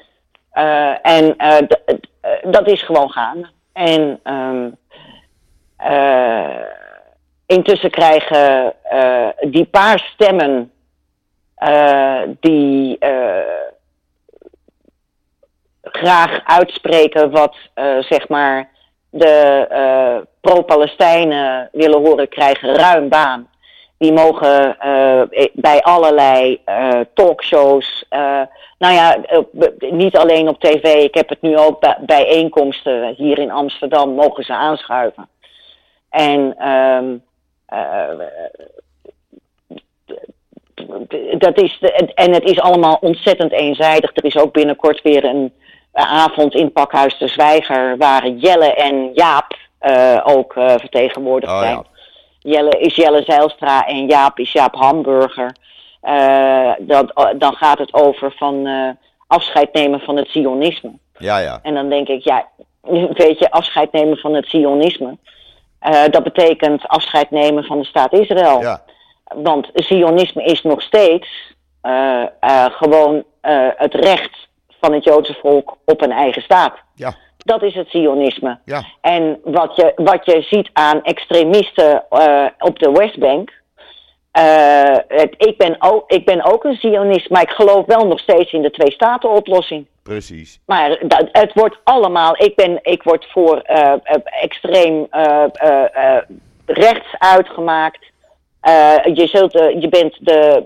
Eh, 0.52 0.94
en 1.02 1.38
eh, 1.38 1.58
eh, 1.58 1.96
dat 2.44 2.68
is 2.68 2.82
gewoon 2.84 3.10
gaande. 3.12 3.48
En 3.74 4.20
ehm, 4.24 4.70
eh, 5.78 6.66
intussen 7.46 7.90
krijgen 7.92 8.74
eh, 8.84 9.28
die 9.50 9.66
paar 9.66 10.00
stemmen 10.14 10.72
eh, 11.56 12.22
die 12.40 12.98
eh, 12.98 13.71
graag 15.92 16.42
uitspreken 16.46 17.32
wat 17.32 17.56
eh, 17.74 17.98
zeg 18.00 18.28
maar 18.28 18.70
de 19.10 19.68
eh, 19.70 20.18
pro-Palestijnen 20.42 21.70
willen 21.72 22.00
horen, 22.00 22.30
krijgen 22.30 22.76
ruim 22.76 23.10
baan. 23.10 23.50
Die 23.98 24.14
mogen 24.14 24.80
eh, 24.80 25.22
bij 25.54 25.82
allerlei 25.82 26.62
talkshows, 27.14 28.06
nou 28.78 28.94
ja, 28.94 29.18
niet 29.80 30.18
alleen 30.18 30.48
op 30.48 30.60
tv, 30.60 31.04
ik 31.04 31.14
heb 31.14 31.30
het 31.30 31.42
nu 31.42 31.58
ook 31.58 31.80
bij 31.80 31.98
bijeenkomsten 32.00 33.14
hier 33.18 33.40
in 33.40 33.52
Amsterdam, 33.52 34.10
mogen 34.10 34.44
ze 34.44 34.54
aanschuiven. 34.54 35.30
En 36.10 36.56
ehm, 36.58 37.16
eh, 41.18 41.38
dat 41.38 41.62
is 41.62 41.78
de, 41.80 42.14
en 42.14 42.34
het 42.34 42.44
is 42.44 42.60
allemaal 42.60 42.98
ontzettend 43.02 43.52
eenzijdig. 43.52 44.12
Er 44.14 44.26
is 44.26 44.38
ook 44.38 44.54
binnenkort 44.54 45.02
weer 45.02 45.24
een 45.26 45.54
avond 45.94 46.54
in 46.54 46.72
Pakhuis 46.72 47.18
de 47.18 47.28
Zwijger, 47.28 47.98
waar 47.98 48.28
Jelle 48.28 48.74
en 48.74 49.10
Jaap 49.14 49.58
eh, 49.80 50.20
ook 50.24 50.56
eh, 50.56 50.70
vertegenwoordigd 50.78 51.52
Oh, 51.54 51.60
zijn. 51.60 51.74
ja. 51.74 51.84
Jelle 52.40 52.80
is 52.80 52.96
Jelle 52.96 53.24
Zijlstra 53.24 53.86
en 53.86 54.06
Jaap 54.08 54.40
is 54.40 54.52
Jaap 54.52 54.76
Hamburger. 54.76 55.56
Eh, 56.02 56.72
dat, 56.80 57.34
dan 57.38 57.56
gaat 57.56 57.78
het 57.78 57.94
over 57.94 58.34
van 58.38 58.68
eh, 58.68 58.90
afscheid 59.28 59.74
nemen 59.74 60.00
van 60.00 60.16
het 60.16 60.30
Zionisme. 60.30 60.92
ja, 61.18 61.38
ja. 61.38 61.60
En 61.64 61.74
dan 61.74 61.90
denk 61.90 62.08
ik, 62.08 62.24
ja, 62.24 62.48
weet 63.24 63.40
je, 63.40 63.52
afscheid 63.52 63.92
nemen 63.92 64.18
van 64.18 64.34
het 64.34 64.48
Zionisme. 64.50 65.18
Dat 66.10 66.24
betekent 66.24 66.88
afscheid 66.88 67.32
nemen 67.32 67.64
van 67.64 67.80
de 67.80 67.86
staat 67.86 68.14
Israël. 68.14 68.62
Ja. 68.62 68.82
Want 69.36 69.70
Zionisme 69.74 70.44
is 70.44 70.62
nog 70.62 70.82
steeds 70.82 71.54
gewoon 72.72 73.24
het 73.78 73.94
recht 73.94 74.48
van 74.82 74.94
het 74.94 75.04
Joodse 75.04 75.38
volk 75.42 75.78
op 75.86 76.02
een 76.02 76.12
eigen 76.12 76.42
staat. 76.42 76.74
Ja. 76.96 77.14
Dat 77.38 77.64
is 77.64 77.76
het 77.76 77.90
Zionisme. 77.90 78.60
Ja. 78.66 78.84
En 79.02 79.40
wat 79.44 79.76
je, 79.76 79.92
wat 79.96 80.26
je 80.26 80.42
ziet 80.42 80.70
aan 80.74 81.04
extremisten 81.04 82.04
op 82.60 82.80
de 82.80 82.92
Westbank. 82.92 83.52
Het, 85.08 85.34
ik, 85.38 85.58
ben 85.58 85.76
ook, 85.80 86.12
ik 86.12 86.26
ben 86.26 86.44
ook 86.44 86.64
een 86.64 86.76
Zionist, 86.76 87.30
maar 87.30 87.42
ik 87.42 87.50
geloof 87.50 87.86
wel 87.86 88.08
nog 88.08 88.20
steeds 88.20 88.52
in 88.52 88.62
de 88.62 88.72
twee-staten-oplossing. 88.72 89.88
Precies. 90.04 90.60
Maar 90.66 90.98
dat, 91.02 91.28
het 91.32 91.54
wordt 91.54 91.80
allemaal. 91.84 92.36
Ik, 92.38 92.56
ben, 92.56 92.80
ik 92.82 93.04
word 93.04 93.26
voor 93.32 93.64
uh, 93.70 93.94
extreem 94.24 95.08
rechts 96.66 97.16
uitgemaakt. 97.18 98.11
Je, 99.14 99.28
zult, 99.32 99.52
je 99.52 99.88
bent 99.90 100.18
de, 100.26 100.64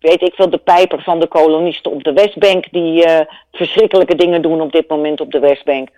weet 0.00 0.22
ik 0.22 0.34
veel, 0.34 0.50
de 0.50 0.58
pijper 0.58 1.02
van 1.02 1.20
de 1.20 1.26
kolonisten 1.28 1.90
op 1.92 2.04
de 2.04 2.12
Westbank. 2.12 2.70
die 2.70 3.06
verschrikkelijke 3.52 4.14
dingen 4.14 4.42
doen 4.42 4.60
op 4.60 4.72
dit 4.72 4.88
moment 4.88 5.20
op 5.20 5.30
de 5.32 5.38
Westbank. 5.38 5.88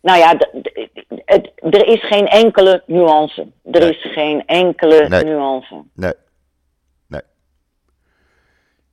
Nou 0.00 0.18
ja, 0.18 0.36
het, 1.24 1.50
er 1.70 1.86
is 1.86 2.06
geen 2.06 2.26
enkele 2.28 2.82
nuance. 2.86 3.46
Er 3.70 3.80
Nee. 3.80 3.90
is 3.90 4.12
geen 4.12 4.46
enkele 4.46 5.08
Nee. 5.08 5.24
nuance. 5.24 5.74
Nee. 5.94 6.12
Nee. 7.08 7.20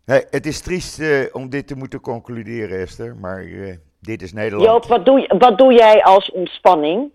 Nee, 0.05 0.23
het 0.29 0.45
is 0.45 0.61
triest 0.61 0.99
eh, 0.99 1.19
om 1.31 1.49
dit 1.49 1.67
te 1.67 1.75
moeten 1.75 1.99
concluderen, 2.01 2.79
Esther, 2.79 3.15
maar 3.15 3.39
eh, 3.43 3.75
dit 3.99 4.21
is 4.21 4.33
Nederland. 4.33 4.69
Joop, 4.69 4.85
wat 4.85 5.05
doe, 5.05 5.25
wat 5.37 5.57
doe 5.57 5.73
jij 5.73 6.03
als 6.03 6.31
ontspanning? 6.31 7.11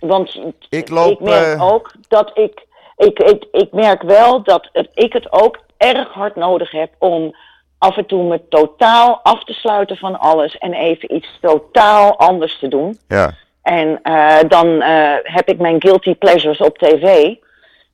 Want 0.00 0.40
Ik 0.68 0.88
loop, 0.88 1.10
ik 1.10 1.20
merk 1.20 1.54
eh, 1.56 1.72
ook 1.72 1.92
dat 2.08 2.30
ik, 2.38 2.66
ik, 2.98 3.18
ik, 3.18 3.44
ik 3.52 3.72
merk 3.72 4.02
wel 4.02 4.42
dat 4.42 4.68
het, 4.72 4.88
ik 4.94 5.12
het 5.12 5.32
ook 5.32 5.58
erg 5.76 6.12
hard 6.12 6.36
nodig 6.36 6.70
heb 6.70 6.90
om 6.98 7.34
af 7.78 7.96
en 7.96 8.06
toe 8.06 8.22
me 8.22 8.40
totaal 8.48 9.20
af 9.22 9.44
te 9.44 9.52
sluiten 9.52 9.96
van 9.96 10.18
alles 10.18 10.58
en 10.58 10.72
even 10.72 11.14
iets 11.14 11.38
totaal 11.40 12.18
anders 12.18 12.58
te 12.58 12.68
doen. 12.68 12.98
Ja, 13.08 13.34
En 13.62 13.98
eh, 14.02 14.38
dan 14.48 14.82
eh, 14.82 15.14
heb 15.22 15.48
ik 15.48 15.58
mijn 15.58 15.82
guilty 15.82 16.14
pleasures 16.14 16.58
op 16.58 16.78
tv. 16.78 17.34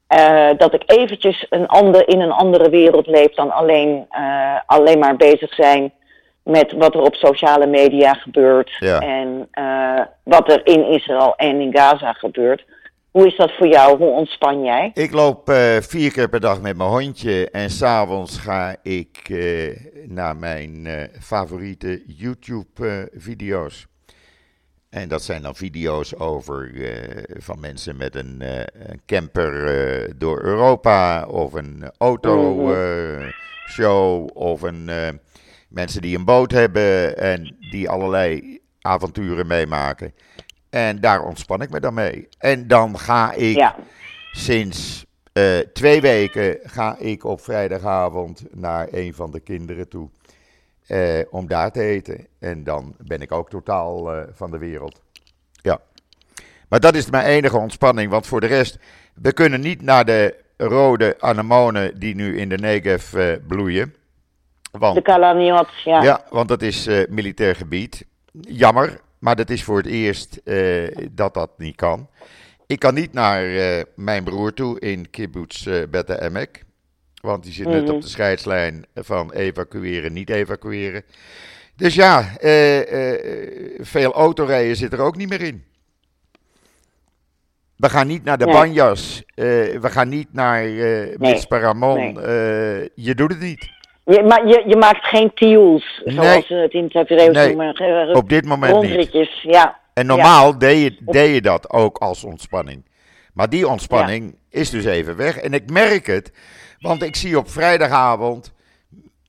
Eh, 0.07 0.49
dat 0.57 0.75
ik 0.75 0.83
eventjes 0.87 1.47
een 1.51 1.67
ander, 1.67 2.09
in 2.09 2.21
een 2.21 2.33
andere 2.33 2.71
wereld 2.71 3.07
leef 3.07 3.35
dan 3.35 3.51
alleen, 3.51 4.07
alleen 4.67 4.99
maar 4.99 5.17
bezig 5.17 5.55
zijn 5.55 5.93
met 6.43 6.73
wat 6.73 6.95
er 6.95 7.01
op 7.01 7.15
sociale 7.15 7.67
media 7.67 8.15
gebeurt. 8.15 8.77
Ja. 8.79 8.99
En 8.99 9.49
wat 10.23 10.53
er 10.53 10.67
in 10.67 10.87
Israël 10.87 11.35
en 11.37 11.61
in 11.61 11.77
Gaza 11.77 12.13
gebeurt. 12.13 12.65
Hoe 13.15 13.27
is 13.27 13.37
dat 13.37 13.53
voor 13.57 13.67
jou? 13.67 13.99
Hoe 13.99 14.11
ontspan 14.11 14.63
jij? 14.63 14.91
ik 14.95 15.13
loop 15.13 15.49
eh, 15.49 15.77
vier 15.81 16.13
keer 16.13 16.29
per 16.29 16.41
dag 16.41 16.61
met 16.61 16.77
mijn 16.77 16.91
hondje 16.91 17.51
en 17.51 17.71
s'avonds 17.71 18.39
ga 18.39 18.77
ik 18.83 19.29
eh, 19.29 19.77
naar 20.07 20.37
mijn 20.37 20.87
eh, 20.87 21.03
favoriete 21.21 22.03
YouTube-video's. 22.07 23.87
en 24.91 25.09
dat 25.09 25.23
zijn 25.23 25.43
dan 25.43 25.55
video's 25.55 26.15
over 26.19 26.73
van 27.39 27.61
mensen 27.61 27.97
met 27.97 28.15
een, 28.15 28.43
een 28.89 29.01
camper 29.07 30.19
door 30.19 30.43
Europa 30.43 31.27
of 31.27 31.53
een 31.53 31.91
autoshow 31.99 33.31
of 34.35 34.63
een, 34.63 34.91
mensen 35.69 36.03
die 36.03 36.17
een 36.17 36.25
boot 36.25 36.51
hebben 36.51 37.17
en 37.19 37.57
die 37.71 37.89
allerlei 37.89 38.59
avonturen 38.81 39.47
meemaken. 39.47 40.15
En 40.75 41.01
daar 41.01 41.23
ontspan 41.23 41.63
ik 41.63 41.71
me 41.71 41.81
dan 41.81 41.95
mee. 41.95 42.29
En 42.39 42.67
dan 42.69 42.99
ga 42.99 43.33
ik 43.33 43.57
Ja. 43.57 43.77
sinds 44.33 45.05
eh, 45.33 45.59
twee 45.59 46.01
weken 46.01 46.59
ga 46.63 46.97
ik 46.99 47.25
op 47.25 47.41
vrijdagavond 47.41 48.45
naar 48.51 48.89
een 48.91 49.15
van 49.15 49.31
de 49.31 49.41
kinderen 49.41 49.89
toe. 49.89 50.09
eh, 50.87 51.21
om 51.31 51.47
daar 51.49 51.71
te 51.73 51.81
eten. 51.83 52.27
En 52.39 52.65
dan 52.65 52.95
ben 52.99 53.21
ik 53.21 53.33
ook 53.33 53.51
totaal 53.51 54.13
eh, 54.15 54.23
van 54.33 54.51
de 54.51 54.59
wereld. 54.59 55.01
Ja. 55.63 55.79
Maar 56.69 56.81
dat 56.81 56.95
is 56.95 57.11
mijn 57.11 57.27
enige 57.27 57.57
ontspanning. 57.59 58.11
Want 58.11 58.27
voor 58.27 58.41
de 58.41 58.47
rest, 58.47 58.79
we 59.15 59.33
kunnen 59.33 59.61
niet 59.61 59.83
naar 59.83 60.05
de 60.05 60.35
rode 60.57 61.17
anemonen 61.21 61.99
die 61.99 62.15
nu 62.15 62.39
in 62.39 62.49
de 62.49 62.57
Negev 62.59 63.37
bloeien. 63.49 63.95
Want 64.71 64.95
De 64.95 65.03
Kalaniot, 65.03 65.69
ja. 65.85 66.03
ja, 66.03 66.25
want 66.31 66.49
dat 66.49 66.63
is 66.63 66.89
militair 67.09 67.57
gebied. 67.57 68.07
Jammer, 68.41 69.01
maar 69.25 69.37
dat 69.37 69.51
is 69.51 69.65
voor 69.65 69.77
het 69.77 69.87
eerst 69.87 70.41
eh, 70.45 70.97
dat 71.13 71.35
dat 71.35 71.51
niet 71.59 71.77
kan. 71.77 72.09
Ik 72.67 72.79
kan 72.79 72.95
niet 72.95 73.13
naar 73.13 73.45
eh, 73.57 73.83
mijn 73.97 74.25
broer 74.25 74.53
toe 74.55 74.81
in 74.81 75.11
kibbutz 75.11 75.65
Beta 75.91 76.21
Emek. 76.21 76.65
Want 77.21 77.43
die 77.45 77.53
zit 77.53 77.67
net 77.67 77.83
Mhm. 77.85 77.93
op 77.95 78.03
de 78.03 78.09
scheidslijn 78.09 78.87
van 78.95 79.33
evacueren, 79.33 80.13
niet 80.13 80.31
evacueren. 80.31 81.03
Dus 81.77 81.95
ja, 81.95 82.33
veel 83.81 84.13
autorijden 84.13 84.77
zit 84.77 84.93
er 84.93 85.01
ook 85.01 85.17
niet 85.17 85.29
meer 85.29 85.43
in. 85.43 85.65
We 87.77 87.89
gaan 87.91 88.07
niet 88.07 88.25
naar 88.25 88.39
de 88.39 88.45
Nee. 88.45 88.55
Banjas. 88.55 89.23
we 89.35 89.79
gaan 89.91 90.09
niet 90.09 90.33
naar 90.33 90.69
Ramon. 91.49 92.13
Nee. 92.13 92.91
je 92.95 93.15
doet 93.15 93.31
het 93.31 93.41
niet. 93.41 93.69
Je, 94.05 94.23
maar 94.23 94.47
je, 94.47 94.63
je 94.67 94.77
maakt 94.77 95.07
geen 95.07 95.35
tiels, 95.35 96.03
zoals 96.05 96.47
ze 96.47 96.55
het 96.55 96.73
in 96.73 96.89
het 96.93 97.09
Nee. 97.33 97.47
noemen. 97.49 97.75
eh, 97.75 98.17
Op 98.17 98.29
dit 98.29 98.45
moment 98.45 98.81
niet. 98.83 99.29
Ja. 99.43 99.79
En 99.95 100.07
normaal 100.07 100.59
deed, 100.59 100.83
je, 100.83 100.97
deed 101.13 101.35
je 101.35 101.41
dat 101.41 101.71
ook 101.71 101.99
als 101.99 102.25
ontspanning. 102.25 102.85
Maar 103.35 103.49
die 103.49 103.69
ontspanning 103.69 104.37
is 104.51 104.71
dus 104.71 104.85
even 104.85 105.17
weg. 105.17 105.37
En 105.37 105.53
ik 105.53 105.71
merk 105.71 106.07
het, 106.07 106.33
want 106.81 107.03
ik 107.03 107.17
zie 107.17 107.39
op 107.39 107.51
vrijdagavond 107.51 108.53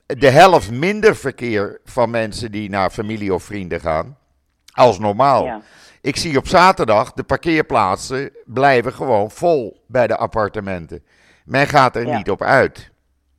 de 0.06 0.30
helft 0.30 0.72
minder 0.72 1.16
verkeer 1.16 1.80
van 1.86 2.10
mensen 2.10 2.52
die 2.52 2.70
naar 2.70 2.90
familie 2.90 3.34
of 3.34 3.44
vrienden 3.44 3.80
gaan. 3.80 4.18
Als 4.74 5.00
normaal. 5.00 5.46
ja. 5.46 5.62
Ik 6.02 6.16
zie 6.16 6.38
op 6.38 6.48
zaterdag 6.48 7.14
de 7.14 7.24
parkeerplaatsen 7.24 8.32
blijven 8.46 8.94
gewoon 8.94 9.32
vol 9.32 9.84
bij 9.88 10.08
de 10.08 10.16
appartementen. 10.18 11.04
Men 11.46 11.68
gaat 11.68 11.96
er 11.96 12.08
Ja. 12.08 12.18
niet 12.18 12.30
op 12.30 12.42
uit. 12.42 12.92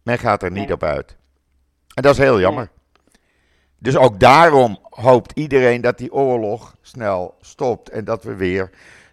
Men 0.02 0.18
gaat 0.18 0.42
er 0.42 0.50
niet 0.50 0.72
op 0.72 0.82
uit. 0.82 1.16
En 1.96 2.02
dat 2.02 2.12
is 2.12 2.18
heel 2.18 2.40
jammer. 2.40 2.68
Dus 3.78 3.96
ook 3.96 4.20
daarom 4.20 4.78
hoopt 4.82 5.32
iedereen 5.38 5.80
dat 5.80 5.98
die 5.98 6.12
oorlog 6.12 6.76
snel 6.82 7.34
stopt 7.40 7.88
en 7.90 8.04
dat 8.04 8.22
we 8.24 8.34
weer 8.34 8.70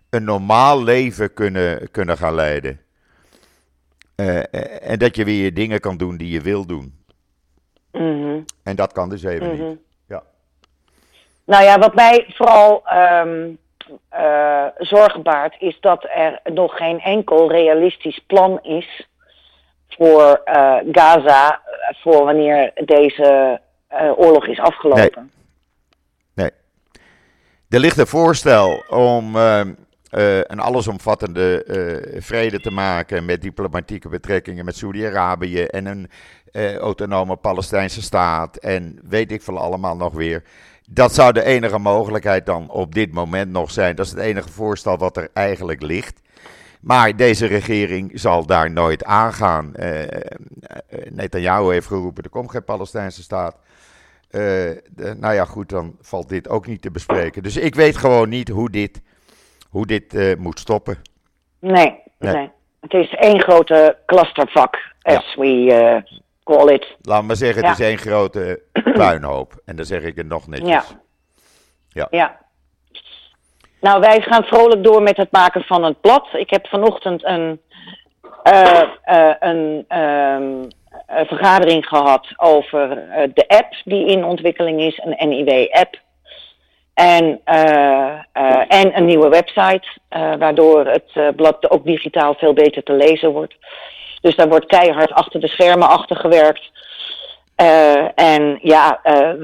een 0.10 0.24
normaal 0.24 0.84
leven 0.84 1.34
kunnen, 1.34 1.92
kunnen 1.92 2.18
gaan 2.18 2.34
leiden. 2.34 2.82
Eh, 4.16 4.38
eh, 4.38 4.92
en 4.92 5.00
dat 5.00 5.16
je 5.16 5.26
weer 5.26 5.54
dingen 5.54 5.80
kan 5.80 5.98
doen 5.98 6.18
die 6.18 6.30
je 6.30 6.42
wil 6.42 6.66
doen. 6.66 7.04
Mhm. 7.92 8.40
En 8.64 8.76
dat 8.76 8.94
kan 8.94 9.10
dus 9.10 9.24
even 9.24 9.56
Mhm. 9.56 9.68
niet. 9.68 9.80
Ja. 10.08 10.24
Nou 11.46 11.64
ja, 11.64 11.80
wat 11.80 11.96
mij 11.96 12.26
vooral 12.30 12.86
ehm, 12.86 13.50
eh, 14.10 14.66
zorgen 14.78 15.24
baart, 15.24 15.56
is 15.60 15.78
dat 15.80 16.04
er 16.14 16.40
nog 16.44 16.78
geen 16.78 17.00
enkel 17.00 17.52
realistisch 17.52 18.20
plan 18.28 18.60
is 18.64 19.08
voor 19.98 20.42
eh, 20.46 20.76
Gaza 20.92 21.50
eh, 21.52 22.02
voor 22.02 22.26
wanneer 22.26 22.72
deze 22.86 23.60
eh, 23.94 24.20
oorlog 24.20 24.48
is 24.48 24.60
afgelopen. 24.60 25.32
Er 27.70 27.80
ligt 27.80 27.98
een 27.98 28.08
voorstel 28.08 28.84
om 28.90 29.36
eh, 29.36 29.60
eh, 29.60 29.68
een 30.42 30.60
allesomvattende 30.60 31.66
vrede 32.20 32.60
te 32.60 32.72
maken 32.72 33.26
met 33.26 33.42
diplomatieke 33.42 34.10
betrekkingen 34.10 34.66
met 34.66 34.78
Saudi-Arabië 34.78 35.64
en 35.64 35.86
een 35.86 36.10
autonome 36.80 37.36
Palestijnse 37.36 38.02
staat 38.02 38.58
en 38.58 39.00
weet 39.04 39.32
ik 39.32 39.42
veel 39.42 39.58
allemaal 39.58 39.96
nog 39.96 40.14
weer. 40.14 40.44
Dat 40.90 41.14
zou 41.14 41.32
de 41.32 41.44
enige 41.44 41.80
mogelijkheid 41.80 42.46
dan 42.46 42.70
op 42.70 42.94
dit 42.94 43.14
moment 43.14 43.52
nog 43.52 43.72
zijn. 43.72 43.96
Dat 43.96 44.06
is 44.06 44.12
het 44.12 44.22
enige 44.22 44.50
voorstel 44.50 44.98
wat 44.98 45.18
er 45.18 45.30
eigenlijk 45.34 45.82
ligt. 45.82 46.22
Maar 46.84 47.16
deze 47.16 47.46
regering 47.46 48.12
zal 48.20 48.46
daar 48.46 48.72
nooit 48.72 49.04
aangaan. 49.04 49.76
Eh, 49.76 50.02
Netanyahu 51.10 51.72
heeft 51.72 51.88
geroepen, 51.88 52.24
er 52.24 52.30
komt 52.30 52.52
geen 52.52 52.64
Palestijnse 52.64 53.22
staat. 53.22 53.56
Eh, 54.30 54.40
de- 54.90 55.16
nou 55.20 55.34
ja, 55.34 55.46
goed, 55.46 55.70
dan 55.70 55.96
valt 56.02 56.30
dit 56.30 56.50
ook 56.50 56.68
niet 56.68 56.82
te 56.82 56.92
bespreken. 56.92 57.44
Dus 57.44 57.58
ik 57.58 57.76
weet 57.76 57.98
gewoon 57.98 58.30
niet 58.30 58.50
hoe 58.50 58.70
dit, 58.70 59.02
hoe 59.70 59.86
dit 59.86 60.38
moet 60.40 60.60
stoppen. 60.60 60.98
Nee, 61.60 62.02
Nee. 62.20 62.34
nee. 62.34 62.52
Het 62.80 62.94
is 62.94 63.14
één 63.14 63.42
grote 63.42 63.98
clusterfuck, 64.06 64.94
as 65.02 65.36
we 65.36 66.04
call 66.44 66.74
it. 66.74 66.96
Laat 67.02 67.24
me 67.24 67.36
zeggen, 67.36 67.62
Ja. 67.64 67.70
het 67.70 67.80
is 67.80 67.86
één 67.86 67.98
grote 67.98 68.62
puinhoop. 68.94 69.62
En 69.66 69.76
dan 69.76 69.86
zeg 69.86 70.02
ik 70.04 70.16
het 70.16 70.28
nog 70.28 70.48
netjes. 70.48 70.70
Ja. 70.70 70.84
Ja. 71.90 72.08
ja. 72.12 72.42
Nou, 73.84 74.00
wij 74.00 74.22
gaan 74.22 74.44
vrolijk 74.44 74.84
door 74.84 75.02
met 75.02 75.18
het 75.18 75.32
maken 75.32 75.64
van 75.64 75.84
het 75.84 76.02
blad. 76.02 76.28
Ik 76.34 76.50
heb 76.50 76.68
vanochtend 76.68 77.26
een, 77.26 77.62
eh, 78.44 78.82
eh, 79.04 79.34
een 79.40 79.86
ehm, 79.88 80.64
eh, 81.08 81.28
vergadering 81.28 81.86
gehad 81.86 82.28
over 82.36 83.10
eh, 83.10 83.30
de 83.34 83.48
app 83.48 83.76
die 83.84 84.06
in 84.06 84.26
ontwikkeling 84.26 84.82
is, 84.82 85.02
een 85.04 85.30
NIW-app. 85.30 86.02
En, 86.94 87.42
en 88.68 88.98
een 88.98 89.06
nieuwe 89.06 89.30
website, 89.30 89.88
waardoor 90.40 90.86
het 90.86 91.36
blad 91.36 91.70
ook 91.70 91.86
digitaal 91.86 92.34
veel 92.34 92.54
beter 92.54 92.84
te 92.84 92.94
lezen 92.94 93.32
wordt. 93.32 93.56
Dus 94.22 94.36
daar 94.36 94.50
wordt 94.50 94.66
keihard 94.66 95.12
achter 95.12 95.40
de 95.40 95.48
schermen 95.48 95.90
achter 95.90 96.16
gewerkt. 96.16 96.72
En 98.16 98.60
ja, 98.62 99.00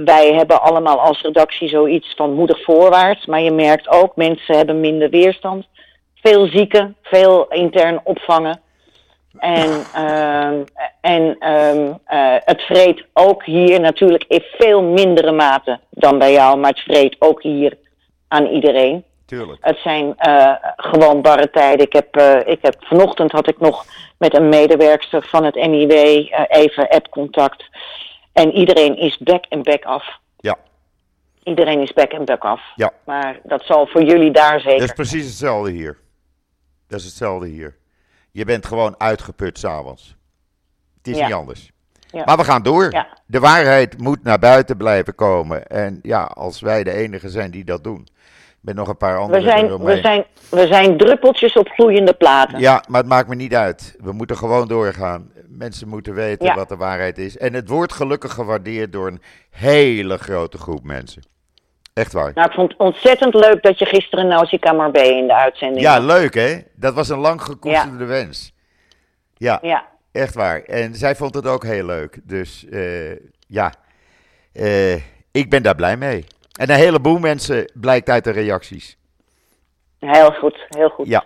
wij 0.06 0.34
hebben 0.34 0.62
allemaal 0.62 1.00
als 1.00 1.22
redactie 1.22 1.70
zoiets 1.70 2.14
van 2.16 2.34
moedig 2.34 2.64
voorwaarts. 2.64 3.26
Maar 3.26 3.42
je 3.42 3.52
merkt 3.52 3.90
ook, 3.90 4.16
mensen 4.16 4.58
hebben 4.58 4.80
minder 4.80 5.10
weerstand. 5.10 5.68
Veel 6.16 6.48
zieken, 6.48 6.96
veel 7.02 7.48
intern 7.48 8.00
opvangen. 8.04 8.62
En, 9.38 9.70
uh, 9.96 10.60
en 11.02 11.52
um, 11.54 12.00
uh, 12.10 12.36
het 12.46 12.62
vreet 12.62 13.06
ook 13.14 13.46
hier 13.46 13.80
natuurlijk 13.80 14.26
in 14.28 14.44
veel 14.58 14.82
mindere 14.82 15.32
mate 15.32 15.80
dan 15.90 16.18
bij 16.18 16.32
jou, 16.32 16.58
maar 16.58 16.70
het 16.70 16.80
vreet 16.80 17.16
ook 17.20 17.44
hier 17.44 17.78
aan 18.28 18.46
iedereen. 18.46 19.04
Tuurlijk. 19.30 19.58
Het 19.62 19.78
zijn 19.78 20.16
uh, 20.28 20.54
gewoon 20.76 21.22
barre 21.22 21.50
tijden. 21.50 21.86
Ik 21.86 21.94
heb, 21.94 22.18
ik 22.48 22.60
heb, 22.62 22.76
vanochtend 22.80 23.32
had 23.32 23.48
ik 23.48 23.60
nog 23.60 23.86
met 24.18 24.36
een 24.36 24.50
medewerkster 24.50 25.24
van 25.24 25.44
het 25.44 25.56
NIW 25.56 25.92
even 26.48 26.90
app-contact. 26.90 27.64
En 28.34 28.52
iedereen 28.52 28.98
is 28.98 29.18
back 29.18 29.46
en 29.50 29.64
back 29.64 29.84
af. 29.84 30.20
Ja. 30.38 30.58
Iedereen 31.44 31.80
is 31.82 31.94
back 31.94 32.12
en 32.12 32.26
back 32.26 32.44
af. 32.44 32.62
Ja. 32.76 32.92
Maar 33.06 33.40
dat 33.44 33.64
zal 33.66 33.88
voor 33.88 34.04
jullie 34.04 34.32
daar 34.32 34.60
zeker. 34.60 34.80
Dat 34.80 34.88
is 34.88 34.94
precies 34.94 35.26
hetzelfde 35.26 35.72
hier. 35.72 35.98
Dat 36.88 37.00
is 37.00 37.06
hetzelfde 37.06 37.48
hier. 37.48 37.78
Je 38.32 38.46
bent 38.46 38.66
gewoon 38.66 38.96
uitgeput 38.98 39.60
s'avonds. 39.60 40.16
Het 40.98 41.08
is 41.08 41.18
Ja. 41.18 41.26
niet 41.26 41.36
anders. 41.36 41.72
Ja. 42.12 42.24
Maar 42.26 42.38
we 42.38 42.44
gaan 42.44 42.64
door. 42.64 42.92
Ja. 42.92 43.08
De 43.26 43.40
waarheid 43.40 43.98
moet 43.98 44.24
naar 44.24 44.40
buiten 44.40 44.78
blijven 44.78 45.16
komen. 45.16 45.68
En 45.68 46.00
ja, 46.02 46.24
als 46.24 46.60
wij 46.60 46.84
de 46.84 46.92
enige 46.92 47.30
zijn 47.30 47.52
die 47.52 47.64
dat 47.64 47.84
doen. 47.84 48.08
Met 48.62 48.76
nog 48.76 48.88
een 48.88 48.98
paar 48.98 49.14
We 49.14 49.20
anderen 49.20 49.42
zijn, 49.44 49.66
eromheen. 49.66 49.96
we, 49.96 50.02
zijn, 50.02 50.26
we 50.50 50.68
zijn 50.68 50.98
druppeltjes 50.98 51.54
op 51.54 51.68
gloeiende 51.70 52.14
platen. 52.14 52.60
Ja, 52.60 52.84
maar 52.88 53.00
het 53.02 53.10
maakt 53.10 53.28
me 53.28 53.36
niet 53.36 53.56
uit. 53.56 53.96
We 54.00 54.12
moeten 54.12 54.38
gewoon 54.38 54.68
doorgaan. 54.68 55.32
Mensen 55.48 55.88
moeten 55.88 56.14
weten 56.14 56.46
Ja. 56.46 56.56
wat 56.56 56.70
de 56.70 56.76
waarheid 56.76 57.18
is. 57.18 57.38
En 57.38 57.54
het 57.54 57.70
wordt 57.70 57.94
gelukkig 57.94 58.34
gewaardeerd 58.34 58.92
door 58.92 59.08
een 59.08 59.22
hele 59.50 60.18
grote 60.18 60.58
groep 60.58 60.84
mensen. 60.84 61.24
Echt 61.94 62.14
waar. 62.14 62.32
Nou, 62.34 62.48
ik 62.48 62.54
vond 62.54 62.72
het 62.72 62.80
ontzettend 62.80 63.34
leuk 63.34 63.64
dat 63.64 63.80
je 63.80 63.86
gisteren 63.86 64.28
Nausicaa 64.28 64.74
Marbella 64.74 65.18
in 65.18 65.28
de 65.28 65.34
uitzending 65.36 65.82
Ja, 65.82 65.94
had. 65.94 66.04
leuk 66.04 66.34
hè? 66.34 66.58
Dat 66.76 66.94
was 66.94 67.10
een 67.10 67.20
lang 67.20 67.42
gekoesterde 67.42 68.06
wens. 68.06 68.54
Ja, 69.38 69.60
Ja, 69.62 69.88
echt 70.12 70.34
waar. 70.36 70.62
En 70.62 70.96
zij 70.96 71.16
vond 71.16 71.36
het 71.36 71.48
ook 71.48 71.64
heel 71.64 71.86
leuk. 71.86 72.20
Dus 72.24 72.66
eh, 72.70 73.12
ja, 73.48 73.74
Eh, 74.54 74.94
ik 75.32 75.50
ben 75.50 75.64
daar 75.64 75.76
blij 75.76 75.98
mee. 75.98 76.26
En 76.60 76.70
een 76.70 76.76
heleboel 76.76 77.18
mensen 77.18 77.72
blijkt 77.74 78.10
uit 78.10 78.24
de 78.24 78.32
reacties. 78.32 78.98
heel 80.00 80.32
goed, 80.32 80.66
heel 80.70 80.90
goed. 80.90 81.08
Ja, 81.08 81.24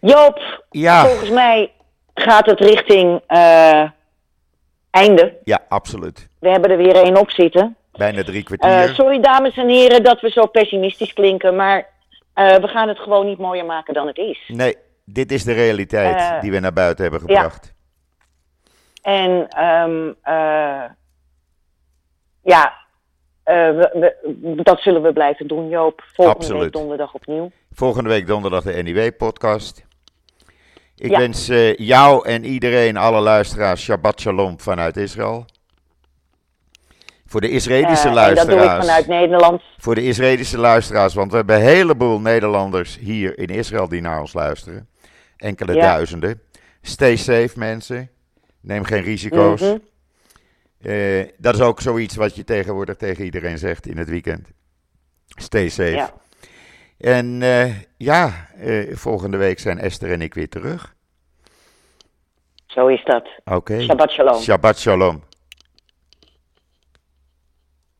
Joop, 0.00 0.64
ja, 0.70 1.04
volgens 1.04 1.30
mij 1.30 1.72
gaat 2.14 2.46
het 2.46 2.60
richting 2.60 3.20
eh, 3.26 3.90
einde. 4.90 5.38
ja 5.44 5.60
absoluut. 5.68 6.28
We 6.38 6.48
hebben 6.48 6.70
er 6.70 6.76
weer 6.76 6.96
één 6.96 7.16
op 7.16 7.30
zitten. 7.30 7.76
Bijna 7.92 8.22
drie 8.22 8.42
kwartier. 8.42 8.94
sorry 8.94 9.20
dames 9.20 9.56
en 9.56 9.68
heren 9.68 10.02
dat 10.02 10.20
we 10.20 10.30
zo 10.30 10.46
pessimistisch 10.46 11.12
klinken, 11.12 11.56
maar 11.56 11.86
eh, 12.34 12.56
we 12.56 12.68
gaan 12.68 12.88
het 12.88 12.98
gewoon 12.98 13.26
niet 13.26 13.38
mooier 13.38 13.64
maken 13.66 13.94
dan 13.94 14.06
het 14.06 14.18
is. 14.18 14.44
Nee, 14.46 14.76
dit 15.04 15.32
is 15.32 15.44
de 15.44 15.52
realiteit 15.52 16.42
die 16.42 16.50
we 16.50 16.58
naar 16.58 16.72
buiten 16.72 17.02
hebben 17.02 17.20
gebracht. 17.20 17.74
En 19.02 19.48
ehm, 19.48 20.12
eh, 20.22 20.84
ja, 22.42 22.64
eh, 22.64 22.81
we, 23.44 24.14
we- 24.22 24.62
dat 24.62 24.80
zullen 24.80 25.02
we 25.02 25.12
blijven 25.12 25.46
doen, 25.46 25.68
Joop. 25.68 26.02
Volgende 26.12 26.38
Absoluut. 26.40 26.62
week 26.62 26.72
donderdag 26.72 27.14
opnieuw. 27.14 27.50
Volgende 27.72 28.08
week 28.08 28.26
donderdag 28.26 28.62
de 28.62 28.72
NIW-podcast. 28.82 29.84
Ik 30.96 31.10
Ja. 31.10 31.18
wens 31.18 31.48
eh, 31.48 31.76
jou 31.76 32.26
en 32.28 32.44
iedereen, 32.44 32.96
alle 32.96 33.20
luisteraars, 33.20 33.82
Shabbat 33.82 34.20
Shalom 34.20 34.60
vanuit 34.60 34.96
Israël. 34.96 35.44
Voor 37.26 37.40
de 37.40 37.50
Israëlische 37.50 38.08
Eh, 38.08 38.26
en 38.28 38.34
dat 38.34 38.46
doe 38.46 38.54
ik 38.54 38.64
luisteraars. 38.64 38.86
vanuit 38.86 39.06
Nederland. 39.06 39.62
Voor 39.78 39.94
de 39.94 40.02
Israëlische 40.06 40.58
luisteraars, 40.58 41.14
want 41.14 41.30
we 41.30 41.36
hebben 41.36 41.56
een 41.56 41.62
heleboel 41.62 42.20
Nederlanders 42.20 42.98
hier 42.98 43.38
in 43.38 43.46
Israël 43.48 43.88
die 43.88 44.00
naar 44.00 44.20
ons 44.20 44.32
luisteren. 44.32 44.88
Enkele 45.36 45.74
Ja. 45.74 45.80
duizenden. 45.80 46.40
Stay 46.82 47.16
safe, 47.16 47.50
mensen. 47.58 48.10
Neem 48.60 48.84
geen 48.84 49.02
risico's. 49.02 49.60
Mhm. 49.60 49.76
Eh, 50.82 51.28
dat 51.38 51.54
is 51.54 51.60
ook 51.60 51.80
zoiets 51.80 52.16
wat 52.16 52.36
je 52.36 52.44
tegenwoordig 52.44 52.96
tegen 52.96 53.24
iedereen 53.24 53.58
zegt 53.58 53.86
in 53.86 53.98
het 53.98 54.08
weekend. 54.08 54.48
Stay 55.26 55.68
safe. 55.68 55.90
Ja. 55.90 56.12
En 56.98 57.42
eh, 57.42 57.74
ja, 57.96 58.48
eh, 58.56 58.96
volgende 58.96 59.36
week 59.36 59.58
zijn 59.58 59.78
Esther 59.78 60.12
en 60.12 60.22
ik 60.22 60.34
weer 60.34 60.48
terug. 60.48 60.94
Zo 62.66 62.86
is 62.86 63.04
dat. 63.04 63.28
Oké. 63.44 63.80
Shabbat 63.80 64.10
shalom. 64.10 64.40
Shabbat 64.40 64.78
shalom. 64.78 65.22